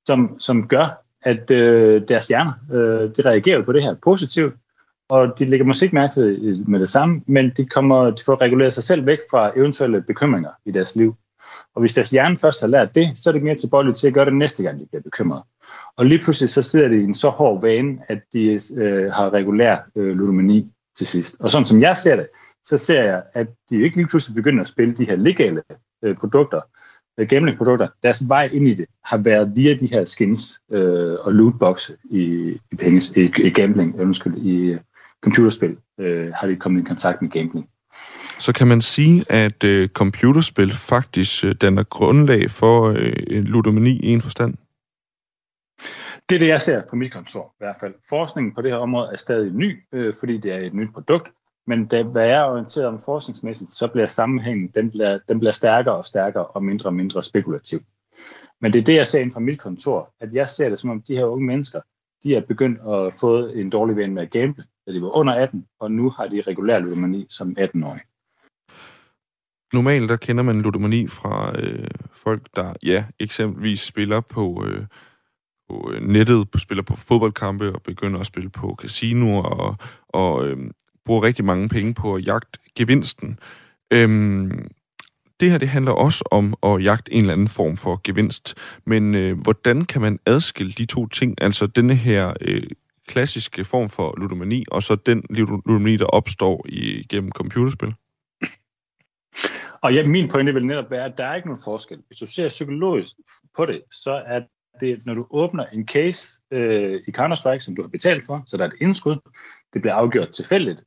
som, 0.07 0.38
som 0.38 0.68
gør, 0.68 1.05
at 1.22 1.50
øh, 1.50 2.02
deres 2.09 2.28
hjerner 2.28 2.52
øh, 2.72 3.11
de 3.16 3.30
reagerer 3.30 3.62
på 3.62 3.72
det 3.72 3.82
her 3.82 3.94
positivt, 4.02 4.55
og 5.09 5.38
de 5.38 5.44
lægger 5.44 5.66
måske 5.66 5.84
ikke 5.84 5.96
mærke 5.96 6.12
til 6.12 6.64
med 6.68 6.80
det 6.80 6.88
samme, 6.88 7.22
men 7.26 7.50
de, 7.57 7.66
kommer, 7.66 8.11
de 8.11 8.22
får 8.26 8.40
reguleret 8.40 8.72
sig 8.72 8.82
selv 8.82 9.07
væk 9.07 9.18
fra 9.30 9.52
eventuelle 9.57 10.02
bekymringer 10.02 10.50
i 10.66 10.70
deres 10.70 10.96
liv. 10.96 11.16
Og 11.74 11.80
hvis 11.80 11.95
deres 11.95 12.11
hjerne 12.11 12.36
først 12.36 12.61
har 12.61 12.68
lært 12.68 12.95
det, 12.95 13.18
så 13.18 13.30
er 13.30 13.32
det 13.32 13.42
mere 13.42 13.55
tilbøjeligt 13.55 13.97
til 13.97 14.07
at 14.07 14.14
gøre 14.14 14.24
det 14.24 14.34
næste 14.34 14.62
gang, 14.62 14.80
de 14.80 14.86
bliver 14.86 15.03
bekymret. 15.03 15.42
Og 15.97 16.07
lige 16.07 16.20
pludselig 16.20 16.49
så 16.49 16.62
sidder 16.62 16.88
de 16.88 16.97
i 16.97 17.05
en 17.05 17.14
så 17.14 17.28
hård 17.28 17.61
vane, 17.61 17.99
at 18.09 18.22
de 18.32 18.59
øh, 18.76 19.12
har 19.12 19.32
regulær 19.32 19.76
øh, 19.97 20.16
ludomani 20.16 20.70
til 20.97 21.07
sidst. 21.07 21.36
Og 21.40 21.51
sådan 21.51 21.64
som 21.64 21.80
jeg 21.80 21.97
ser 21.97 22.16
det, 22.16 22.26
så 22.64 22.78
ser 22.78 23.05
jeg, 23.05 23.22
at 23.32 23.47
de 23.70 23.82
ikke 23.82 23.97
lige 23.97 24.07
pludselig 24.07 24.34
begynder 24.34 24.61
at 24.61 24.66
spille 24.66 24.95
de 24.95 25.05
her 25.05 25.16
legale 25.16 25.62
øh, 26.05 26.16
produkter, 26.16 26.61
øh, 27.18 27.28
gamblingprodukter. 27.28 27.88
Deres 28.03 28.22
vej 28.28 28.51
ind 28.53 28.68
i 28.68 28.74
det 28.74 28.86
har 29.05 29.18
været 29.18 29.53
via 29.57 29.74
de 29.74 29.86
her 29.86 30.05
skins 30.05 30.61
øh, 30.72 31.16
og 31.20 31.32
lootboxe 31.32 31.92
i, 32.11 32.24
i, 32.72 32.76
penge, 32.76 33.20
i, 33.20 33.32
i 33.47 33.51
gambling, 33.51 34.01
undskyld, 34.01 34.36
i 34.36 34.57
øh, 34.57 34.80
computerspil, 35.20 35.76
øh, 36.01 36.32
har 36.34 36.47
de 36.47 36.57
kommet 36.57 36.80
i 36.80 36.84
kontakt 36.84 37.22
med 37.22 37.30
gambling. 37.30 37.68
Så 38.38 38.53
kan 38.53 38.66
man 38.66 38.80
sige, 38.80 39.24
at 39.32 39.64
øh, 39.64 39.88
computerspil 39.88 40.74
faktisk 40.74 41.45
øh, 41.45 41.55
danner 41.55 41.82
grundlag 41.82 42.51
for 42.51 42.88
øh, 42.88 43.12
en 43.26 43.45
ludomani 43.45 44.01
i 44.01 44.09
en 44.09 44.22
forstand? 44.22 44.55
Det 46.28 46.34
er 46.34 46.38
det, 46.38 46.49
jeg 46.49 46.61
ser 46.61 46.82
på 46.90 46.97
mit 46.97 47.12
kontor 47.12 47.47
i 47.47 47.59
hvert 47.59 47.76
fald. 47.80 47.95
Forskningen 48.09 48.55
på 48.55 48.62
det 48.62 48.70
her 48.70 48.78
område 48.78 49.09
er 49.12 49.16
stadig 49.16 49.53
ny, 49.53 49.82
øh, 49.92 50.14
fordi 50.20 50.38
det 50.38 50.53
er 50.53 50.59
et 50.59 50.74
nyt 50.74 50.92
produkt. 50.92 51.32
Men 51.66 51.86
da, 51.86 52.03
hvad 52.03 52.26
jeg 52.26 52.36
er 52.36 52.45
orienteret 52.45 52.86
om 52.86 53.01
forskningsmæssigt, 53.05 53.72
så 53.72 53.88
bliver 53.88 54.07
sammenhængen 54.07 54.70
den 54.74 54.90
bliver, 54.90 55.18
den 55.28 55.38
bliver 55.38 55.53
stærkere 55.53 55.95
og 55.95 56.05
stærkere 56.05 56.47
og 56.47 56.64
mindre 56.64 56.88
og 56.88 56.95
mindre 56.95 57.22
spekulativ. 57.22 57.80
Men 58.61 58.72
det 58.72 58.78
er 58.78 58.84
det, 58.84 58.95
jeg 58.95 59.07
ser 59.07 59.20
ind 59.20 59.32
fra 59.32 59.40
mit 59.40 59.61
kontor, 59.61 60.14
at 60.20 60.32
jeg 60.32 60.49
ser 60.49 60.68
det 60.68 60.78
som 60.78 60.90
om 60.90 61.03
de 61.03 61.16
her 61.16 61.24
unge 61.24 61.47
mennesker, 61.47 61.80
de 62.22 62.36
er 62.36 62.40
begyndt 62.40 62.80
at 62.80 63.14
få 63.20 63.47
en 63.47 63.70
dårlig 63.70 63.97
vane 63.97 64.14
med 64.14 64.22
at 64.22 64.30
gamble, 64.30 64.64
da 64.87 64.93
de 64.93 65.03
var 65.03 65.16
under 65.16 65.35
18, 65.35 65.66
og 65.80 65.93
nu 65.93 66.11
har 66.11 66.26
de 66.26 66.41
regulær 66.41 66.78
ludomani 66.78 67.26
som 67.28 67.57
18-årige. 67.59 68.05
Normalt 69.72 70.09
der 70.09 70.16
kender 70.16 70.43
man 70.43 70.62
ludomani 70.62 71.09
fra 71.09 71.61
øh, 71.61 71.89
folk, 72.12 72.49
der 72.57 72.74
ja, 72.82 73.05
eksempelvis 73.18 73.80
spiller 73.80 74.20
på, 74.20 74.64
øh, 74.66 74.87
på 75.68 75.91
øh, 75.93 76.03
nettet, 76.03 76.39
nettet, 76.39 76.61
spiller 76.61 76.82
på 76.82 76.97
fodboldkampe 76.97 77.74
og 77.74 77.82
begynder 77.82 78.20
at 78.20 78.26
spille 78.26 78.51
på 78.51 78.76
casinoer 78.80 79.43
og, 79.43 79.76
og 80.09 80.47
øh, 80.47 80.70
bruger 81.05 81.22
rigtig 81.22 81.45
mange 81.45 81.68
penge 81.68 81.95
på 81.95 82.14
at 82.14 82.26
jagte 82.26 82.59
gevinsten. 82.76 83.39
Øhm, 83.91 84.68
det 85.41 85.51
her 85.51 85.59
det 85.59 85.68
handler 85.68 85.93
også 85.93 86.24
om 86.30 86.55
at 86.62 86.85
jagte 86.85 87.12
en 87.12 87.20
eller 87.20 87.32
anden 87.32 87.49
form 87.49 87.76
for 87.76 88.01
gevinst. 88.05 88.55
Men 88.87 89.14
øh, 89.14 89.41
hvordan 89.41 89.85
kan 89.85 90.01
man 90.01 90.18
adskille 90.26 90.72
de 90.72 90.85
to 90.85 91.07
ting? 91.07 91.43
Altså 91.43 91.66
denne 91.66 91.95
her 91.95 92.35
øh, 92.41 92.62
klassiske 93.09 93.64
form 93.64 93.88
for 93.88 94.14
ludomani, 94.20 94.64
og 94.70 94.82
så 94.82 94.94
den 94.94 95.22
ludomani, 95.30 95.96
der 95.96 96.07
opstår 96.07 96.66
i, 96.68 97.07
gennem 97.11 97.32
computerspil? 97.32 97.94
Og 99.82 99.94
ja, 99.94 100.07
min 100.07 100.28
pointe 100.28 100.55
vil 100.55 100.66
netop 100.66 100.90
være, 100.90 101.05
at 101.05 101.16
der 101.16 101.24
er 101.24 101.34
ikke 101.34 101.48
nogen 101.48 101.62
forskel. 101.64 102.02
Hvis 102.07 102.18
du 102.18 102.26
ser 102.26 102.48
psykologisk 102.48 103.16
på 103.57 103.66
det, 103.66 103.82
så 103.90 104.22
er 104.26 104.40
det, 104.80 105.07
når 105.07 105.14
du 105.14 105.26
åbner 105.30 105.66
en 105.66 105.88
case 105.88 106.42
øh, 106.50 107.00
i 107.09 107.11
Counter-Strike, 107.18 107.59
som 107.59 107.76
du 107.76 107.82
har 107.82 107.88
betalt 107.88 108.26
for, 108.26 108.42
så 108.46 108.57
der 108.57 108.64
er 108.64 108.68
et 108.68 108.80
indskud, 108.80 109.16
det 109.72 109.82
bliver 109.82 109.94
afgjort 109.94 110.30
tilfældigt, 110.30 110.84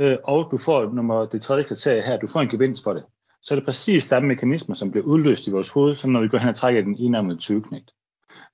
øh, 0.00 0.16
og 0.24 0.48
du 0.50 0.58
får 0.58 0.92
nummer, 0.92 1.26
det 1.26 1.42
tredje 1.42 1.64
kriterie 1.64 2.02
her, 2.02 2.16
du 2.16 2.26
får 2.26 2.40
en 2.40 2.48
gevinst 2.48 2.84
for 2.84 2.92
det, 2.92 3.04
så 3.42 3.54
er 3.54 3.56
det 3.56 3.64
præcis 3.64 4.04
samme 4.04 4.28
mekanismer, 4.28 4.74
som 4.74 4.90
bliver 4.90 5.06
udløst 5.06 5.46
i 5.46 5.50
vores 5.50 5.70
hoved, 5.70 5.94
som 5.94 6.10
når 6.10 6.20
vi 6.20 6.28
går 6.28 6.38
hen 6.38 6.48
og 6.48 6.56
trækker 6.56 6.82
den 6.82 6.96
enarmede 6.98 7.38
20 7.38 7.62
knægt. 7.62 7.90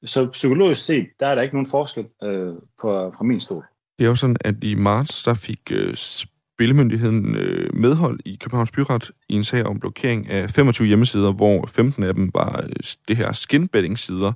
Så 0.05 0.27
psykologisk 0.31 0.85
set, 0.85 1.07
der 1.21 1.27
er 1.27 1.35
der 1.35 1.43
ikke 1.43 1.55
nogen 1.55 1.71
forskel 1.71 2.05
øh, 2.23 2.55
på, 2.81 3.11
fra 3.17 3.25
min 3.25 3.41
stol. 3.41 3.65
Det 3.99 4.05
er 4.05 4.09
jo 4.09 4.15
sådan, 4.15 4.37
at 4.41 4.55
i 4.63 4.75
marts, 4.75 5.23
der 5.23 5.35
fik 5.35 5.61
øh, 5.73 5.95
Spillemyndigheden 5.95 7.37
øh, 7.37 7.75
medhold 7.77 8.21
i 8.25 8.37
Københavns 8.41 8.71
Byret 8.71 9.11
i 9.29 9.35
en 9.35 9.45
sag 9.45 9.67
om 9.67 9.81
blokering 9.81 10.31
af 10.31 10.51
25 10.51 10.89
hjemmesider, 10.89 11.33
hvor 11.33 11.67
15 11.67 12.03
af 12.03 12.15
dem 12.15 12.31
var 12.35 12.61
øh, 12.63 12.77
det 13.09 13.17
her 13.17 13.33
skinbetting-sider. 13.33 14.33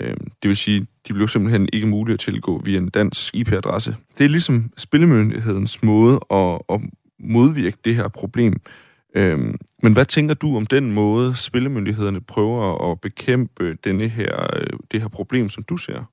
Øh, 0.00 0.16
det 0.42 0.48
vil 0.48 0.56
sige, 0.56 0.86
de 1.08 1.12
blev 1.12 1.28
simpelthen 1.28 1.68
ikke 1.72 1.86
mulige 1.86 2.14
at 2.14 2.20
tilgå 2.20 2.62
via 2.64 2.78
en 2.78 2.88
dansk 2.88 3.34
IP-adresse. 3.34 3.96
Det 4.18 4.24
er 4.24 4.28
ligesom 4.28 4.72
Spillemyndighedens 4.76 5.82
måde 5.82 6.20
at, 6.30 6.60
at 6.68 6.80
modvirke 7.18 7.76
det 7.84 7.96
her 7.96 8.08
problem. 8.08 8.60
Øhm, 9.14 9.58
men 9.82 9.92
hvad 9.92 10.04
tænker 10.04 10.34
du 10.34 10.56
om 10.56 10.66
den 10.66 10.92
måde, 10.92 11.36
spillemyndighederne 11.36 12.20
prøver 12.20 12.90
at 12.90 13.00
bekæmpe 13.00 13.74
denne 13.84 14.08
her, 14.08 14.56
øh, 14.56 14.78
det 14.90 15.00
her 15.00 15.08
problem, 15.08 15.48
som 15.48 15.62
du 15.62 15.76
ser? 15.76 16.04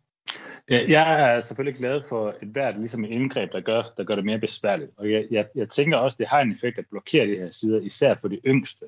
Jeg 0.69 1.35
er 1.35 1.39
selvfølgelig 1.39 1.79
glad 1.79 2.01
for 2.09 2.35
et 2.41 2.47
hvert 2.47 2.77
ligesom 2.77 3.05
et 3.05 3.11
indgreb, 3.11 3.51
der 3.51 3.61
gør, 3.61 3.81
der 3.97 4.03
gør 4.03 4.15
det 4.15 4.25
mere 4.25 4.39
besværligt. 4.39 4.91
Og 4.97 5.11
jeg, 5.11 5.25
jeg, 5.31 5.45
jeg 5.55 5.69
tænker 5.69 5.97
også, 5.97 6.15
det 6.19 6.27
har 6.27 6.41
en 6.41 6.51
effekt 6.51 6.79
at 6.79 6.85
blokere 6.89 7.27
de 7.27 7.35
her 7.35 7.49
sider, 7.51 7.79
især 7.81 8.15
for 8.21 8.27
de 8.27 8.39
yngste 8.45 8.85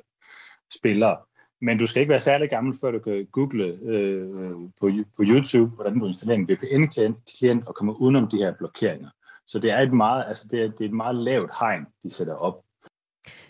spillere. 0.73 1.17
Men 1.61 1.77
du 1.77 1.87
skal 1.87 1.99
ikke 1.99 2.09
være 2.09 2.19
særlig 2.19 2.49
gammel, 2.49 2.75
før 2.81 2.91
du 2.91 2.99
kan 2.99 3.27
google 3.31 3.77
øh, 3.85 4.51
på, 4.79 4.91
på 5.15 5.23
YouTube, 5.23 5.75
hvordan 5.75 5.99
du 5.99 6.07
installerer 6.07 6.37
en 6.37 6.49
VPN-klient 6.49 7.67
og 7.67 7.75
kommer 7.75 7.93
udenom 7.93 8.27
de 8.27 8.37
her 8.37 8.53
blokeringer. 8.57 9.09
Så 9.47 9.59
det 9.59 9.71
er 9.71 9.79
et 9.79 9.93
meget, 9.93 10.23
altså 10.27 10.47
det 10.51 10.61
er, 10.61 10.67
det 10.67 10.81
er 10.81 10.85
et 10.85 10.93
meget 10.93 11.15
lavt 11.15 11.51
hegn, 11.59 11.85
de 12.03 12.09
sætter 12.09 12.33
op 12.33 12.63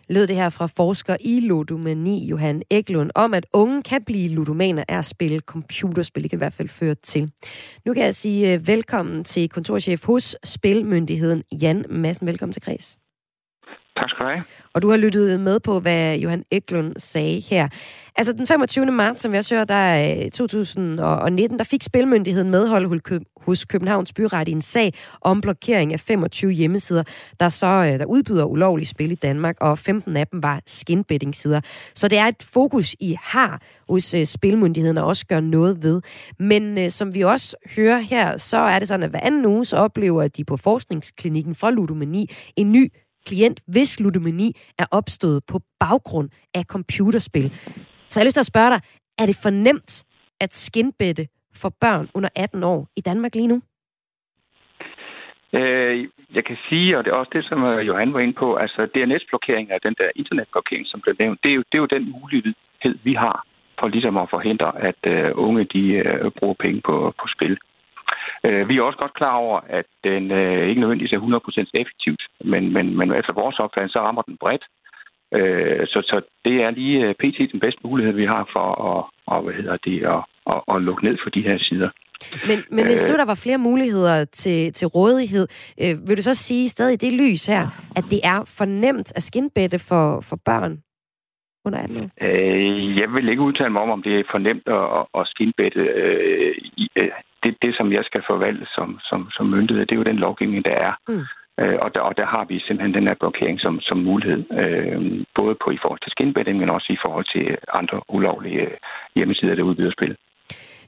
lød 0.09 0.27
det 0.27 0.35
her 0.35 0.49
fra 0.49 0.67
forsker 0.67 1.17
i 1.19 1.39
ludomani 1.39 2.25
Johan 2.25 2.61
Eklund 2.69 3.11
om, 3.15 3.33
at 3.33 3.45
unge 3.53 3.83
kan 3.83 4.03
blive 4.03 4.29
ludomaner 4.29 4.83
af 4.87 4.97
at 4.97 5.05
spille 5.05 5.39
computerspil. 5.39 6.23
Det 6.23 6.29
kan 6.29 6.37
i 6.37 6.43
hvert 6.45 6.53
fald 6.53 6.69
føre 6.69 6.95
til. 6.95 7.31
Nu 7.85 7.93
kan 7.93 8.03
jeg 8.03 8.15
sige 8.15 8.53
øh, 8.53 8.67
velkommen 8.67 9.23
til 9.23 9.49
kontorchef 9.49 10.05
hos 10.05 10.35
Spilmyndigheden, 10.43 11.43
Jan 11.51 11.85
Madsen. 11.89 12.27
Velkommen 12.27 12.53
til 12.53 12.61
Kreds. 12.61 12.97
Tak 13.99 14.09
skal 14.09 14.25
du 14.25 14.29
have. 14.29 14.43
Og 14.73 14.81
du 14.81 14.89
har 14.89 14.97
lyttet 14.97 15.39
med 15.39 15.59
på, 15.59 15.79
hvad 15.79 16.17
Johan 16.17 16.43
Eklund 16.51 16.93
sagde 16.97 17.39
her. 17.39 17.67
Altså 18.15 18.33
den 18.33 18.47
25. 18.47 18.85
marts, 18.85 19.21
som 19.21 19.31
jeg 19.31 19.37
også 19.37 19.55
hørte, 19.55 19.73
der 19.73 20.29
2019, 20.33 21.59
der 21.59 21.65
fik 21.65 21.83
Spilmyndigheden 21.83 22.51
medhold 22.51 22.85
hos 23.49 23.65
Københavns 23.65 24.13
Byret 24.13 24.47
i 24.47 24.51
en 24.51 24.61
sag 24.61 24.93
om 25.21 25.41
blokering 25.41 25.93
af 25.93 25.99
25 25.99 26.51
hjemmesider, 26.51 27.03
der 27.39 27.49
så 27.49 27.67
øh, 27.67 27.99
der 27.99 28.05
udbyder 28.05 28.45
ulovlige 28.45 28.87
spil 28.87 29.11
i 29.11 29.15
Danmark, 29.15 29.55
og 29.61 29.77
15 29.77 30.17
af 30.17 30.27
dem 30.27 30.43
var 30.43 30.61
skinbetting-sider. 30.67 31.61
Så 31.95 32.07
det 32.07 32.17
er 32.17 32.25
et 32.25 32.43
fokus, 32.43 32.95
I 32.99 33.17
har 33.23 33.61
hos 33.89 34.13
øh, 34.13 34.25
Spilmyndigheden 34.25 34.97
og 34.97 35.05
også 35.05 35.25
gør 35.25 35.39
noget 35.39 35.83
ved. 35.83 36.01
Men 36.39 36.77
øh, 36.77 36.91
som 36.91 37.15
vi 37.15 37.21
også 37.21 37.55
hører 37.75 37.99
her, 37.99 38.37
så 38.37 38.57
er 38.57 38.79
det 38.79 38.87
sådan, 38.87 39.03
at 39.03 39.09
hver 39.09 39.19
anden 39.19 39.45
uge, 39.45 39.65
så 39.65 39.77
oplever 39.77 40.27
de 40.27 40.43
på 40.45 40.57
forskningsklinikken 40.57 41.55
for 41.55 41.69
ludomani 41.69 42.29
en 42.55 42.71
ny 42.71 42.91
klient, 43.25 43.61
hvis 43.67 43.99
ludomani 43.99 44.55
er 44.77 44.85
opstået 44.91 45.43
på 45.47 45.61
baggrund 45.79 46.29
af 46.53 46.63
computerspil. 46.63 47.51
Så 48.09 48.19
jeg 48.19 48.21
har 48.21 48.25
lyst 48.25 48.33
til 48.33 48.39
at 48.39 48.45
spørge 48.45 48.69
dig, 48.69 48.81
er 49.17 49.25
det 49.25 49.35
for 49.35 49.49
nemt 49.49 50.03
at 50.39 50.55
skinbette 50.55 51.27
for 51.61 51.71
børn 51.81 52.09
under 52.13 52.29
18 52.35 52.63
år 52.63 52.87
i 52.95 53.01
Danmark 53.01 53.35
lige 53.35 53.47
nu? 53.47 53.61
Øh, 55.53 56.07
jeg 56.33 56.45
kan 56.45 56.57
sige, 56.69 56.97
og 56.97 57.05
det 57.05 57.11
er 57.11 57.15
også 57.15 57.31
det, 57.33 57.45
som 57.45 57.63
øh, 57.63 57.87
Johan 57.87 58.13
var 58.13 58.19
inde 58.19 58.33
på, 58.33 58.55
altså 58.55 58.81
DNS-blokering 58.85 59.71
af 59.71 59.79
den 59.81 59.95
der 59.99 60.09
internetblokering, 60.15 60.87
som 60.87 61.01
blev 61.01 61.15
nævnt, 61.19 61.39
det 61.43 61.51
er 61.51 61.55
jo, 61.55 61.63
det 61.71 61.77
er 61.77 61.83
jo 61.85 61.95
den 61.95 62.11
mulighed, 62.11 62.53
vi 63.03 63.13
har 63.13 63.45
for 63.79 63.87
ligesom 63.87 64.17
at 64.17 64.29
forhindre, 64.29 64.71
at 64.89 65.01
øh, 65.07 65.31
unge 65.35 65.63
de 65.63 65.83
øh, 65.89 66.31
bruger 66.31 66.55
penge 66.59 66.81
på, 66.81 67.13
på 67.21 67.25
spil. 67.35 67.57
Uh, 68.47 68.69
vi 68.69 68.77
er 68.77 68.81
også 68.81 68.99
godt 68.99 69.13
klar 69.13 69.35
over, 69.35 69.59
at 69.69 69.85
den 70.03 70.23
ikke 70.69 70.81
nødvendigvis 70.81 71.13
er 71.13 71.19
100% 71.19 71.81
effektivt, 71.81 72.21
men, 72.43 72.73
men, 72.73 72.97
men 72.97 73.11
efter 73.11 73.33
vores 73.33 73.59
opfattelse, 73.59 73.93
så 73.93 73.99
rammer 73.99 74.21
den 74.21 74.37
bredt. 74.37 74.65
Uh, 75.37 75.83
så, 75.91 75.99
så 76.09 76.21
det 76.45 76.55
er 76.63 76.71
lige 76.71 77.13
pt. 77.13 77.51
den 77.51 77.59
bedste 77.59 77.81
mulighed, 77.83 78.13
vi 78.13 78.25
har 78.25 78.49
for 78.53 78.67
at, 78.89 79.05
og, 79.25 79.41
hvad 79.41 79.53
hedder 79.53 79.77
det, 79.77 79.97
at, 80.03 80.21
at, 80.53 80.75
at 80.75 80.81
lukke 80.81 81.03
ned 81.03 81.17
for 81.23 81.29
de 81.29 81.41
her 81.41 81.57
sider. 81.59 81.89
Men, 82.47 82.63
men 82.71 82.85
hvis 82.85 83.05
nu 83.07 83.13
der 83.13 83.25
var 83.25 83.39
flere 83.43 83.57
muligheder 83.57 84.25
til, 84.25 84.73
til 84.73 84.87
rådighed, 84.87 85.47
øh, 85.83 86.07
vil 86.07 86.17
du 86.17 86.21
så 86.21 86.33
sige 86.33 86.69
stadig 86.69 86.93
i 86.93 87.03
det 87.05 87.13
lys 87.13 87.45
her, 87.45 87.63
at 87.95 88.03
det 88.09 88.19
er 88.23 88.39
for 88.57 88.65
nemt 88.65 89.11
at 89.15 89.23
skinbette 89.23 89.79
for, 89.89 90.21
for 90.29 90.37
børn 90.45 90.73
under 91.65 91.79
18 91.79 91.97
år? 91.97 92.09
Øh, 92.21 92.97
jeg 92.99 93.13
vil 93.13 93.29
ikke 93.29 93.41
udtale 93.41 93.69
mig 93.69 93.81
om, 93.81 93.89
om 93.89 94.03
det 94.03 94.19
er 94.19 94.23
for 94.31 94.37
nemt 94.37 94.67
at, 94.67 95.05
at 95.19 95.27
skinbette. 95.27 95.79
Øh, 95.79 96.55
øh, 96.95 97.11
det, 97.43 97.55
det, 97.61 97.75
som 97.75 97.93
jeg 97.93 98.03
skal 98.05 98.23
forvalte 98.27 98.65
som, 98.75 98.99
som, 99.09 99.27
som 99.31 99.45
myndighed, 99.45 99.85
det 99.85 99.91
er 99.91 100.01
jo 100.03 100.11
den 100.11 100.23
lovgivning, 100.25 100.65
der 100.65 100.75
er. 100.87 100.93
Mm. 101.07 101.25
Øh, 101.59 101.77
og, 101.81 101.95
der, 101.95 102.01
og 102.01 102.17
der 102.17 102.25
har 102.25 102.45
vi 102.45 102.59
simpelthen 102.59 102.93
den 102.93 103.07
her 103.07 103.15
blokering 103.19 103.59
som, 103.59 103.79
som 103.81 103.97
mulighed, 103.97 104.43
øh, 104.61 105.25
både 105.35 105.55
på 105.63 105.71
i 105.71 105.79
forhold 105.81 105.99
til 106.01 106.11
skinbetting, 106.11 106.57
men 106.59 106.69
også 106.69 106.89
i 106.93 107.01
forhold 107.05 107.25
til 107.35 107.57
andre 107.73 108.01
ulovlige 108.09 108.67
hjemmesider, 109.15 109.55
der 109.55 109.63
udbyder 109.63 109.91
spil. 109.91 110.15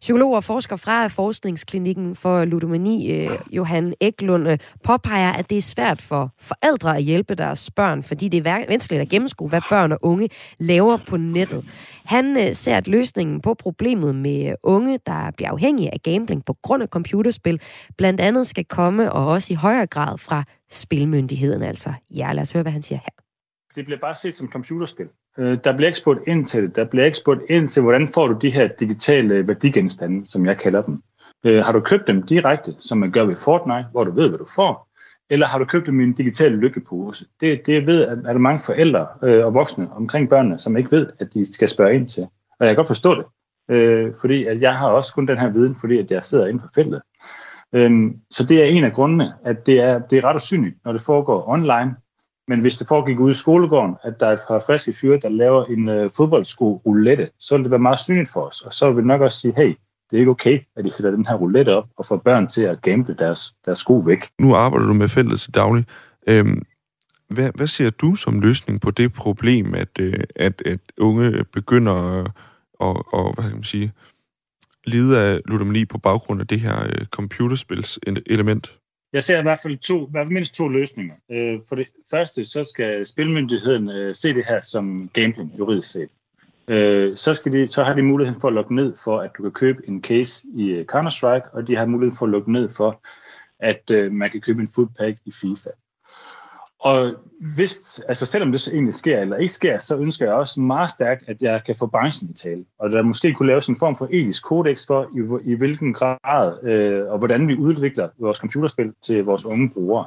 Psykolog 0.01 0.33
og 0.35 0.43
forsker 0.43 0.75
fra 0.75 1.07
Forskningsklinikken 1.07 2.15
for 2.15 2.45
Ludomani, 2.45 3.11
øh, 3.11 3.39
Johan 3.51 3.93
Eklund, 3.99 4.47
øh, 4.47 4.57
påpeger, 4.83 5.31
at 5.31 5.49
det 5.49 5.57
er 5.57 5.61
svært 5.61 6.01
for 6.01 6.33
forældre 6.39 6.97
at 6.97 7.03
hjælpe 7.03 7.35
deres 7.35 7.71
børn, 7.71 8.03
fordi 8.03 8.27
det 8.27 8.47
er 8.47 8.65
vanskeligt 8.67 9.01
at 9.01 9.09
gennemskue, 9.09 9.49
hvad 9.49 9.61
børn 9.69 9.91
og 9.91 9.99
unge 10.01 10.29
laver 10.59 10.97
på 11.07 11.17
nettet. 11.17 11.65
Han 12.05 12.37
øh, 12.37 12.55
ser, 12.55 12.77
at 12.77 12.87
løsningen 12.87 13.41
på 13.41 13.53
problemet 13.53 14.15
med 14.15 14.45
øh, 14.45 14.53
unge, 14.63 14.99
der 15.05 15.31
bliver 15.31 15.49
afhængige 15.49 15.93
af 15.93 16.01
gambling 16.03 16.45
på 16.45 16.53
grund 16.63 16.83
af 16.83 16.89
computerspil, 16.89 17.61
blandt 17.97 18.21
andet 18.21 18.47
skal 18.47 18.65
komme, 18.65 19.11
og 19.11 19.27
også 19.27 19.53
i 19.53 19.55
højere 19.55 19.87
grad 19.87 20.17
fra 20.17 20.43
spilmyndigheden. 20.71 21.61
Altså, 21.61 21.93
ja, 22.15 22.33
lad 22.33 22.41
os 22.41 22.51
høre, 22.51 22.63
hvad 22.63 22.71
han 22.71 22.81
siger 22.81 22.99
her. 22.99 23.23
det 23.75 23.85
bliver 23.85 23.99
bare 23.99 24.15
set 24.15 24.35
som 24.35 24.47
computerspil. 24.51 25.07
Øh, 25.37 25.57
der 25.63 25.75
bliver 25.75 25.87
ikke 25.87 25.99
spurgt 25.99 26.19
ind 26.27 26.45
til 26.45 26.63
det. 26.63 26.75
Der 26.75 26.85
bliver 26.85 27.05
ikke 27.05 27.17
spurgt 27.17 27.41
ind 27.49 27.67
til, 27.67 27.81
hvordan 27.81 28.07
får 28.07 28.27
du 28.27 28.37
de 28.41 28.49
her 28.49 28.67
digitale 28.67 29.47
værdigenstande, 29.47 30.27
som 30.27 30.45
jeg 30.45 30.57
kalder 30.57 30.81
dem. 30.81 31.03
Øh, 31.43 31.63
har 31.63 31.71
du 31.71 31.79
købt 31.79 32.07
dem 32.07 32.23
direkte, 32.23 32.75
som 32.79 32.97
man 32.97 33.11
gør 33.11 33.25
ved 33.25 33.35
Fortnite, 33.35 33.87
hvor 33.91 34.03
du 34.03 34.11
ved, 34.11 34.29
hvad 34.29 34.39
du 34.39 34.47
får? 34.55 34.87
Eller 35.29 35.47
har 35.47 35.59
du 35.59 35.65
købt 35.65 35.85
dem 35.85 35.99
i 35.99 36.03
en 36.03 36.13
digital 36.13 36.51
lykkepose? 36.51 37.25
Det, 37.41 37.65
det 37.65 37.87
ved, 37.87 38.05
at 38.05 38.17
er 38.25 38.37
mange 38.37 38.59
forældre 38.59 39.07
øh, 39.23 39.45
og 39.45 39.53
voksne 39.53 39.93
omkring 39.93 40.29
børnene, 40.29 40.59
som 40.59 40.77
ikke 40.77 40.91
ved, 40.91 41.07
at 41.19 41.33
de 41.33 41.53
skal 41.53 41.69
spørge 41.69 41.95
ind 41.95 42.07
til. 42.07 42.23
Og 42.59 42.65
jeg 42.65 42.67
kan 42.67 42.75
godt 42.75 42.87
forstå 42.87 43.15
det, 43.15 43.25
øh, 43.69 44.13
fordi 44.21 44.45
at 44.45 44.61
jeg 44.61 44.77
har 44.77 44.87
også 44.87 45.13
kun 45.13 45.27
den 45.27 45.37
her 45.37 45.49
viden, 45.49 45.75
fordi 45.75 45.97
at 45.97 46.11
jeg 46.11 46.23
sidder 46.23 46.47
inden 46.47 46.59
for 46.59 46.69
feltet. 46.75 47.01
Øhm, 47.73 48.19
så 48.29 48.45
det 48.45 48.61
er 48.61 48.65
en 48.65 48.83
af 48.83 48.93
grundene, 48.93 49.33
at 49.45 49.65
det 49.65 49.79
er, 49.79 49.99
det 49.99 50.17
er 50.17 50.25
ret 50.25 50.35
usynligt, 50.35 50.75
når 50.85 50.91
det 50.91 51.01
foregår 51.01 51.49
online. 51.49 51.95
Men 52.51 52.59
hvis 52.59 52.77
det 52.77 52.87
foregik 52.87 53.19
ude 53.19 53.31
i 53.31 53.33
skolegården, 53.33 53.95
at 54.03 54.19
der 54.19 54.27
er 54.27 54.33
et 54.33 54.39
par 54.47 54.63
friske 54.67 54.93
fyre, 55.01 55.19
der 55.21 55.29
laver 55.29 55.65
en 55.65 55.89
øh, 55.89 56.09
fodboldsko 56.17 56.81
roulette, 56.85 57.29
så 57.39 57.53
ville 57.53 57.63
det 57.63 57.71
være 57.71 57.79
meget 57.79 57.99
synligt 57.99 58.29
for 58.33 58.41
os. 58.41 58.61
Og 58.61 58.73
så 58.73 58.85
ville 58.85 59.01
vi 59.01 59.07
nok 59.07 59.21
også 59.21 59.39
sige, 59.39 59.53
hey, 59.55 59.75
det 60.09 60.17
er 60.17 60.19
ikke 60.19 60.31
okay, 60.31 60.59
at 60.75 60.85
de 60.85 60.91
sætter 60.91 61.11
den 61.11 61.25
her 61.25 61.35
roulette 61.35 61.75
op 61.75 61.87
og 61.97 62.05
får 62.05 62.17
børn 62.17 62.47
til 62.47 62.61
at 62.61 62.81
gamble 62.81 63.15
deres, 63.15 63.53
deres 63.65 63.77
sko 63.77 63.93
væk. 63.93 64.29
Nu 64.39 64.55
arbejder 64.55 64.87
du 64.87 64.93
med 64.93 65.07
feltet 65.07 65.39
til 65.39 65.55
daglig. 65.55 65.85
Øhm, 66.27 66.61
hvad, 67.29 67.51
hvad 67.55 67.67
ser 67.67 67.89
du 67.89 68.15
som 68.15 68.39
løsning 68.39 68.81
på 68.81 68.91
det 68.91 69.13
problem, 69.13 69.73
at, 69.73 69.99
øh, 69.99 70.23
at, 70.35 70.61
at 70.65 70.79
unge 70.97 71.43
begynder 71.43 71.93
at, 71.93 72.31
og, 72.79 73.13
og, 73.13 73.33
hvad 73.33 73.43
kan 73.43 73.53
man 73.53 73.63
sige, 73.63 73.91
lide 74.85 75.19
af 75.19 75.39
ludomani 75.45 75.85
på 75.85 75.97
baggrund 75.97 76.41
af 76.41 76.47
det 76.47 76.59
her 76.59 76.83
øh, 76.83 77.05
computerspils 77.05 77.99
element? 78.25 78.80
Jeg 79.13 79.23
ser 79.23 79.39
i 79.39 79.41
hvert 79.41 79.59
fald 79.63 79.77
to, 79.77 80.07
i 80.07 80.11
hvert 80.11 80.25
fald 80.25 80.33
mindst 80.33 80.55
to 80.55 80.67
løsninger. 80.67 81.15
Øh, 81.29 81.59
for 81.69 81.75
det 81.75 81.87
første, 82.11 82.45
så 82.45 82.63
skal 82.63 83.05
spilmyndigheden 83.05 83.89
øh, 83.89 84.15
se 84.15 84.33
det 84.33 84.45
her 84.45 84.61
som 84.61 85.09
gambling, 85.13 85.53
juridisk 85.57 85.91
set. 85.91 86.09
Øh, 86.67 87.17
så, 87.17 87.33
skal 87.33 87.51
de, 87.51 87.67
så 87.67 87.83
har 87.83 87.93
de 87.93 88.03
mulighed 88.03 88.35
for 88.41 88.47
at 88.47 88.53
lukke 88.53 88.75
ned 88.75 88.95
for, 89.03 89.19
at 89.19 89.31
du 89.37 89.43
kan 89.43 89.51
købe 89.51 89.81
en 89.87 90.03
case 90.03 90.47
i 90.55 90.69
øh, 90.69 90.85
Counter-Strike, 90.91 91.49
og 91.53 91.67
de 91.67 91.75
har 91.75 91.85
mulighed 91.85 92.17
for 92.17 92.25
at 92.25 92.31
lukke 92.31 92.51
ned 92.51 92.69
for, 92.77 93.01
at 93.59 93.91
øh, 93.91 94.11
man 94.11 94.29
kan 94.29 94.41
købe 94.41 94.61
en 94.61 94.67
foodpack 94.75 95.17
i 95.25 95.31
FIFA. 95.41 95.69
Og 96.81 97.15
hvis, 97.55 98.01
altså 98.07 98.25
selvom 98.25 98.51
det 98.51 98.67
egentlig 98.67 98.93
sker 98.93 99.19
eller 99.19 99.37
ikke 99.37 99.53
sker, 99.53 99.77
så 99.77 99.97
ønsker 99.97 100.25
jeg 100.25 100.33
også 100.33 100.61
meget 100.61 100.89
stærkt, 100.89 101.23
at 101.27 101.41
jeg 101.41 101.63
kan 101.65 101.75
få 101.79 101.87
branchen 101.87 102.29
i 102.29 102.33
tale. 102.33 102.65
Og 102.79 102.91
der 102.91 103.01
måske 103.01 103.33
kunne 103.33 103.47
laves 103.47 103.67
en 103.67 103.75
form 103.79 103.95
for 103.95 104.07
etisk 104.11 104.45
kodex 104.45 104.87
for, 104.87 105.09
i, 105.15 105.51
i 105.51 105.55
hvilken 105.55 105.93
grad 105.93 106.63
øh, 106.63 107.11
og 107.11 107.17
hvordan 107.17 107.47
vi 107.47 107.55
udvikler 107.55 108.09
vores 108.19 108.37
computerspil 108.37 108.93
til 109.05 109.23
vores 109.23 109.45
unge 109.45 109.69
brugere. 109.73 110.05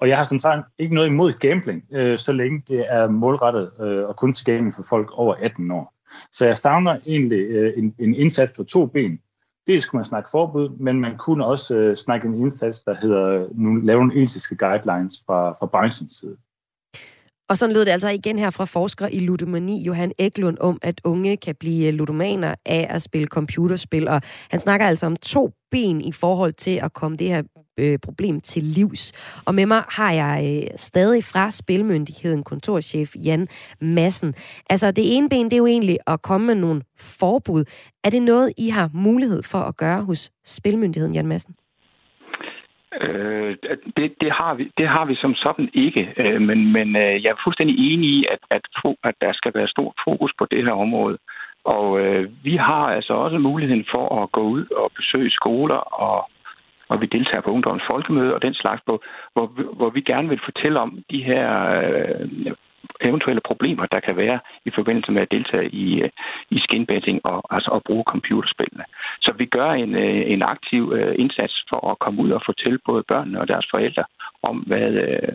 Og 0.00 0.08
jeg 0.08 0.16
har 0.16 0.24
sådan 0.24 0.40
sagt 0.40 0.66
ikke 0.78 0.94
noget 0.94 1.08
imod 1.08 1.32
gambling, 1.32 1.84
øh, 1.92 2.18
så 2.18 2.32
længe 2.32 2.62
det 2.68 2.84
er 2.88 3.08
målrettet 3.08 3.70
øh, 3.80 4.08
og 4.08 4.16
kun 4.16 4.32
tilgængeligt 4.32 4.76
for 4.76 4.82
folk 4.82 5.10
over 5.12 5.34
18 5.34 5.70
år. 5.70 5.94
Så 6.32 6.46
jeg 6.46 6.58
savner 6.58 6.98
egentlig 7.06 7.38
øh, 7.38 7.72
en, 7.76 7.94
en 7.98 8.14
indsats 8.14 8.52
på 8.56 8.64
to 8.64 8.86
ben. 8.86 9.18
Dels 9.68 9.86
kunne 9.86 9.98
man 9.98 10.04
snakke 10.04 10.30
forbud, 10.30 10.68
men 10.68 11.00
man 11.00 11.18
kunne 11.18 11.46
også 11.46 11.76
øh, 11.76 11.96
snakke 11.96 12.28
en 12.28 12.34
indsats, 12.34 12.84
der 12.84 12.94
hedder 13.02 13.48
nu 13.54 13.74
lave 13.74 13.98
nogle 13.98 14.22
etiske 14.22 14.56
guidelines 14.56 15.14
fra, 15.26 15.52
fra 15.52 15.66
branchens 15.66 16.12
side. 16.12 16.36
Og 17.48 17.58
sådan 17.58 17.74
lød 17.74 17.84
det 17.84 17.90
altså 17.90 18.08
igen 18.08 18.38
her 18.38 18.50
fra 18.50 18.64
forsker 18.64 19.08
i 19.08 19.18
ludomani, 19.18 19.82
Johan 19.82 20.12
Eklund, 20.18 20.56
om 20.60 20.78
at 20.82 21.00
unge 21.04 21.36
kan 21.36 21.54
blive 21.60 21.88
øh, 21.88 21.94
ludomaner 21.94 22.54
af 22.66 22.86
at 22.90 23.02
spille 23.02 23.26
computerspil. 23.26 24.08
Og 24.08 24.22
han 24.50 24.60
snakker 24.60 24.86
altså 24.86 25.06
om 25.06 25.16
to 25.16 25.50
ben 25.70 26.00
i 26.00 26.12
forhold 26.12 26.52
til 26.52 26.80
at 26.82 26.92
komme 26.92 27.16
det 27.16 27.28
her 27.28 27.42
øh, 27.78 27.98
problem 27.98 28.40
til 28.40 28.62
livs. 28.62 29.12
Og 29.44 29.54
med 29.54 29.66
mig 29.66 29.82
har 29.88 30.12
jeg 30.12 30.62
øh, 30.64 30.70
stadig 30.76 31.24
fra 31.24 31.50
Spilmyndigheden 31.50 32.42
kontorchef 32.42 33.14
Jan 33.16 33.48
Massen. 33.80 34.34
Altså 34.70 34.90
det 34.90 35.16
ene 35.16 35.28
ben, 35.28 35.44
det 35.44 35.52
er 35.52 35.58
jo 35.58 35.66
egentlig 35.66 35.98
at 36.06 36.22
komme 36.22 36.46
med 36.46 36.54
nogle 36.54 36.82
forbud. 36.98 37.64
Er 38.04 38.10
det 38.10 38.22
noget, 38.22 38.52
I 38.56 38.68
har 38.68 38.90
mulighed 38.94 39.42
for 39.42 39.58
at 39.58 39.76
gøre 39.76 40.02
hos 40.04 40.30
Spilmyndigheden, 40.46 41.14
Jan 41.14 41.26
Massen? 41.26 41.54
Øh, 43.00 43.56
det, 43.96 44.14
det, 44.20 44.32
har 44.32 44.54
vi, 44.54 44.70
det 44.78 44.88
har 44.88 45.04
vi 45.04 45.14
som 45.14 45.34
sådan 45.34 45.68
ikke, 45.74 46.14
øh, 46.16 46.40
men, 46.40 46.72
men 46.72 46.96
øh, 46.96 47.22
jeg 47.22 47.30
er 47.30 47.42
fuldstændig 47.44 47.92
enig 47.92 48.10
i, 48.10 48.24
at, 48.30 48.38
at, 48.50 48.62
at 49.04 49.14
der 49.20 49.32
skal 49.32 49.52
være 49.54 49.68
stort 49.68 49.94
fokus 50.08 50.32
på 50.38 50.44
det 50.50 50.64
her 50.64 50.72
område. 50.72 51.18
Og 51.64 52.00
øh, 52.00 52.30
vi 52.44 52.56
har 52.56 52.84
altså 52.96 53.12
også 53.12 53.38
muligheden 53.38 53.86
for 53.94 54.22
at 54.22 54.32
gå 54.32 54.42
ud 54.42 54.64
og 54.82 54.90
besøge 54.96 55.30
skoler, 55.30 55.80
og, 56.08 56.30
og 56.88 57.00
vi 57.00 57.06
deltager 57.06 57.40
på 57.40 57.50
Ungdommens 57.50 57.88
Folkemøde 57.90 58.34
og 58.34 58.42
den 58.42 58.54
slags, 58.54 58.82
hvor, 58.84 59.02
hvor, 59.32 59.46
hvor 59.76 59.90
vi 59.90 60.00
gerne 60.00 60.28
vil 60.28 60.40
fortælle 60.44 60.80
om 60.80 60.98
de 61.10 61.22
her 61.22 61.46
øh, 61.82 62.52
eventuelle 63.00 63.42
problemer, 63.50 63.86
der 63.86 64.00
kan 64.00 64.16
være 64.16 64.38
i 64.64 64.70
forbindelse 64.74 65.12
med 65.12 65.22
at 65.22 65.30
deltage 65.30 65.68
i, 65.84 66.02
øh, 66.02 66.10
i 66.50 66.58
skinbetting 66.58 67.20
og, 67.24 67.38
altså 67.50 67.70
at 67.70 67.82
bruge 67.86 68.04
computerspillene. 68.12 68.84
Så 69.20 69.30
vi 69.38 69.46
gør 69.46 69.70
en, 69.70 69.94
øh, 69.94 70.22
en 70.34 70.42
aktiv 70.42 70.82
øh, 70.98 71.14
indsats 71.18 71.54
for 71.70 71.90
at 71.90 71.98
komme 71.98 72.22
ud 72.22 72.30
og 72.30 72.42
fortælle 72.46 72.78
både 72.86 73.02
børnene 73.08 73.40
og 73.40 73.48
deres 73.48 73.66
forældre 73.70 74.04
om, 74.42 74.56
hvad, 74.68 74.86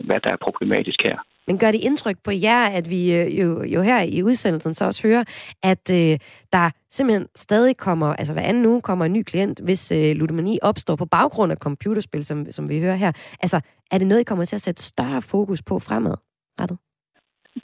hvad 0.04 0.20
der 0.24 0.30
er 0.30 0.44
problematisk 0.46 1.00
her. 1.02 1.18
Men 1.46 1.58
gør 1.58 1.70
det 1.70 1.80
indtryk 1.80 2.16
på 2.24 2.30
jer, 2.30 2.64
at 2.78 2.90
vi 2.90 3.14
jo, 3.40 3.64
jo 3.64 3.82
her 3.82 4.00
i 4.02 4.22
udsendelsen 4.22 4.74
så 4.74 4.84
også 4.84 5.08
hører, 5.08 5.24
at 5.62 5.90
øh, 5.90 6.18
der 6.52 6.70
simpelthen 6.90 7.28
stadig 7.36 7.76
kommer, 7.76 8.06
altså 8.06 8.32
hver 8.32 8.42
anden 8.42 8.66
uge 8.66 8.82
kommer 8.82 9.04
en 9.04 9.12
ny 9.12 9.22
klient, 9.22 9.60
hvis 9.64 9.92
øh, 9.92 10.16
ludomani 10.16 10.58
opstår 10.62 10.96
på 10.96 11.06
baggrund 11.06 11.52
af 11.52 11.58
computerspil, 11.58 12.24
som, 12.24 12.46
som 12.50 12.68
vi 12.68 12.80
hører 12.80 12.94
her. 12.94 13.12
Altså, 13.42 13.60
er 13.90 13.98
det 13.98 14.06
noget, 14.06 14.20
I 14.20 14.24
kommer 14.24 14.44
til 14.44 14.56
at 14.56 14.62
sætte 14.62 14.82
større 14.82 15.22
fokus 15.22 15.62
på 15.62 15.78
fremadrettet? 15.78 16.78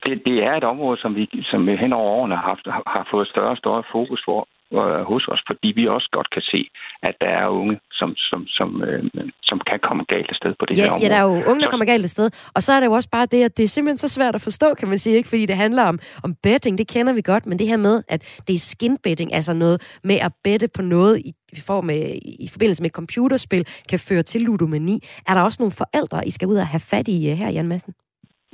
Det, 0.04 0.22
det 0.26 0.36
er 0.48 0.54
et 0.54 0.64
område, 0.64 1.00
som 1.00 1.14
vi 1.14 1.24
som 1.42 1.68
hen 1.68 1.92
over 1.92 2.10
årene 2.18 2.36
har, 2.36 2.48
haft, 2.52 2.66
har 2.86 3.08
fået 3.10 3.28
større 3.28 3.50
og 3.50 3.56
større 3.56 3.82
fokus 3.92 4.22
for 4.24 4.48
øh, 4.72 5.02
hos 5.10 5.24
os, 5.28 5.42
fordi 5.46 5.68
vi 5.76 5.86
også 5.88 6.08
godt 6.12 6.30
kan 6.30 6.42
se, 6.42 6.60
at 7.02 7.14
der 7.20 7.32
er 7.42 7.48
unge, 7.48 7.80
som, 7.92 8.16
som, 8.16 8.46
som, 8.46 8.82
øh, 8.82 9.04
som 9.42 9.60
kan 9.70 9.78
komme 9.88 10.04
galt 10.04 10.36
sted 10.36 10.54
på 10.58 10.66
det 10.66 10.78
ja, 10.78 10.82
her 10.82 10.90
område. 10.90 11.04
Ja, 11.04 11.08
der 11.12 11.20
er 11.20 11.26
jo 11.30 11.50
unge, 11.50 11.60
der 11.60 11.70
kommer 11.70 11.86
galt 11.86 12.10
sted. 12.10 12.30
Og 12.54 12.62
så 12.62 12.72
er 12.72 12.80
det 12.80 12.86
jo 12.86 12.92
også 12.92 13.10
bare 13.10 13.26
det, 13.26 13.44
at 13.44 13.56
det 13.56 13.64
er 13.64 13.68
simpelthen 13.68 13.98
så 13.98 14.08
svært 14.08 14.34
at 14.34 14.40
forstå, 14.40 14.74
kan 14.74 14.88
man 14.88 14.98
sige, 14.98 15.16
ikke? 15.16 15.28
fordi 15.28 15.46
det 15.46 15.56
handler 15.56 15.84
om, 15.84 15.98
om 16.24 16.34
betting, 16.42 16.78
det 16.78 16.88
kender 16.88 17.12
vi 17.12 17.22
godt, 17.22 17.46
men 17.46 17.58
det 17.58 17.66
her 17.66 17.76
med, 17.76 18.02
at 18.08 18.40
det 18.48 18.54
er 18.54 18.58
skinbetting, 18.58 19.34
altså 19.34 19.54
noget 19.54 19.98
med 20.04 20.16
at 20.16 20.32
bette 20.44 20.68
på 20.68 20.82
noget 20.82 21.18
i 21.18 21.32
vi 21.52 21.60
får 21.66 21.80
med, 21.80 22.18
i 22.24 22.48
forbindelse 22.52 22.82
med 22.82 22.90
computerspil, 22.90 23.66
kan 23.88 23.98
føre 23.98 24.22
til 24.22 24.40
ludomani. 24.40 25.00
Er 25.28 25.34
der 25.34 25.42
også 25.42 25.56
nogle 25.60 25.72
forældre, 25.72 26.26
I 26.26 26.30
skal 26.30 26.48
ud 26.48 26.56
og 26.56 26.66
have 26.66 26.80
fat 26.80 27.08
i 27.08 27.30
øh, 27.30 27.36
her, 27.36 27.50
Jan 27.50 27.68
Madsen? 27.68 27.94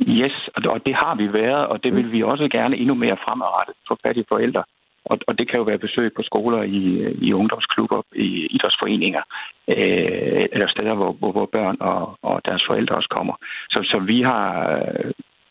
Yes, 0.00 0.48
og 0.54 0.80
det 0.86 0.94
har 0.94 1.14
vi 1.14 1.32
været, 1.32 1.66
og 1.66 1.84
det 1.84 1.96
vil 1.96 2.12
vi 2.12 2.22
også 2.22 2.48
gerne 2.48 2.76
endnu 2.76 2.94
mere 2.94 3.16
fremadrettet 3.24 3.74
for 3.88 3.98
fattige 4.06 4.26
forældre. 4.28 4.64
Og, 5.04 5.18
og 5.26 5.38
det 5.38 5.48
kan 5.50 5.58
jo 5.58 5.64
være 5.64 5.78
besøg 5.78 6.12
på 6.16 6.22
skoler, 6.22 6.62
i, 6.62 6.80
i 7.26 7.32
ungdomsklubber, 7.32 8.02
i 8.16 8.46
idrætsforeninger, 8.50 9.22
øh, 9.68 10.46
eller 10.52 10.68
steder, 10.68 10.94
hvor, 10.94 11.12
hvor, 11.12 11.32
hvor 11.32 11.46
børn 11.46 11.76
og, 11.80 12.18
og 12.22 12.40
deres 12.44 12.62
forældre 12.68 12.96
også 12.96 13.08
kommer. 13.08 13.34
Så, 13.70 13.78
så 13.90 13.98
vi 13.98 14.22
har 14.22 14.44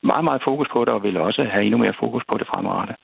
meget, 0.04 0.24
meget 0.24 0.42
fokus 0.44 0.68
på 0.74 0.86
det, 0.86 0.94
og 0.94 1.04
vil 1.04 1.18
også 1.18 1.44
have 1.44 1.64
endnu 1.64 1.78
mere 1.78 1.94
fokus 2.00 2.24
på 2.30 2.38
det 2.38 2.48
fremadrettet. 2.48 2.96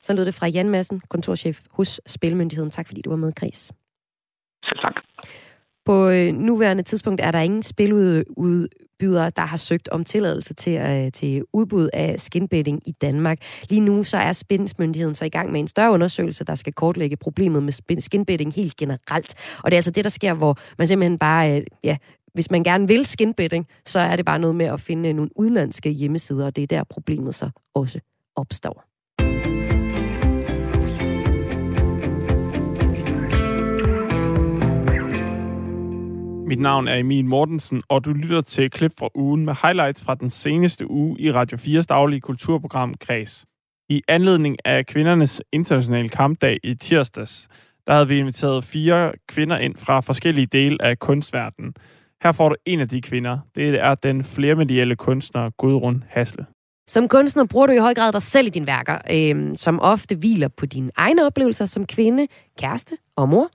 Så 0.00 0.14
lød 0.14 0.26
det 0.26 0.34
fra 0.34 0.46
Jan 0.46 0.68
Madsen, 0.68 1.00
kontorchef 1.10 1.58
hos 1.76 2.00
Spilmyndigheden. 2.06 2.70
Tak 2.70 2.86
fordi 2.86 3.00
du 3.02 3.10
var 3.10 3.16
med, 3.16 3.32
Chris. 3.38 3.72
Selv 4.64 4.78
tak. 4.78 5.07
På 5.88 6.08
øh, 6.08 6.34
nuværende 6.34 6.82
tidspunkt 6.82 7.20
er 7.20 7.30
der 7.30 7.40
ingen 7.40 7.62
spiludbydere, 7.62 9.30
der 9.36 9.42
har 9.42 9.56
søgt 9.56 9.88
om 9.88 10.04
tilladelse 10.04 10.54
til, 10.54 10.72
øh, 10.72 11.12
til 11.12 11.44
udbud 11.52 11.88
af 11.92 12.20
skinbetting 12.20 12.88
i 12.88 12.92
Danmark. 12.92 13.38
Lige 13.68 13.80
nu 13.80 14.02
så 14.02 14.16
er 14.16 14.32
Spindsmyndigheden 14.32 15.14
så 15.14 15.24
i 15.24 15.28
gang 15.28 15.52
med 15.52 15.60
en 15.60 15.68
større 15.68 15.92
undersøgelse, 15.92 16.44
der 16.44 16.54
skal 16.54 16.72
kortlægge 16.72 17.16
problemet 17.16 17.62
med 17.62 18.00
skinbetting 18.00 18.54
helt 18.54 18.76
generelt. 18.76 19.34
Og 19.64 19.70
det 19.70 19.72
er 19.72 19.78
altså 19.78 19.90
det, 19.90 20.04
der 20.04 20.10
sker, 20.10 20.34
hvor 20.34 20.58
man 20.78 20.86
simpelthen 20.86 21.18
bare, 21.18 21.56
øh, 21.56 21.66
ja, 21.84 21.96
hvis 22.34 22.50
man 22.50 22.64
gerne 22.64 22.88
vil 22.88 23.06
skinbetting, 23.06 23.66
så 23.86 24.00
er 24.00 24.16
det 24.16 24.24
bare 24.24 24.38
noget 24.38 24.56
med 24.56 24.66
at 24.66 24.80
finde 24.80 25.12
nogle 25.12 25.30
udenlandske 25.36 25.90
hjemmesider, 25.90 26.46
og 26.46 26.56
det 26.56 26.62
er 26.62 26.66
der 26.66 26.84
problemet 26.84 27.34
så 27.34 27.50
også 27.74 28.00
opstår. 28.36 28.87
Mit 36.48 36.60
navn 36.60 36.88
er 36.88 36.94
Emil 36.94 37.24
Mortensen, 37.24 37.82
og 37.88 38.04
du 38.04 38.12
lytter 38.12 38.40
til 38.40 38.64
et 38.64 38.72
klip 38.72 38.92
fra 38.98 39.08
ugen 39.14 39.44
med 39.44 39.54
highlights 39.62 40.04
fra 40.04 40.14
den 40.14 40.30
seneste 40.30 40.90
uge 40.90 41.20
i 41.20 41.32
Radio 41.32 41.58
4's 41.58 41.82
daglige 41.82 42.20
kulturprogram 42.20 42.94
Kreds. 43.00 43.46
I 43.88 44.02
anledning 44.08 44.56
af 44.64 44.86
kvindernes 44.86 45.42
internationale 45.52 46.08
kampdag 46.08 46.58
i 46.62 46.74
tirsdags, 46.74 47.48
der 47.86 47.92
havde 47.92 48.08
vi 48.08 48.18
inviteret 48.18 48.64
fire 48.64 49.12
kvinder 49.28 49.58
ind 49.58 49.76
fra 49.76 50.00
forskellige 50.00 50.46
dele 50.46 50.82
af 50.82 50.98
kunstverdenen. 50.98 51.74
Her 52.22 52.32
får 52.32 52.48
du 52.48 52.54
en 52.66 52.80
af 52.80 52.88
de 52.88 53.00
kvinder. 53.00 53.38
Det 53.54 53.68
er 53.68 53.94
den 53.94 54.24
flermedielle 54.24 54.96
kunstner 54.96 55.50
Gudrun 55.50 56.04
Hasle. 56.08 56.46
Som 56.88 57.08
kunstner 57.08 57.44
bruger 57.44 57.66
du 57.66 57.72
i 57.72 57.78
høj 57.78 57.94
grad 57.94 58.12
dig 58.12 58.22
selv 58.22 58.46
i 58.46 58.50
dine 58.50 58.66
værker, 58.66 58.98
øh, 59.10 59.56
som 59.56 59.80
ofte 59.80 60.14
hviler 60.14 60.48
på 60.48 60.66
dine 60.66 60.90
egne 60.96 61.26
oplevelser 61.26 61.66
som 61.66 61.86
kvinde, 61.86 62.26
kæreste 62.58 62.96
og 63.16 63.28
mor. 63.28 63.50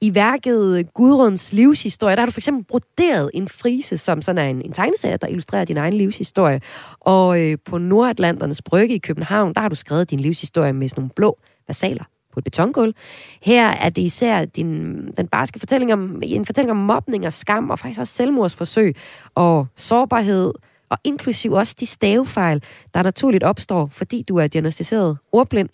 I 0.00 0.14
værket 0.14 0.94
Gudruns 0.94 1.52
livshistorie, 1.52 2.16
der 2.16 2.22
har 2.22 2.26
du 2.26 2.32
for 2.32 2.40
eksempel 2.40 2.64
broderet 2.64 3.30
en 3.34 3.48
frise, 3.48 3.96
som 3.96 4.22
sådan 4.22 4.44
er 4.44 4.50
en, 4.50 4.62
en 4.62 4.72
tegneserie, 4.72 5.16
der 5.16 5.26
illustrerer 5.26 5.64
din 5.64 5.76
egen 5.76 5.94
livshistorie. 5.94 6.60
Og 7.00 7.40
øh, 7.40 7.58
på 7.64 7.78
Nordatlanternes 7.78 8.62
Brygge 8.62 8.94
i 8.94 8.98
København, 8.98 9.54
der 9.54 9.60
har 9.60 9.68
du 9.68 9.74
skrevet 9.74 10.10
din 10.10 10.20
livshistorie 10.20 10.72
med 10.72 10.88
sådan 10.88 11.00
nogle 11.00 11.10
blå 11.16 11.38
versaler 11.66 12.04
på 12.32 12.40
et 12.40 12.44
betongulv. 12.44 12.94
Her 13.42 13.68
er 13.68 13.88
det 13.88 14.02
især 14.02 14.44
din, 14.44 14.96
den 15.16 15.28
barske 15.28 15.58
fortælling 15.58 15.92
om, 15.92 16.22
en 16.22 16.46
fortælling 16.46 16.70
om 16.70 16.76
mobning 16.76 17.26
og 17.26 17.32
skam, 17.32 17.70
og 17.70 17.78
faktisk 17.78 18.00
også 18.00 18.12
selvmordsforsøg 18.12 18.96
og 19.34 19.66
sårbarhed, 19.76 20.52
og 20.90 20.98
inklusiv 21.04 21.52
også 21.52 21.74
de 21.80 21.86
stavefejl, 21.86 22.62
der 22.94 23.02
naturligt 23.02 23.44
opstår, 23.44 23.88
fordi 23.92 24.24
du 24.28 24.36
er 24.36 24.46
diagnostiseret 24.46 25.18
ordblind. 25.32 25.68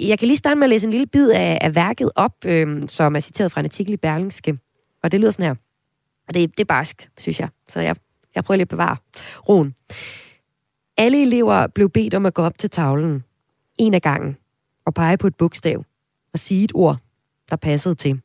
Jeg 0.00 0.18
kan 0.18 0.28
lige 0.28 0.36
starte 0.36 0.56
med 0.56 0.64
at 0.64 0.70
læse 0.70 0.86
en 0.86 0.90
lille 0.90 1.06
bid 1.06 1.30
af, 1.30 1.58
af 1.60 1.74
værket 1.74 2.10
op, 2.14 2.44
øhm, 2.44 2.88
som 2.88 3.16
er 3.16 3.20
citeret 3.20 3.52
fra 3.52 3.60
en 3.60 3.66
artikel 3.66 3.92
i 3.92 3.96
Berlingske. 3.96 4.58
Og 5.02 5.12
det 5.12 5.20
lyder 5.20 5.30
sådan 5.30 5.46
her. 5.46 5.54
Og 6.28 6.34
det, 6.34 6.50
det 6.50 6.60
er 6.60 6.64
barsk, 6.64 7.08
synes 7.18 7.40
jeg. 7.40 7.48
Så 7.68 7.80
jeg, 7.80 7.96
jeg 8.34 8.44
prøver 8.44 8.56
lige 8.56 8.62
at 8.62 8.68
bevare 8.68 8.96
roen. 9.48 9.74
Alle 10.96 11.22
elever 11.22 11.66
blev 11.66 11.90
bedt 11.90 12.14
om 12.14 12.26
at 12.26 12.34
gå 12.34 12.42
op 12.42 12.58
til 12.58 12.70
tavlen, 12.70 13.24
en 13.76 13.94
af 13.94 14.02
gangen, 14.02 14.36
og 14.84 14.94
pege 14.94 15.16
på 15.16 15.26
et 15.26 15.34
bogstav 15.34 15.84
og 16.32 16.38
sige 16.38 16.64
et 16.64 16.72
ord, 16.74 16.96
der 17.50 17.56
passede 17.56 17.94
til. 17.94 18.20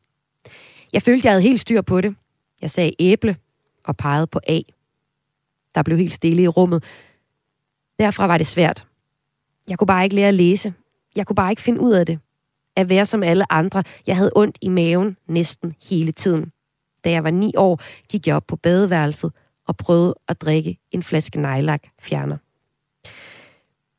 Jeg 0.94 1.02
følte, 1.02 1.26
jeg 1.26 1.32
havde 1.32 1.44
helt 1.44 1.60
styr 1.60 1.82
på 1.82 2.02
det. 2.02 2.16
Jeg 2.62 2.72
sagde 2.72 2.92
æble 3.00 3.38
og 3.84 3.98
pegede 3.98 4.28
på 4.28 4.40
A. 4.48 4.60
Der 5.76 5.84
blev 5.84 5.98
helt 5.98 6.14
stille 6.14 6.44
i 6.44 6.48
rummet. 6.48 6.84
Derfra 8.00 8.28
var 8.28 8.38
det 8.38 8.48
svært. 8.48 8.86
Jeg 9.70 9.78
kunne 9.78 9.88
bare 9.88 10.04
ikke 10.04 10.16
lære 10.16 10.28
at 10.28 10.34
læse. 10.34 10.74
Jeg 11.16 11.28
kunne 11.28 11.36
bare 11.36 11.52
ikke 11.52 11.62
finde 11.62 11.82
ud 11.82 11.92
af 11.92 12.06
det. 12.06 12.20
At 12.76 12.90
være 12.90 13.06
som 13.06 13.24
alle 13.24 13.52
andre. 13.52 13.84
Jeg 14.08 14.18
havde 14.18 14.32
ondt 14.36 14.58
i 14.62 14.70
maven 14.70 15.18
næsten 15.28 15.76
hele 15.90 16.12
tiden. 16.12 16.52
Da 17.04 17.12
jeg 17.12 17.24
var 17.24 17.32
ni 17.32 17.54
år, 17.58 17.82
gik 18.10 18.28
jeg 18.28 18.36
op 18.36 18.48
på 18.48 18.56
badeværelset 18.56 19.32
og 19.68 19.78
prøvede 19.78 20.16
at 20.28 20.42
drikke 20.42 20.78
en 20.92 21.04
flaske 21.04 21.42
nejlak 21.42 21.84
fjerner. 22.02 22.38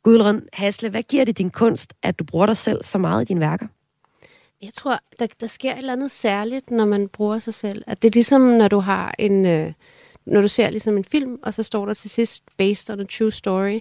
Gudrun 0.03 0.43
Hasle, 0.53 0.89
hvad 0.89 1.03
giver 1.03 1.25
det 1.25 1.39
din 1.39 1.51
kunst, 1.51 1.95
at 2.03 2.19
du 2.19 2.25
bruger 2.25 2.47
dig 2.47 2.57
selv 2.57 2.85
så 2.85 2.99
meget 2.99 3.23
i 3.23 3.25
dine 3.25 3.41
værker? 3.41 3.67
Jeg 4.63 4.73
tror, 4.75 4.99
der, 5.19 5.27
der 5.41 5.47
sker 5.47 5.73
et 5.73 5.79
eller 5.79 5.93
andet 5.93 6.11
særligt, 6.11 6.71
når 6.71 6.85
man 6.85 7.09
bruger 7.09 7.39
sig 7.39 7.55
selv. 7.55 7.85
At 7.87 8.03
det 8.03 8.09
er 8.09 8.13
ligesom, 8.13 8.41
når 8.41 8.69
du 8.69 8.79
har 8.79 9.15
en... 9.19 9.47
Øh, 9.47 9.73
når 10.27 10.41
du 10.41 10.49
ser 10.49 10.71
ligesom 10.71 10.97
en 10.97 11.05
film, 11.05 11.39
og 11.43 11.55
så 11.55 11.63
står 11.63 11.87
der 11.87 11.95
til 11.95 12.11
sidst, 12.11 12.45
based 12.57 12.91
on 12.91 13.01
a 13.01 13.05
true 13.05 13.33
story. 13.33 13.81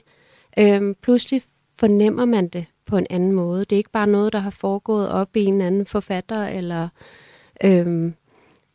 Øhm, 0.60 0.96
pludselig 1.02 1.42
fornemmer 1.80 2.26
man 2.26 2.48
det 2.48 2.66
på 2.86 2.98
en 2.98 3.08
anden 3.10 3.32
måde. 3.32 3.60
Det 3.60 3.72
er 3.72 3.78
ikke 3.78 3.92
bare 3.92 4.08
noget, 4.08 4.34
der 4.34 4.40
har 4.40 4.50
foregået 4.50 5.10
op 5.10 5.38
i 5.38 5.46
en 5.46 5.62
anden 5.62 5.86
forfatter, 5.86 6.48
eller 6.48 6.88
øhm, 7.64 8.14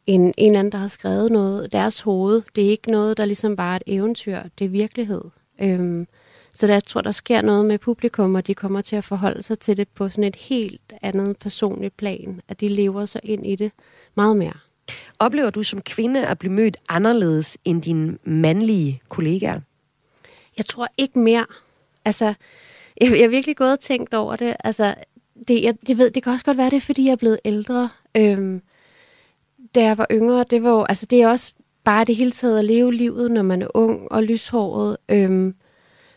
en, 0.06 0.20
en 0.20 0.34
eller 0.36 0.58
anden, 0.58 0.72
der 0.72 0.78
har 0.78 0.88
skrevet 0.88 1.32
noget. 1.32 1.72
Deres 1.72 2.00
hoved, 2.00 2.42
det 2.56 2.66
er 2.66 2.70
ikke 2.70 2.90
noget, 2.90 3.16
der 3.16 3.24
ligesom 3.24 3.56
bare 3.56 3.74
er 3.74 3.76
et 3.76 3.82
eventyr. 3.86 4.42
Det 4.58 4.64
er 4.64 4.68
virkelighed. 4.68 5.22
Øhm, 5.60 6.06
så 6.54 6.66
der, 6.66 6.72
jeg 6.72 6.84
tror, 6.84 7.00
der 7.00 7.10
sker 7.10 7.42
noget 7.42 7.66
med 7.66 7.78
publikum, 7.78 8.34
og 8.34 8.46
de 8.46 8.54
kommer 8.54 8.80
til 8.80 8.96
at 8.96 9.04
forholde 9.04 9.42
sig 9.42 9.58
til 9.58 9.76
det 9.76 9.88
på 9.88 10.08
sådan 10.08 10.28
et 10.28 10.36
helt 10.36 10.92
andet 11.02 11.38
personligt 11.38 11.96
plan. 11.96 12.40
At 12.48 12.60
de 12.60 12.68
lever 12.68 13.04
sig 13.04 13.20
ind 13.24 13.46
i 13.46 13.56
det 13.56 13.72
meget 14.14 14.36
mere. 14.36 14.67
Oplever 15.18 15.51
du 15.51 15.62
som 15.62 15.82
kvinde 15.82 16.26
at 16.26 16.39
blive 16.39 16.53
mødt 16.53 16.76
anderledes 16.89 17.59
end 17.64 17.82
dine 17.82 18.18
mandlige 18.24 19.01
kollegaer? 19.09 19.61
Jeg 20.59 20.66
tror 20.66 20.89
ikke 20.97 21.18
mere. 21.18 21.47
Altså, 22.05 22.24
jeg, 23.01 23.11
jeg 23.11 23.20
har 23.20 23.28
virkelig 23.28 23.57
gået 23.57 23.72
og 23.72 23.80
tænkt 23.80 24.14
over 24.14 24.36
det. 24.36 24.57
Altså, 24.64 24.95
det, 25.49 25.62
jeg, 25.62 25.74
jeg 25.89 25.99
ved, 25.99 26.11
det 26.11 26.22
kan 26.22 26.32
også 26.32 26.45
godt 26.45 26.57
være, 26.57 26.70
det 26.70 26.76
er, 26.76 26.80
fordi 26.80 27.05
jeg 27.05 27.12
er 27.12 27.16
blevet 27.16 27.39
ældre. 27.45 27.89
Øhm, 28.16 28.62
da 29.74 29.82
jeg 29.82 29.99
var 29.99 30.07
yngre, 30.11 30.45
det 30.51 30.62
var 30.62 30.70
jo, 30.70 30.84
altså 30.84 31.07
det 31.07 31.22
er 31.22 31.28
også 31.28 31.53
bare 31.84 32.05
det 32.05 32.16
hele 32.16 32.30
taget 32.30 32.59
at 32.59 32.64
leve 32.64 32.95
livet, 32.95 33.30
når 33.30 33.43
man 33.43 33.62
er 33.62 33.68
ung 33.74 34.12
og 34.12 34.22
lyshåret. 34.22 34.97
Øhm, 35.09 35.55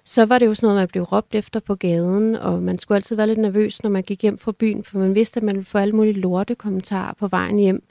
så 0.06 0.26
var 0.26 0.40
det 0.40 0.46
jo 0.46 0.54
sådan 0.54 0.68
noget, 0.68 0.82
man 0.82 0.88
blev 0.88 1.04
råbt 1.04 1.36
efter 1.36 1.60
på 1.60 1.76
gaden, 1.76 2.36
og 2.36 2.64
man 2.64 2.80
skulle 2.80 2.96
altid 2.96 3.16
være 3.16 3.28
lidt 3.28 3.40
nervøs, 3.40 3.84
når 3.84 3.90
man 3.90 4.04
gik 4.04 4.22
hjem 4.22 4.38
fra 4.38 4.52
byen, 4.52 4.84
for 4.84 5.00
man 5.00 5.16
vidste, 5.16 5.38
at 5.38 5.44
man 5.44 5.56
ville 5.56 5.66
få 5.66 5.78
alle 5.78 5.96
mulige 5.96 6.20
lorte 6.20 6.56
kommentarer 6.56 7.14
på 7.14 7.28
vejen 7.28 7.58
hjem. 7.58 7.84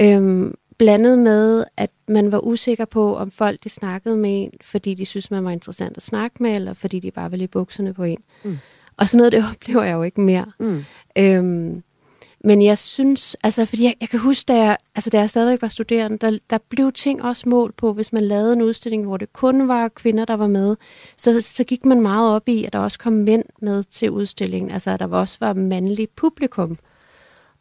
Øhm, 0.00 0.54
blandet 0.78 1.18
med, 1.18 1.64
at 1.76 1.90
man 2.08 2.32
var 2.32 2.38
usikker 2.38 2.84
på, 2.84 3.16
om 3.16 3.30
folk 3.30 3.64
de 3.64 3.68
snakkede 3.68 4.16
med 4.16 4.42
en, 4.42 4.50
fordi 4.62 4.94
de 4.94 5.06
synes 5.06 5.30
man 5.30 5.44
var 5.44 5.50
interessant 5.50 5.96
at 5.96 6.02
snakke 6.02 6.42
med, 6.42 6.56
eller 6.56 6.74
fordi 6.74 7.00
de 7.00 7.10
bare 7.10 7.30
ville 7.30 7.44
i 7.44 7.48
bukserne 7.48 7.94
på 7.94 8.04
en. 8.04 8.18
Mm. 8.44 8.58
Og 8.96 9.08
sådan 9.08 9.18
noget, 9.18 9.32
det 9.32 9.44
oplever 9.50 9.82
jeg 9.82 9.94
jo 9.94 10.02
ikke 10.02 10.20
mere. 10.20 10.52
Mm. 10.58 10.84
Øhm, 11.18 11.82
men 12.46 12.62
jeg 12.62 12.78
synes, 12.78 13.36
altså 13.42 13.64
fordi 13.64 13.84
jeg, 13.84 13.94
jeg 14.00 14.08
kan 14.08 14.20
huske, 14.20 14.48
da 14.48 14.56
jeg, 14.56 14.76
altså, 14.94 15.10
da 15.10 15.18
jeg 15.18 15.30
stadigvæk 15.30 15.62
var 15.62 15.68
studerende, 15.68 16.18
der, 16.18 16.38
der 16.50 16.58
blev 16.68 16.92
ting 16.92 17.22
også 17.22 17.48
målt 17.48 17.76
på, 17.76 17.92
hvis 17.92 18.12
man 18.12 18.24
lavede 18.24 18.52
en 18.52 18.62
udstilling, 18.62 19.04
hvor 19.04 19.16
det 19.16 19.32
kun 19.32 19.68
var 19.68 19.88
kvinder, 19.88 20.24
der 20.24 20.34
var 20.34 20.46
med, 20.46 20.76
så, 21.16 21.40
så 21.40 21.64
gik 21.64 21.84
man 21.84 22.00
meget 22.00 22.34
op 22.34 22.48
i, 22.48 22.64
at 22.64 22.72
der 22.72 22.78
også 22.78 22.98
kom 22.98 23.12
mænd 23.12 23.44
med 23.60 23.84
til 23.84 24.10
udstillingen. 24.10 24.70
Altså 24.70 24.90
at 24.90 25.00
der 25.00 25.06
også 25.06 25.36
var 25.40 25.52
mandlig 25.52 26.08
publikum. 26.16 26.78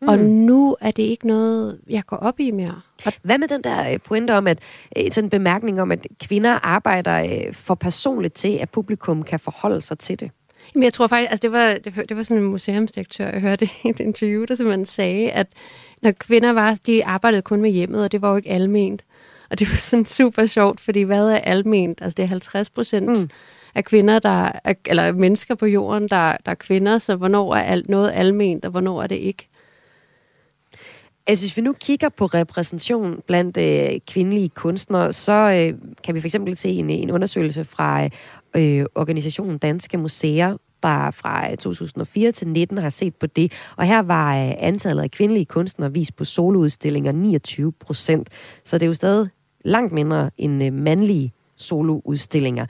Mm. 0.03 0.09
Og 0.09 0.19
nu 0.19 0.75
er 0.81 0.91
det 0.91 1.03
ikke 1.03 1.27
noget, 1.27 1.79
jeg 1.89 2.03
går 2.05 2.17
op 2.17 2.39
i 2.39 2.51
mere. 2.51 2.81
Og 3.05 3.13
hvad 3.21 3.37
med 3.37 3.47
den 3.47 3.63
der 3.63 3.91
øh, 3.91 3.99
pointe 3.99 4.31
om, 4.31 4.47
at 4.47 4.59
øh, 4.97 5.11
sådan 5.11 5.25
en 5.25 5.29
bemærkning 5.29 5.81
om, 5.81 5.91
at 5.91 6.07
kvinder 6.21 6.59
arbejder 6.63 7.23
øh, 7.23 7.53
for 7.53 7.75
personligt 7.75 8.33
til, 8.33 8.57
at 8.57 8.69
publikum 8.69 9.23
kan 9.23 9.39
forholde 9.39 9.81
sig 9.81 9.99
til 9.99 10.19
det? 10.19 10.31
Men 10.75 10.83
jeg 10.83 10.93
tror 10.93 11.07
faktisk, 11.07 11.31
altså 11.31 11.41
det 11.41 11.51
var, 11.51 11.73
det, 11.73 12.09
det 12.09 12.17
var 12.17 12.23
sådan 12.23 12.43
en 12.43 12.49
museumsdirektør, 12.49 13.29
jeg 13.29 13.41
hørte 13.41 13.69
i 13.83 13.89
et 13.89 13.99
interview, 13.99 14.45
der 14.45 14.55
simpelthen 14.55 14.85
sagde, 14.85 15.31
at 15.31 15.47
når 16.01 16.11
kvinder 16.11 16.53
var, 16.53 16.77
de 16.85 17.05
arbejdede 17.05 17.41
kun 17.41 17.61
med 17.61 17.71
hjemmet, 17.71 18.03
og 18.03 18.11
det 18.11 18.21
var 18.21 18.29
jo 18.29 18.35
ikke 18.35 18.49
alment. 18.49 19.03
Og 19.49 19.59
det 19.59 19.69
var 19.69 19.75
sådan 19.75 20.05
super 20.05 20.45
sjovt, 20.45 20.79
fordi 20.79 21.01
hvad 21.01 21.29
er 21.29 21.37
alment? 21.37 22.01
Altså 22.01 22.15
det 22.15 22.23
er 22.23 22.27
50 22.27 22.69
procent 22.69 23.19
mm. 23.19 23.29
af 23.75 23.85
kvinder, 23.85 24.19
der 24.19 24.51
er, 24.63 24.73
eller 24.85 25.11
mennesker 25.11 25.55
på 25.55 25.65
jorden, 25.65 26.09
der, 26.09 26.37
der 26.45 26.51
er 26.51 26.55
kvinder, 26.55 26.97
så 26.97 27.15
hvornår 27.15 27.55
er 27.55 27.61
alt, 27.61 27.89
noget 27.89 28.11
alment, 28.13 28.65
og 28.65 28.71
hvornår 28.71 29.03
er 29.03 29.07
det 29.07 29.15
ikke? 29.15 29.49
Altså, 31.27 31.45
hvis 31.45 31.57
vi 31.57 31.61
nu 31.61 31.73
kigger 31.73 32.09
på 32.09 32.25
repræsentation 32.25 33.21
blandt 33.27 33.57
øh, 33.57 33.99
kvindelige 34.07 34.49
kunstnere, 34.49 35.13
så 35.13 35.31
øh, 35.31 35.79
kan 36.03 36.15
vi 36.15 36.21
for 36.21 36.27
eksempel 36.27 36.57
se 36.57 36.69
en, 36.69 36.89
en 36.89 37.11
undersøgelse 37.11 37.63
fra 37.63 38.09
øh, 38.55 38.85
organisationen 38.95 39.57
Danske 39.57 39.97
Museer, 39.97 40.57
der 40.83 41.11
fra 41.11 41.51
øh, 41.51 41.57
2004 41.57 42.31
til 42.31 42.47
19 42.47 42.77
har 42.77 42.89
set 42.89 43.15
på 43.15 43.27
det. 43.27 43.51
Og 43.75 43.85
her 43.85 44.01
var 44.01 44.45
øh, 44.45 44.53
antallet 44.57 45.03
af 45.03 45.11
kvindelige 45.11 45.45
kunstnere 45.45 45.93
vist 45.93 46.15
på 46.15 46.25
soloudstillinger 46.25 47.11
29 47.11 47.71
procent. 47.71 48.29
Så 48.63 48.77
det 48.77 48.83
er 48.83 48.87
jo 48.87 48.93
stadig 48.93 49.29
langt 49.65 49.93
mindre 49.93 50.31
end 50.37 50.63
øh, 50.63 50.73
mandlige 50.73 51.33
soloudstillinger. 51.57 52.65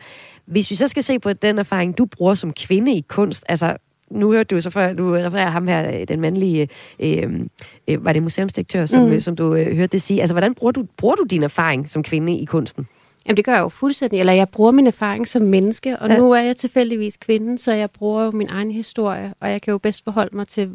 Hvis 0.45 0.71
vi 0.71 0.75
så 0.75 0.87
skal 0.87 1.03
se 1.03 1.19
på 1.19 1.33
den 1.33 1.59
erfaring, 1.59 1.97
du 1.97 2.05
bruger 2.05 2.33
som 2.33 2.53
kvinde 2.53 2.95
i 2.95 3.05
kunst, 3.07 3.43
altså 3.49 3.77
nu 4.13 4.31
hørte 4.31 4.55
du 4.55 4.61
så 4.61 4.69
før, 4.69 4.93
du 4.93 5.11
refererer 5.13 5.49
ham 5.49 5.67
her, 5.67 6.05
den 6.05 6.21
mandlige, 6.21 6.69
øh, 6.99 7.39
øh, 7.87 8.05
var 8.05 8.13
det 8.13 8.23
museumsdirektør, 8.23 8.85
som, 8.85 9.09
mm. 9.09 9.19
som 9.19 9.35
du 9.35 9.55
øh, 9.55 9.75
hørte 9.75 9.91
det 9.91 10.01
sige. 10.01 10.21
Altså, 10.21 10.33
hvordan 10.33 10.53
bruger 10.53 10.71
du, 10.71 10.83
bruger 10.97 11.15
du 11.15 11.23
din 11.23 11.43
erfaring 11.43 11.89
som 11.89 12.03
kvinde 12.03 12.37
i 12.37 12.45
kunsten? 12.45 12.87
Jamen 13.25 13.37
det 13.37 13.45
gør 13.45 13.53
jeg 13.53 13.61
jo 13.61 13.69
fuldstændig, 13.69 14.19
eller 14.19 14.33
jeg 14.33 14.49
bruger 14.49 14.71
min 14.71 14.87
erfaring 14.87 15.27
som 15.27 15.41
menneske, 15.41 15.99
og 15.99 16.09
ja. 16.09 16.17
nu 16.17 16.31
er 16.31 16.41
jeg 16.41 16.57
tilfældigvis 16.57 17.17
kvinde, 17.17 17.57
så 17.57 17.73
jeg 17.73 17.91
bruger 17.91 18.23
jo 18.23 18.31
min 18.31 18.47
egen 18.51 18.71
historie, 18.71 19.33
og 19.39 19.51
jeg 19.51 19.61
kan 19.61 19.71
jo 19.71 19.77
bedst 19.77 20.03
forholde 20.03 20.35
mig 20.35 20.47
til 20.47 20.69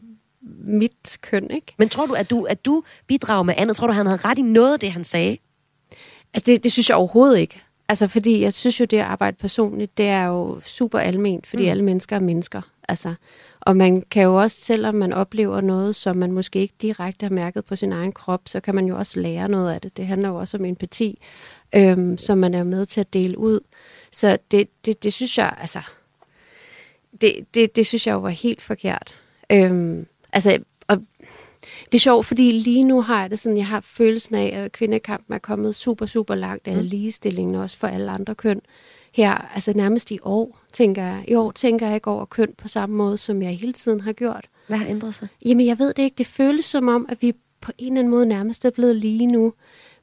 mit 0.65 1.19
køn, 1.21 1.51
ikke? 1.51 1.75
Men 1.79 1.89
tror 1.89 2.07
du, 2.07 2.13
at 2.13 2.31
du, 2.31 2.43
at 2.43 2.65
du 2.65 2.83
bidrager 3.07 3.43
med 3.43 3.55
andet? 3.57 3.77
Tror 3.77 3.87
du, 3.87 3.93
han 3.93 4.07
havde 4.07 4.21
ret 4.25 4.39
i 4.39 4.43
noget 4.43 4.73
af 4.73 4.81
det, 4.81 4.93
han 4.93 5.05
sagde? 5.05 5.37
Altså, 6.35 6.53
det, 6.53 6.65
det 6.65 6.73
synes 6.73 6.89
jeg 6.89 6.97
overhovedet 6.97 7.39
ikke. 7.39 7.63
Altså, 7.89 8.09
fordi 8.09 8.41
jeg 8.41 8.53
synes 8.53 8.81
jo, 8.81 8.85
det 8.85 8.97
at 8.97 9.05
arbejde 9.05 9.37
personligt, 9.37 9.99
det 9.99 10.07
er 10.07 10.27
jo 10.27 10.61
super 10.65 10.99
alment, 10.99 11.47
fordi 11.47 11.63
mm. 11.63 11.71
alle 11.71 11.85
mennesker 11.85 12.17
er 12.17 12.21
mennesker. 12.21 12.63
Altså, 12.89 13.15
og 13.61 13.77
man 13.77 14.03
kan 14.11 14.23
jo 14.23 14.35
også, 14.35 14.57
selvom 14.61 14.95
man 14.95 15.13
oplever 15.13 15.61
noget, 15.61 15.97
som 15.97 16.17
man 16.17 16.33
måske 16.33 16.59
ikke 16.59 16.75
direkte 16.83 17.27
har 17.27 17.35
mærket 17.35 17.65
på 17.65 17.77
sin 17.77 17.93
egen 17.93 18.13
krop, 18.13 18.41
så 18.47 18.61
kan 18.61 18.75
man 18.75 18.87
jo 18.87 18.99
også 18.99 19.21
lære 19.21 19.49
noget 19.49 19.73
af 19.73 19.81
det. 19.81 19.97
Det 19.97 20.07
handler 20.07 20.29
jo 20.29 20.37
også 20.37 20.57
om 20.57 20.65
empati 20.65 21.19
øhm, 21.75 22.19
som 22.19 22.39
man 22.39 22.55
er 22.55 22.65
med 22.65 22.87
til 22.87 23.01
at 23.01 23.13
dele 23.13 23.39
ud. 23.39 23.61
Så 24.13 24.39
det, 24.51 24.69
det, 24.85 25.03
det 25.03 25.13
synes 25.13 25.39
jeg, 25.39 25.55
altså, 25.61 25.81
det, 27.21 27.47
det, 27.55 27.77
det 27.77 27.87
synes 27.87 28.07
jeg 28.07 28.13
jo 28.13 28.19
var 28.19 28.29
helt 28.29 28.63
forkert. 28.63 29.15
Øhm, 29.53 30.07
altså, 30.33 30.59
og 30.87 31.03
det 31.93 31.99
er 31.99 32.01
sjovt, 32.01 32.27
fordi 32.27 32.53
lige 32.53 32.85
nu 32.85 33.03
har 33.03 33.21
jeg 33.21 33.31
det 33.31 33.39
sådan, 33.39 33.59
jeg 33.59 33.67
har 33.67 33.81
følelsen 33.81 34.35
af, 34.35 34.65
at 34.65 34.73
kvindekampen 34.73 35.35
er 35.35 35.39
kommet 35.39 35.75
super, 35.75 36.07
super 36.07 36.35
langt, 36.35 36.69
eller 36.69 36.83
mm. 36.83 36.89
ligestillingen 36.89 37.55
også 37.55 37.77
for 37.77 37.87
alle 37.87 38.11
andre 38.11 38.35
køn. 38.35 38.61
Her, 39.13 39.55
altså 39.55 39.73
nærmest 39.77 40.11
i 40.11 40.19
år, 40.23 40.59
tænker 40.73 41.03
jeg. 41.03 41.25
I 41.29 41.35
år 41.35 41.51
tænker 41.53 41.87
jeg 41.87 41.95
ikke 41.95 42.11
over 42.11 42.25
køn 42.25 42.55
på 42.59 42.69
samme 42.69 42.97
måde, 42.97 43.19
som 43.19 43.43
jeg 43.43 43.59
hele 43.59 43.73
tiden 43.73 44.01
har 44.01 44.13
gjort. 44.13 44.49
Hvad 44.67 44.77
har 44.77 44.87
ændret 44.87 45.15
sig? 45.15 45.29
Jamen, 45.45 45.67
jeg 45.67 45.79
ved 45.79 45.95
det 45.95 46.03
ikke. 46.03 46.15
Det 46.19 46.27
føles 46.27 46.65
som 46.65 46.89
om, 46.89 47.07
at 47.09 47.23
vi 47.23 47.33
på 47.61 47.73
en 47.79 47.93
eller 47.93 47.99
anden 47.99 48.11
måde 48.11 48.27
nærmest 48.27 48.65
er 48.65 48.71
blevet 48.71 48.97
lige 48.97 49.27
nu. 49.27 49.53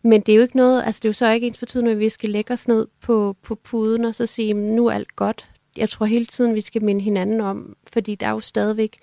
Men 0.01 0.21
det 0.21 0.31
er 0.31 0.35
jo 0.35 0.41
ikke 0.41 0.57
noget, 0.57 0.83
altså 0.85 0.99
det 0.99 1.05
er 1.05 1.09
jo 1.09 1.13
så 1.13 1.31
ikke 1.31 1.47
ens 1.47 1.57
betydende, 1.57 1.91
at 1.91 1.99
vi 1.99 2.09
skal 2.09 2.29
lægge 2.29 2.53
os 2.53 2.67
ned 2.67 2.87
på, 3.01 3.35
på 3.41 3.55
puden 3.55 4.05
og 4.05 4.15
så 4.15 4.25
sige, 4.25 4.53
nu 4.53 4.87
er 4.87 4.91
alt 4.91 5.15
godt. 5.15 5.49
jeg 5.77 5.89
tror 5.89 6.05
hele 6.05 6.25
tiden, 6.25 6.55
vi 6.55 6.61
skal 6.61 6.83
minde 6.83 7.01
hinanden 7.01 7.41
om, 7.41 7.75
fordi 7.93 8.15
der 8.15 8.27
er 8.27 8.31
jo 8.31 8.39
stadigvæk, 8.39 8.97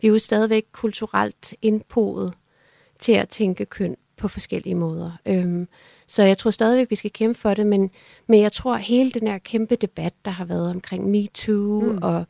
vi 0.00 0.08
er 0.08 0.12
jo 0.12 0.18
stadigvæk 0.18 0.64
kulturelt 0.72 1.54
indpodet 1.62 2.34
til 2.98 3.12
at 3.12 3.28
tænke 3.28 3.64
køn 3.64 3.96
på 4.16 4.28
forskellige 4.28 4.74
måder. 4.74 5.12
Øhm, 5.26 5.68
så 6.06 6.22
jeg 6.22 6.38
tror 6.38 6.50
stadigvæk, 6.50 6.90
vi 6.90 6.96
skal 6.96 7.12
kæmpe 7.12 7.40
for 7.40 7.54
det, 7.54 7.66
men, 7.66 7.90
men 8.26 8.40
jeg 8.40 8.52
tror, 8.52 8.76
hele 8.76 9.10
den 9.10 9.26
her 9.26 9.38
kæmpe 9.38 9.76
debat, 9.76 10.12
der 10.24 10.30
har 10.30 10.44
været 10.44 10.70
omkring 10.70 11.10
MeToo, 11.10 11.80
mm. 11.80 11.98
og 12.02 12.26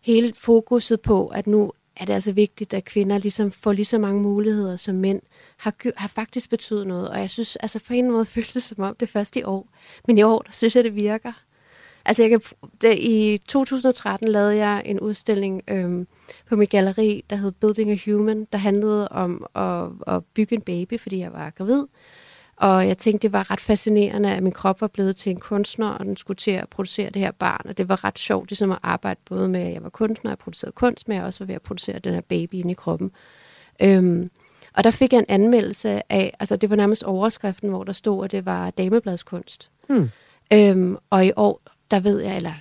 hele 0.00 0.32
fokuset 0.34 1.00
på, 1.00 1.26
at 1.26 1.46
nu 1.46 1.72
er 1.96 2.04
det 2.04 2.12
altså 2.12 2.32
vigtigt, 2.32 2.74
at 2.74 2.84
kvinder 2.84 3.18
ligesom 3.18 3.50
får 3.50 3.72
lige 3.72 3.84
så 3.84 3.98
mange 3.98 4.22
muligheder 4.22 4.76
som 4.76 4.94
mænd, 4.94 5.22
har, 5.56 5.74
har 5.96 6.08
faktisk 6.08 6.50
betydet 6.50 6.86
noget. 6.86 7.08
Og 7.08 7.20
jeg 7.20 7.30
synes, 7.30 7.56
altså 7.56 7.80
på 7.86 7.92
en 7.92 8.10
måde 8.10 8.24
føles 8.34 8.52
det 8.52 8.62
som 8.62 8.82
om 8.84 8.96
det 9.00 9.08
første 9.08 9.40
i 9.40 9.42
år. 9.42 9.68
Men 10.06 10.18
i 10.18 10.22
år, 10.22 10.42
der 10.42 10.52
synes 10.52 10.76
jeg, 10.76 10.84
det 10.84 10.94
virker. 10.94 11.32
Altså 12.10 12.22
jeg 12.22 12.30
kan, 12.30 12.40
det, 12.80 12.98
i 12.98 13.40
2013 13.48 14.28
lavede 14.28 14.56
jeg 14.56 14.82
en 14.84 15.00
udstilling 15.00 15.62
øhm, 15.68 16.06
på 16.48 16.56
mit 16.56 16.70
galleri, 16.70 17.24
der 17.30 17.36
hed 17.36 17.52
Building 17.52 17.90
a 17.90 17.98
Human, 18.06 18.46
der 18.52 18.58
handlede 18.58 19.08
om 19.08 19.46
at, 19.54 20.14
at 20.14 20.24
bygge 20.34 20.56
en 20.56 20.62
baby, 20.62 21.00
fordi 21.00 21.18
jeg 21.18 21.32
var 21.32 21.50
gravid. 21.50 21.84
Og 22.56 22.88
jeg 22.88 22.98
tænkte, 22.98 23.22
det 23.22 23.32
var 23.32 23.50
ret 23.50 23.60
fascinerende, 23.60 24.30
at 24.30 24.42
min 24.42 24.52
krop 24.52 24.80
var 24.80 24.86
blevet 24.86 25.16
til 25.16 25.30
en 25.30 25.40
kunstner, 25.40 25.88
og 25.88 26.04
den 26.04 26.16
skulle 26.16 26.36
til 26.36 26.50
at 26.50 26.68
producere 26.68 27.10
det 27.10 27.22
her 27.22 27.30
barn. 27.30 27.60
Og 27.68 27.78
det 27.78 27.88
var 27.88 28.04
ret 28.04 28.18
sjovt 28.18 28.50
ligesom 28.50 28.70
at 28.70 28.78
arbejde 28.82 29.20
både 29.24 29.48
med, 29.48 29.60
at 29.60 29.72
jeg 29.72 29.82
var 29.82 29.88
kunstner, 29.88 30.30
og 30.30 30.32
jeg 30.32 30.38
producerede 30.38 30.72
kunst, 30.72 31.08
men 31.08 31.16
jeg 31.16 31.24
også 31.24 31.40
var 31.40 31.46
ved 31.46 31.54
at 31.54 31.62
producere 31.62 31.98
den 31.98 32.14
her 32.14 32.20
baby 32.20 32.54
inde 32.54 32.70
i 32.70 32.74
kroppen. 32.74 33.10
Øhm, 33.82 34.30
og 34.74 34.84
der 34.84 34.90
fik 34.90 35.12
jeg 35.12 35.18
en 35.18 35.24
anmeldelse 35.28 36.12
af, 36.12 36.36
altså 36.40 36.56
det 36.56 36.70
var 36.70 36.76
nærmest 36.76 37.04
overskriften, 37.04 37.68
hvor 37.68 37.84
der 37.84 37.92
stod, 37.92 38.24
at 38.24 38.30
det 38.30 38.46
var 38.46 38.70
damebladskunst. 38.70 39.70
Hmm. 39.88 40.10
Øhm, 40.52 40.96
og 41.10 41.26
i 41.26 41.32
år, 41.36 41.62
der 41.90 42.00
ved 42.00 42.20
jeg, 42.20 42.36
eller 42.36 42.52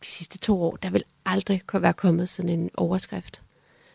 de 0.00 0.06
sidste 0.06 0.38
to 0.38 0.62
år, 0.62 0.76
der 0.76 0.90
vil 0.90 1.04
aldrig 1.26 1.62
være 1.72 1.92
kommet 1.92 2.28
sådan 2.28 2.48
en 2.48 2.70
overskrift. 2.74 3.42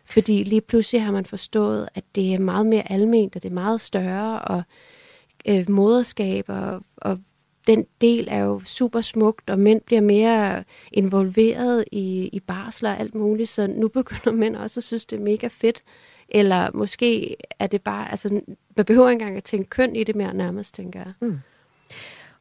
Fordi 0.05 0.43
lige 0.43 0.61
pludselig 0.61 1.03
har 1.03 1.11
man 1.11 1.25
forstået, 1.25 1.89
at 1.95 2.03
det 2.15 2.33
er 2.33 2.39
meget 2.39 2.65
mere 2.65 2.91
alment, 2.91 3.35
og 3.35 3.43
det 3.43 3.49
er 3.49 3.53
meget 3.53 3.81
større, 3.81 4.41
og 4.41 4.63
øh, 5.47 5.69
moderskab, 5.69 6.45
og, 6.47 6.81
og 6.97 7.19
den 7.67 7.85
del 8.01 8.27
er 8.31 8.39
jo 8.39 8.61
super 8.65 9.01
smukt, 9.01 9.49
og 9.49 9.59
mænd 9.59 9.81
bliver 9.81 10.01
mere 10.01 10.63
involveret 10.91 11.85
i, 11.91 12.29
i 12.33 12.39
barsler 12.39 12.91
og 12.91 12.99
alt 12.99 13.15
muligt, 13.15 13.49
så 13.49 13.67
nu 13.67 13.87
begynder 13.87 14.31
mænd 14.41 14.55
også 14.55 14.79
at 14.79 14.83
synes, 14.83 15.05
det 15.05 15.19
er 15.19 15.23
mega 15.23 15.47
fedt. 15.47 15.83
Eller 16.29 16.69
måske 16.73 17.35
er 17.59 17.67
det 17.67 17.81
bare, 17.81 18.11
altså, 18.11 18.41
man 18.77 18.85
behøver 18.85 19.09
ikke 19.09 19.21
engang 19.21 19.37
at 19.37 19.43
tænke 19.43 19.69
køn 19.69 19.95
i 19.95 20.03
det 20.03 20.15
mere 20.15 20.33
nærmest, 20.33 20.75
tænker 20.75 20.99
jeg. 20.99 21.13
Mm. 21.21 21.39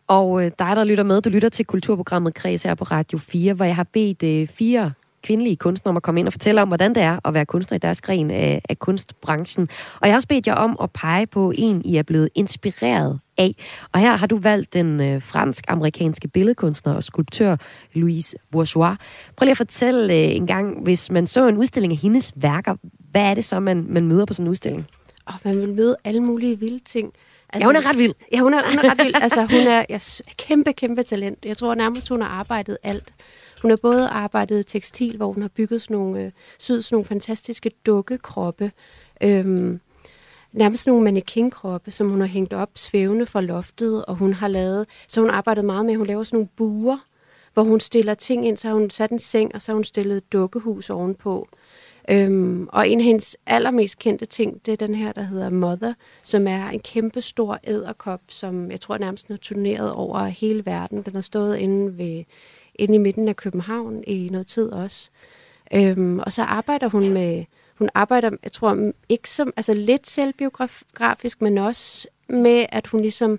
Og 0.06 0.44
øh, 0.44 0.50
dig, 0.58 0.76
der 0.76 0.84
lytter 0.84 1.04
med, 1.04 1.20
du 1.20 1.30
lytter 1.30 1.48
til 1.48 1.64
Kulturprogrammet 1.64 2.34
Kreds 2.34 2.62
her 2.62 2.74
på 2.74 2.84
Radio 2.84 3.18
4, 3.18 3.54
hvor 3.54 3.64
jeg 3.64 3.76
har 3.76 3.86
bedt 3.92 4.22
øh, 4.22 4.46
fire 4.46 4.92
kvindelige 5.22 5.56
kunstnere 5.56 5.90
om 5.90 5.96
at 5.96 6.02
komme 6.02 6.20
ind 6.20 6.28
og 6.28 6.32
fortælle 6.32 6.62
om, 6.62 6.68
hvordan 6.68 6.94
det 6.94 7.02
er 7.02 7.18
at 7.24 7.34
være 7.34 7.46
kunstner 7.46 7.76
i 7.76 7.78
deres 7.78 8.00
gren 8.00 8.30
af, 8.30 8.62
af 8.68 8.78
kunstbranchen. 8.78 9.68
Og 10.00 10.06
jeg 10.06 10.12
har 10.12 10.16
også 10.16 10.28
bedt 10.28 10.46
jer 10.46 10.54
om 10.54 10.76
at 10.82 10.90
pege 10.90 11.26
på 11.26 11.52
en, 11.54 11.82
I 11.84 11.96
er 11.96 12.02
blevet 12.02 12.28
inspireret 12.34 13.20
af. 13.38 13.54
Og 13.92 14.00
her 14.00 14.16
har 14.16 14.26
du 14.26 14.36
valgt 14.36 14.74
den 14.74 15.00
øh, 15.00 15.22
fransk-amerikanske 15.22 16.28
billedkunstner 16.28 16.94
og 16.94 17.04
skulptør 17.04 17.56
Louise 17.92 18.36
Bourgeois. 18.52 18.96
Prøv 19.36 19.44
lige 19.44 19.50
at 19.50 19.56
fortælle 19.56 20.14
øh, 20.14 20.36
en 20.36 20.46
gang, 20.46 20.82
hvis 20.82 21.10
man 21.10 21.26
så 21.26 21.48
en 21.48 21.56
udstilling 21.56 21.92
af 21.92 21.98
hendes 21.98 22.32
værker, 22.36 22.76
hvad 23.10 23.22
er 23.22 23.34
det 23.34 23.44
så, 23.44 23.60
man, 23.60 23.86
man 23.88 24.08
møder 24.08 24.24
på 24.24 24.34
sådan 24.34 24.46
en 24.46 24.50
udstilling? 24.50 24.86
Og 25.26 25.34
man 25.44 25.60
vil 25.60 25.74
møde 25.74 25.96
alle 26.04 26.20
mulige 26.20 26.58
vilde 26.58 26.78
ting. 26.84 27.12
Altså, 27.54 27.58
ja, 27.58 27.66
hun 27.66 27.76
er 27.76 27.88
ret 27.88 27.98
vild. 27.98 28.14
Ja, 28.32 28.38
hun 28.38 28.54
er, 28.54 28.70
hun 28.70 28.78
er 28.78 28.90
ret 28.90 28.98
vild. 28.98 29.14
Altså, 29.14 29.40
hun 29.54 29.66
er 29.66 29.84
ja, 29.88 29.98
kæmpe, 30.36 30.72
kæmpe 30.72 31.02
talent. 31.02 31.38
Jeg 31.44 31.56
tror 31.56 31.74
nærmest, 31.74 32.08
hun 32.08 32.22
har 32.22 32.28
arbejdet 32.28 32.78
alt. 32.82 33.14
Hun 33.62 33.70
har 33.70 33.78
både 33.82 34.08
arbejdet 34.08 34.60
i 34.60 34.62
tekstil, 34.62 35.16
hvor 35.16 35.32
hun 35.32 35.42
har 35.42 35.48
bygget 35.48 35.82
sådan 35.82 35.96
nogle, 35.96 36.20
øh, 36.20 36.30
syet 36.58 36.84
sådan 36.84 36.94
nogle 36.94 37.04
fantastiske 37.04 37.70
dukkekroppe. 37.86 38.72
Øhm, 39.22 39.80
nærmest 40.52 40.86
nogle 40.86 41.04
mannequinkroppe, 41.04 41.90
som 41.90 42.08
hun 42.08 42.20
har 42.20 42.26
hængt 42.26 42.52
op 42.52 42.70
svævende 42.74 43.26
fra 43.26 43.40
loftet, 43.40 44.04
og 44.04 44.14
hun 44.14 44.32
har 44.32 44.48
lavet, 44.48 44.86
så 45.08 45.20
hun 45.20 45.30
arbejdet 45.30 45.64
meget 45.64 45.86
med, 45.86 45.96
hun 45.96 46.06
laver 46.06 46.24
sådan 46.24 46.36
nogle 46.36 46.48
buer, 46.56 46.98
hvor 47.54 47.62
hun 47.62 47.80
stiller 47.80 48.14
ting 48.14 48.46
ind, 48.46 48.56
så 48.56 48.68
har 48.68 48.74
hun 48.74 48.90
sat 48.90 49.10
en 49.10 49.18
seng, 49.18 49.54
og 49.54 49.62
så 49.62 49.72
har 49.72 49.74
hun 49.74 49.84
stillet 49.84 50.16
et 50.16 50.32
dukkehus 50.32 50.90
ovenpå. 50.90 51.48
Øhm, 52.10 52.68
og 52.72 52.88
en 52.88 52.98
af 52.98 53.04
hendes 53.04 53.36
allermest 53.46 53.98
kendte 53.98 54.26
ting, 54.26 54.66
det 54.66 54.72
er 54.72 54.76
den 54.76 54.94
her, 54.94 55.12
der 55.12 55.22
hedder 55.22 55.50
Mother, 55.50 55.94
som 56.22 56.46
er 56.46 56.68
en 56.68 56.80
kæmpe 56.80 57.22
stor 57.22 57.58
æderkop, 57.64 58.20
som 58.28 58.70
jeg 58.70 58.80
tror 58.80 58.98
nærmest 58.98 59.28
har 59.28 59.36
turneret 59.36 59.92
over 59.92 60.24
hele 60.24 60.66
verden. 60.66 61.02
Den 61.02 61.14
har 61.14 61.20
stået 61.20 61.56
inde, 61.56 61.98
ved, 61.98 62.24
inde 62.74 62.94
i 62.94 62.98
midten 62.98 63.28
af 63.28 63.36
København 63.36 64.04
i 64.06 64.28
noget 64.32 64.46
tid 64.46 64.72
også. 64.72 65.10
Øhm, 65.74 66.18
og 66.18 66.32
så 66.32 66.42
arbejder 66.42 66.88
hun 66.88 67.08
med, 67.08 67.44
hun 67.78 67.88
arbejder, 67.94 68.30
jeg 68.42 68.52
tror, 68.52 68.92
ikke 69.08 69.30
som, 69.30 69.52
altså 69.56 69.74
lidt 69.74 70.08
selvbiografisk, 70.08 71.42
men 71.42 71.58
også 71.58 72.08
med, 72.28 72.66
at 72.68 72.86
hun 72.86 73.00
ligesom 73.00 73.38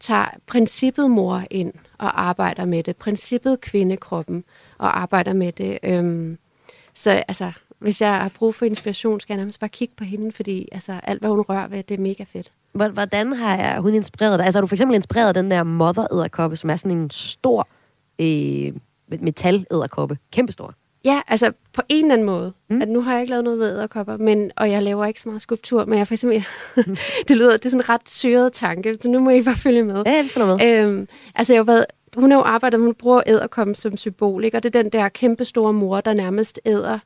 tager 0.00 0.26
princippet 0.46 1.10
mor 1.10 1.42
ind 1.50 1.72
og 1.98 2.22
arbejder 2.22 2.64
med 2.64 2.82
det. 2.82 2.96
Princippet 2.96 3.60
kvindekroppen 3.60 4.44
og 4.78 5.00
arbejder 5.00 5.32
med 5.32 5.52
det. 5.52 5.78
Øhm, 5.82 6.38
så 6.94 7.10
altså, 7.10 7.52
hvis 7.80 8.00
jeg 8.00 8.16
har 8.16 8.28
brug 8.28 8.54
for 8.54 8.66
inspiration, 8.66 9.20
skal 9.20 9.34
jeg 9.34 9.38
nærmest 9.38 9.60
bare 9.60 9.68
kigge 9.68 9.94
på 9.96 10.04
hende, 10.04 10.32
fordi 10.32 10.68
altså, 10.72 11.00
alt, 11.02 11.20
hvad 11.20 11.30
hun 11.30 11.40
rører 11.40 11.68
ved, 11.68 11.82
det 11.82 11.94
er 11.94 12.02
mega 12.02 12.24
fedt. 12.24 12.52
Hvordan 12.72 13.32
har 13.32 13.80
hun 13.80 13.94
inspireret 13.94 14.38
dig? 14.38 14.46
Altså, 14.46 14.58
har 14.58 14.60
du 14.60 14.66
for 14.66 14.74
eksempel 14.74 14.94
inspireret 14.94 15.34
den 15.34 15.50
der 15.50 15.62
mother 15.62 16.54
som 16.54 16.70
er 16.70 16.76
sådan 16.76 16.98
en 16.98 17.10
stor 17.10 17.68
øh, 18.18 18.72
metal 19.20 19.66
Kæmpe 19.70 20.18
Kæmpestor. 20.32 20.74
Ja, 21.04 21.20
altså 21.28 21.52
på 21.72 21.82
en 21.88 22.04
eller 22.04 22.14
anden 22.14 22.26
måde. 22.26 22.52
Mm. 22.70 22.82
At 22.82 22.88
nu 22.88 23.02
har 23.02 23.12
jeg 23.12 23.20
ikke 23.20 23.30
lavet 23.30 23.44
noget 23.44 23.58
med 23.58 23.72
æderkopper, 23.72 24.16
men, 24.16 24.50
og 24.56 24.70
jeg 24.70 24.82
laver 24.82 25.04
ikke 25.04 25.20
så 25.20 25.28
meget 25.28 25.42
skulptur, 25.42 25.84
men 25.84 25.98
jeg 25.98 26.06
for 26.06 26.14
eksempel, 26.14 26.44
det 27.28 27.36
lyder, 27.36 27.52
det 27.56 27.66
er 27.66 27.70
sådan 27.70 27.80
en 27.80 27.88
ret 27.88 28.10
syret 28.10 28.52
tanke, 28.52 28.98
så 29.00 29.08
nu 29.08 29.20
må 29.20 29.30
I 29.30 29.42
bare 29.42 29.56
følge 29.56 29.84
med. 29.84 30.02
Ja, 30.06 30.22
vi 30.22 30.28
følger 30.28 30.56
med. 30.56 30.88
Øhm, 30.88 31.08
altså 31.34 31.52
jeg 31.52 31.58
har 31.60 31.64
været, 31.64 31.86
hun 32.16 32.30
har 32.30 32.38
jo 32.38 32.44
arbejdet, 32.44 32.80
hun 32.80 32.94
bruger 32.94 33.22
æderkoppen 33.26 33.74
som 33.74 33.96
symbol, 33.96 34.44
ikke? 34.44 34.56
og 34.56 34.62
det 34.62 34.76
er 34.76 34.82
den 34.82 34.92
der 34.92 35.08
kæmpe 35.08 35.44
store 35.44 35.72
mor, 35.72 36.00
der 36.00 36.14
nærmest 36.14 36.60
æder 36.64 36.98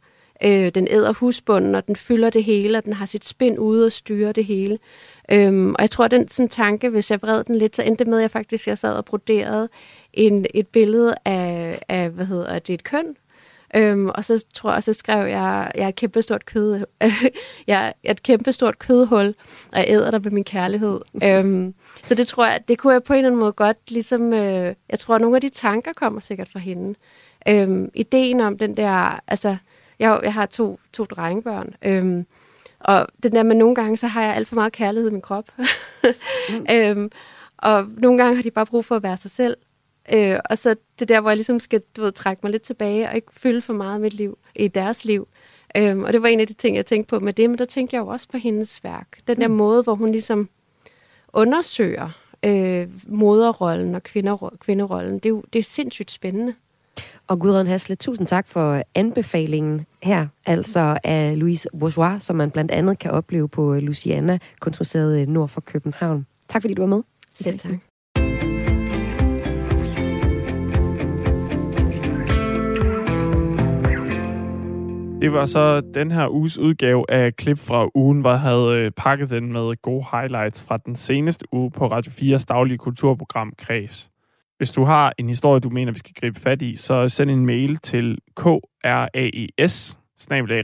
Øh, 0.42 0.70
den 0.74 0.88
æder 0.90 1.12
husbunden, 1.12 1.74
og 1.74 1.86
den 1.86 1.96
fylder 1.96 2.30
det 2.30 2.44
hele, 2.44 2.78
og 2.78 2.84
den 2.84 2.92
har 2.92 3.06
sit 3.06 3.24
spind 3.24 3.58
ude 3.58 3.86
og 3.86 3.92
styrer 3.92 4.32
det 4.32 4.44
hele. 4.44 4.78
Øhm, 5.32 5.70
og 5.70 5.80
jeg 5.80 5.90
tror, 5.90 6.08
den 6.08 6.28
sådan 6.28 6.48
tanke, 6.48 6.88
hvis 6.88 7.10
jeg 7.10 7.22
vred 7.22 7.44
den 7.44 7.54
lidt, 7.54 7.76
så 7.76 7.82
endte 7.82 8.04
det 8.04 8.10
med, 8.10 8.18
at 8.18 8.22
jeg 8.22 8.30
faktisk 8.30 8.68
jeg 8.68 8.78
sad 8.78 8.96
og 8.96 9.04
broderede 9.04 9.68
en, 10.12 10.46
et 10.54 10.66
billede 10.66 11.14
af, 11.24 11.78
af, 11.88 12.10
hvad 12.10 12.26
hedder 12.26 12.58
det, 12.58 12.74
et 12.74 12.84
køn, 12.84 13.16
Øhm, 13.76 14.08
og 14.08 14.24
så 14.24 14.44
tror 14.54 14.72
jeg, 14.72 14.82
så 14.82 14.92
skrev 14.92 15.26
jeg, 15.26 15.72
jeg 15.74 15.84
er 15.84 15.88
et 15.88 15.94
kæmpestort 15.96 16.46
kød, 16.46 16.84
jeg 17.66 17.94
er 18.04 18.10
et 18.10 18.22
kæmpestort 18.22 18.78
kødhul, 18.78 19.34
og 19.72 19.78
jeg 19.78 19.86
æder 19.88 20.10
dig 20.10 20.22
med 20.22 20.30
min 20.30 20.44
kærlighed. 20.44 21.00
øhm, 21.22 21.74
så 22.02 22.14
det 22.14 22.26
tror 22.26 22.46
jeg, 22.46 22.60
det 22.68 22.78
kunne 22.78 22.92
jeg 22.92 23.02
på 23.02 23.12
en 23.12 23.18
eller 23.18 23.28
anden 23.28 23.40
måde 23.40 23.52
godt, 23.52 23.90
ligesom, 23.90 24.32
øh, 24.32 24.74
jeg 24.90 24.98
tror, 24.98 25.14
at 25.14 25.20
nogle 25.20 25.36
af 25.36 25.40
de 25.40 25.48
tanker 25.48 25.92
kommer 25.92 26.20
sikkert 26.20 26.48
fra 26.48 26.58
hende. 26.58 26.94
Øhm, 27.48 27.90
ideen 27.94 28.40
om 28.40 28.58
den 28.58 28.76
der, 28.76 29.20
altså, 29.26 29.56
jeg, 29.98 30.20
jeg 30.22 30.34
har 30.34 30.46
to, 30.46 30.80
to 30.92 31.04
drengebørn, 31.04 31.74
øhm, 31.84 32.26
og 32.80 33.06
det 33.22 33.32
der 33.32 33.42
med 33.42 33.56
nogle 33.56 33.74
gange, 33.74 33.96
så 33.96 34.06
har 34.06 34.22
jeg 34.22 34.34
alt 34.34 34.48
for 34.48 34.54
meget 34.54 34.72
kærlighed 34.72 35.10
i 35.10 35.12
min 35.12 35.20
krop. 35.20 35.44
mm. 36.48 36.66
øhm, 36.74 37.10
og 37.58 37.86
nogle 37.96 38.18
gange 38.18 38.36
har 38.36 38.42
de 38.42 38.50
bare 38.50 38.66
brug 38.66 38.84
for 38.84 38.96
at 38.96 39.02
være 39.02 39.16
sig 39.16 39.30
selv. 39.30 39.56
Øh, 40.12 40.38
og 40.50 40.58
så 40.58 40.76
det 40.98 41.08
der, 41.08 41.20
hvor 41.20 41.30
jeg 41.30 41.36
ligesom 41.36 41.60
skal 41.60 41.82
du 41.96 42.00
ved, 42.00 42.12
trække 42.12 42.40
mig 42.42 42.52
lidt 42.52 42.62
tilbage 42.62 43.08
og 43.08 43.14
ikke 43.14 43.32
fylde 43.32 43.62
for 43.62 43.72
meget 43.72 43.94
af 43.94 44.00
mit 44.00 44.14
liv 44.14 44.38
i 44.56 44.68
deres 44.68 45.04
liv. 45.04 45.28
Øhm, 45.76 46.02
og 46.02 46.12
det 46.12 46.22
var 46.22 46.28
en 46.28 46.40
af 46.40 46.46
de 46.46 46.52
ting, 46.52 46.76
jeg 46.76 46.86
tænkte 46.86 47.10
på 47.10 47.24
med 47.24 47.32
det, 47.32 47.50
men 47.50 47.58
der 47.58 47.64
tænkte 47.64 47.96
jeg 47.96 48.00
jo 48.00 48.06
også 48.06 48.28
på 48.28 48.36
hendes 48.36 48.84
værk. 48.84 49.18
Den 49.26 49.40
der 49.40 49.48
mm. 49.48 49.54
måde, 49.54 49.82
hvor 49.82 49.94
hun 49.94 50.12
ligesom 50.12 50.48
undersøger 51.32 52.10
øh, 52.44 52.88
moderrollen 53.08 53.94
og 53.94 54.02
kvinder, 54.02 54.56
kvinderollen, 54.60 55.14
det 55.14 55.26
er 55.26 55.30
jo 55.30 55.42
det 55.52 55.58
er 55.58 55.62
sindssygt 55.62 56.10
spændende. 56.10 56.54
Og 57.28 57.38
Gudrun 57.38 57.66
Hasle, 57.66 57.94
tusind 57.96 58.26
tak 58.26 58.48
for 58.48 58.82
anbefalingen 58.94 59.86
her, 60.02 60.26
altså 60.46 60.98
af 61.04 61.38
Louise 61.38 61.68
Bourgeois, 61.80 62.22
som 62.22 62.36
man 62.36 62.50
blandt 62.50 62.70
andet 62.70 62.98
kan 62.98 63.10
opleve 63.10 63.48
på 63.48 63.74
Luciana, 63.74 64.38
Kunstmuseet 64.60 65.28
nord 65.28 65.48
for 65.48 65.60
København. 65.60 66.26
Tak 66.48 66.62
fordi 66.62 66.74
du 66.74 66.82
var 66.82 66.88
med. 66.88 67.02
Selv 67.34 67.58
tak. 67.58 67.72
Det 75.24 75.32
var 75.32 75.46
så 75.46 75.80
den 75.80 76.10
her 76.10 76.28
uges 76.28 76.58
udgave 76.58 77.10
af 77.10 77.36
klip 77.36 77.58
fra 77.58 77.88
ugen, 77.94 78.20
hvor 78.20 78.30
jeg 78.30 78.40
havde 78.40 78.78
øh, 78.78 78.90
pakket 78.90 79.30
den 79.30 79.52
med 79.52 79.82
gode 79.82 80.04
highlights 80.12 80.62
fra 80.62 80.76
den 80.76 80.96
seneste 80.96 81.44
uge 81.52 81.70
på 81.70 81.86
Radio 81.86 82.12
4's 82.12 82.44
daglige 82.44 82.78
kulturprogram 82.78 83.52
Kreds. 83.58 84.10
Hvis 84.64 84.72
du 84.72 84.84
har 84.84 85.12
en 85.18 85.28
historie, 85.28 85.60
du 85.60 85.70
mener, 85.70 85.92
vi 85.92 85.98
skal 85.98 86.14
gribe 86.20 86.40
fat 86.40 86.62
i, 86.62 86.76
så 86.76 87.08
send 87.08 87.30
en 87.30 87.46
mail 87.46 87.76
til 87.76 88.18
kraes 88.36 89.98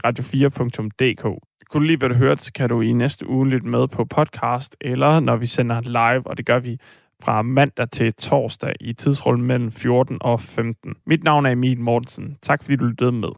radio4.dk. 0.05 1.23
Kunne 1.69 1.81
du 1.81 1.85
lige, 1.85 1.97
hvad 1.97 2.09
du 2.09 2.15
hørte, 2.15 2.43
så 2.43 2.53
kan 2.53 2.69
du 2.69 2.81
i 2.81 2.93
næste 2.93 3.29
uge 3.29 3.49
lytte 3.49 3.67
med 3.67 3.87
på 3.87 4.05
podcast, 4.05 4.75
eller 4.81 5.19
når 5.19 5.35
vi 5.35 5.45
sender 5.45 5.81
live, 5.81 6.27
og 6.27 6.37
det 6.37 6.45
gør 6.45 6.59
vi 6.59 6.77
fra 7.23 7.41
mandag 7.41 7.91
til 7.91 8.13
torsdag 8.13 8.73
i 8.79 8.93
tidsrullen 8.93 9.45
mellem 9.45 9.71
14 9.71 10.17
og 10.21 10.41
15. 10.41 10.95
Mit 11.05 11.23
navn 11.23 11.45
er 11.45 11.51
Emil 11.51 11.79
Mortensen. 11.79 12.37
Tak 12.41 12.63
fordi 12.63 12.75
du 12.75 12.85
lyttede 12.85 13.11
med. 13.11 13.31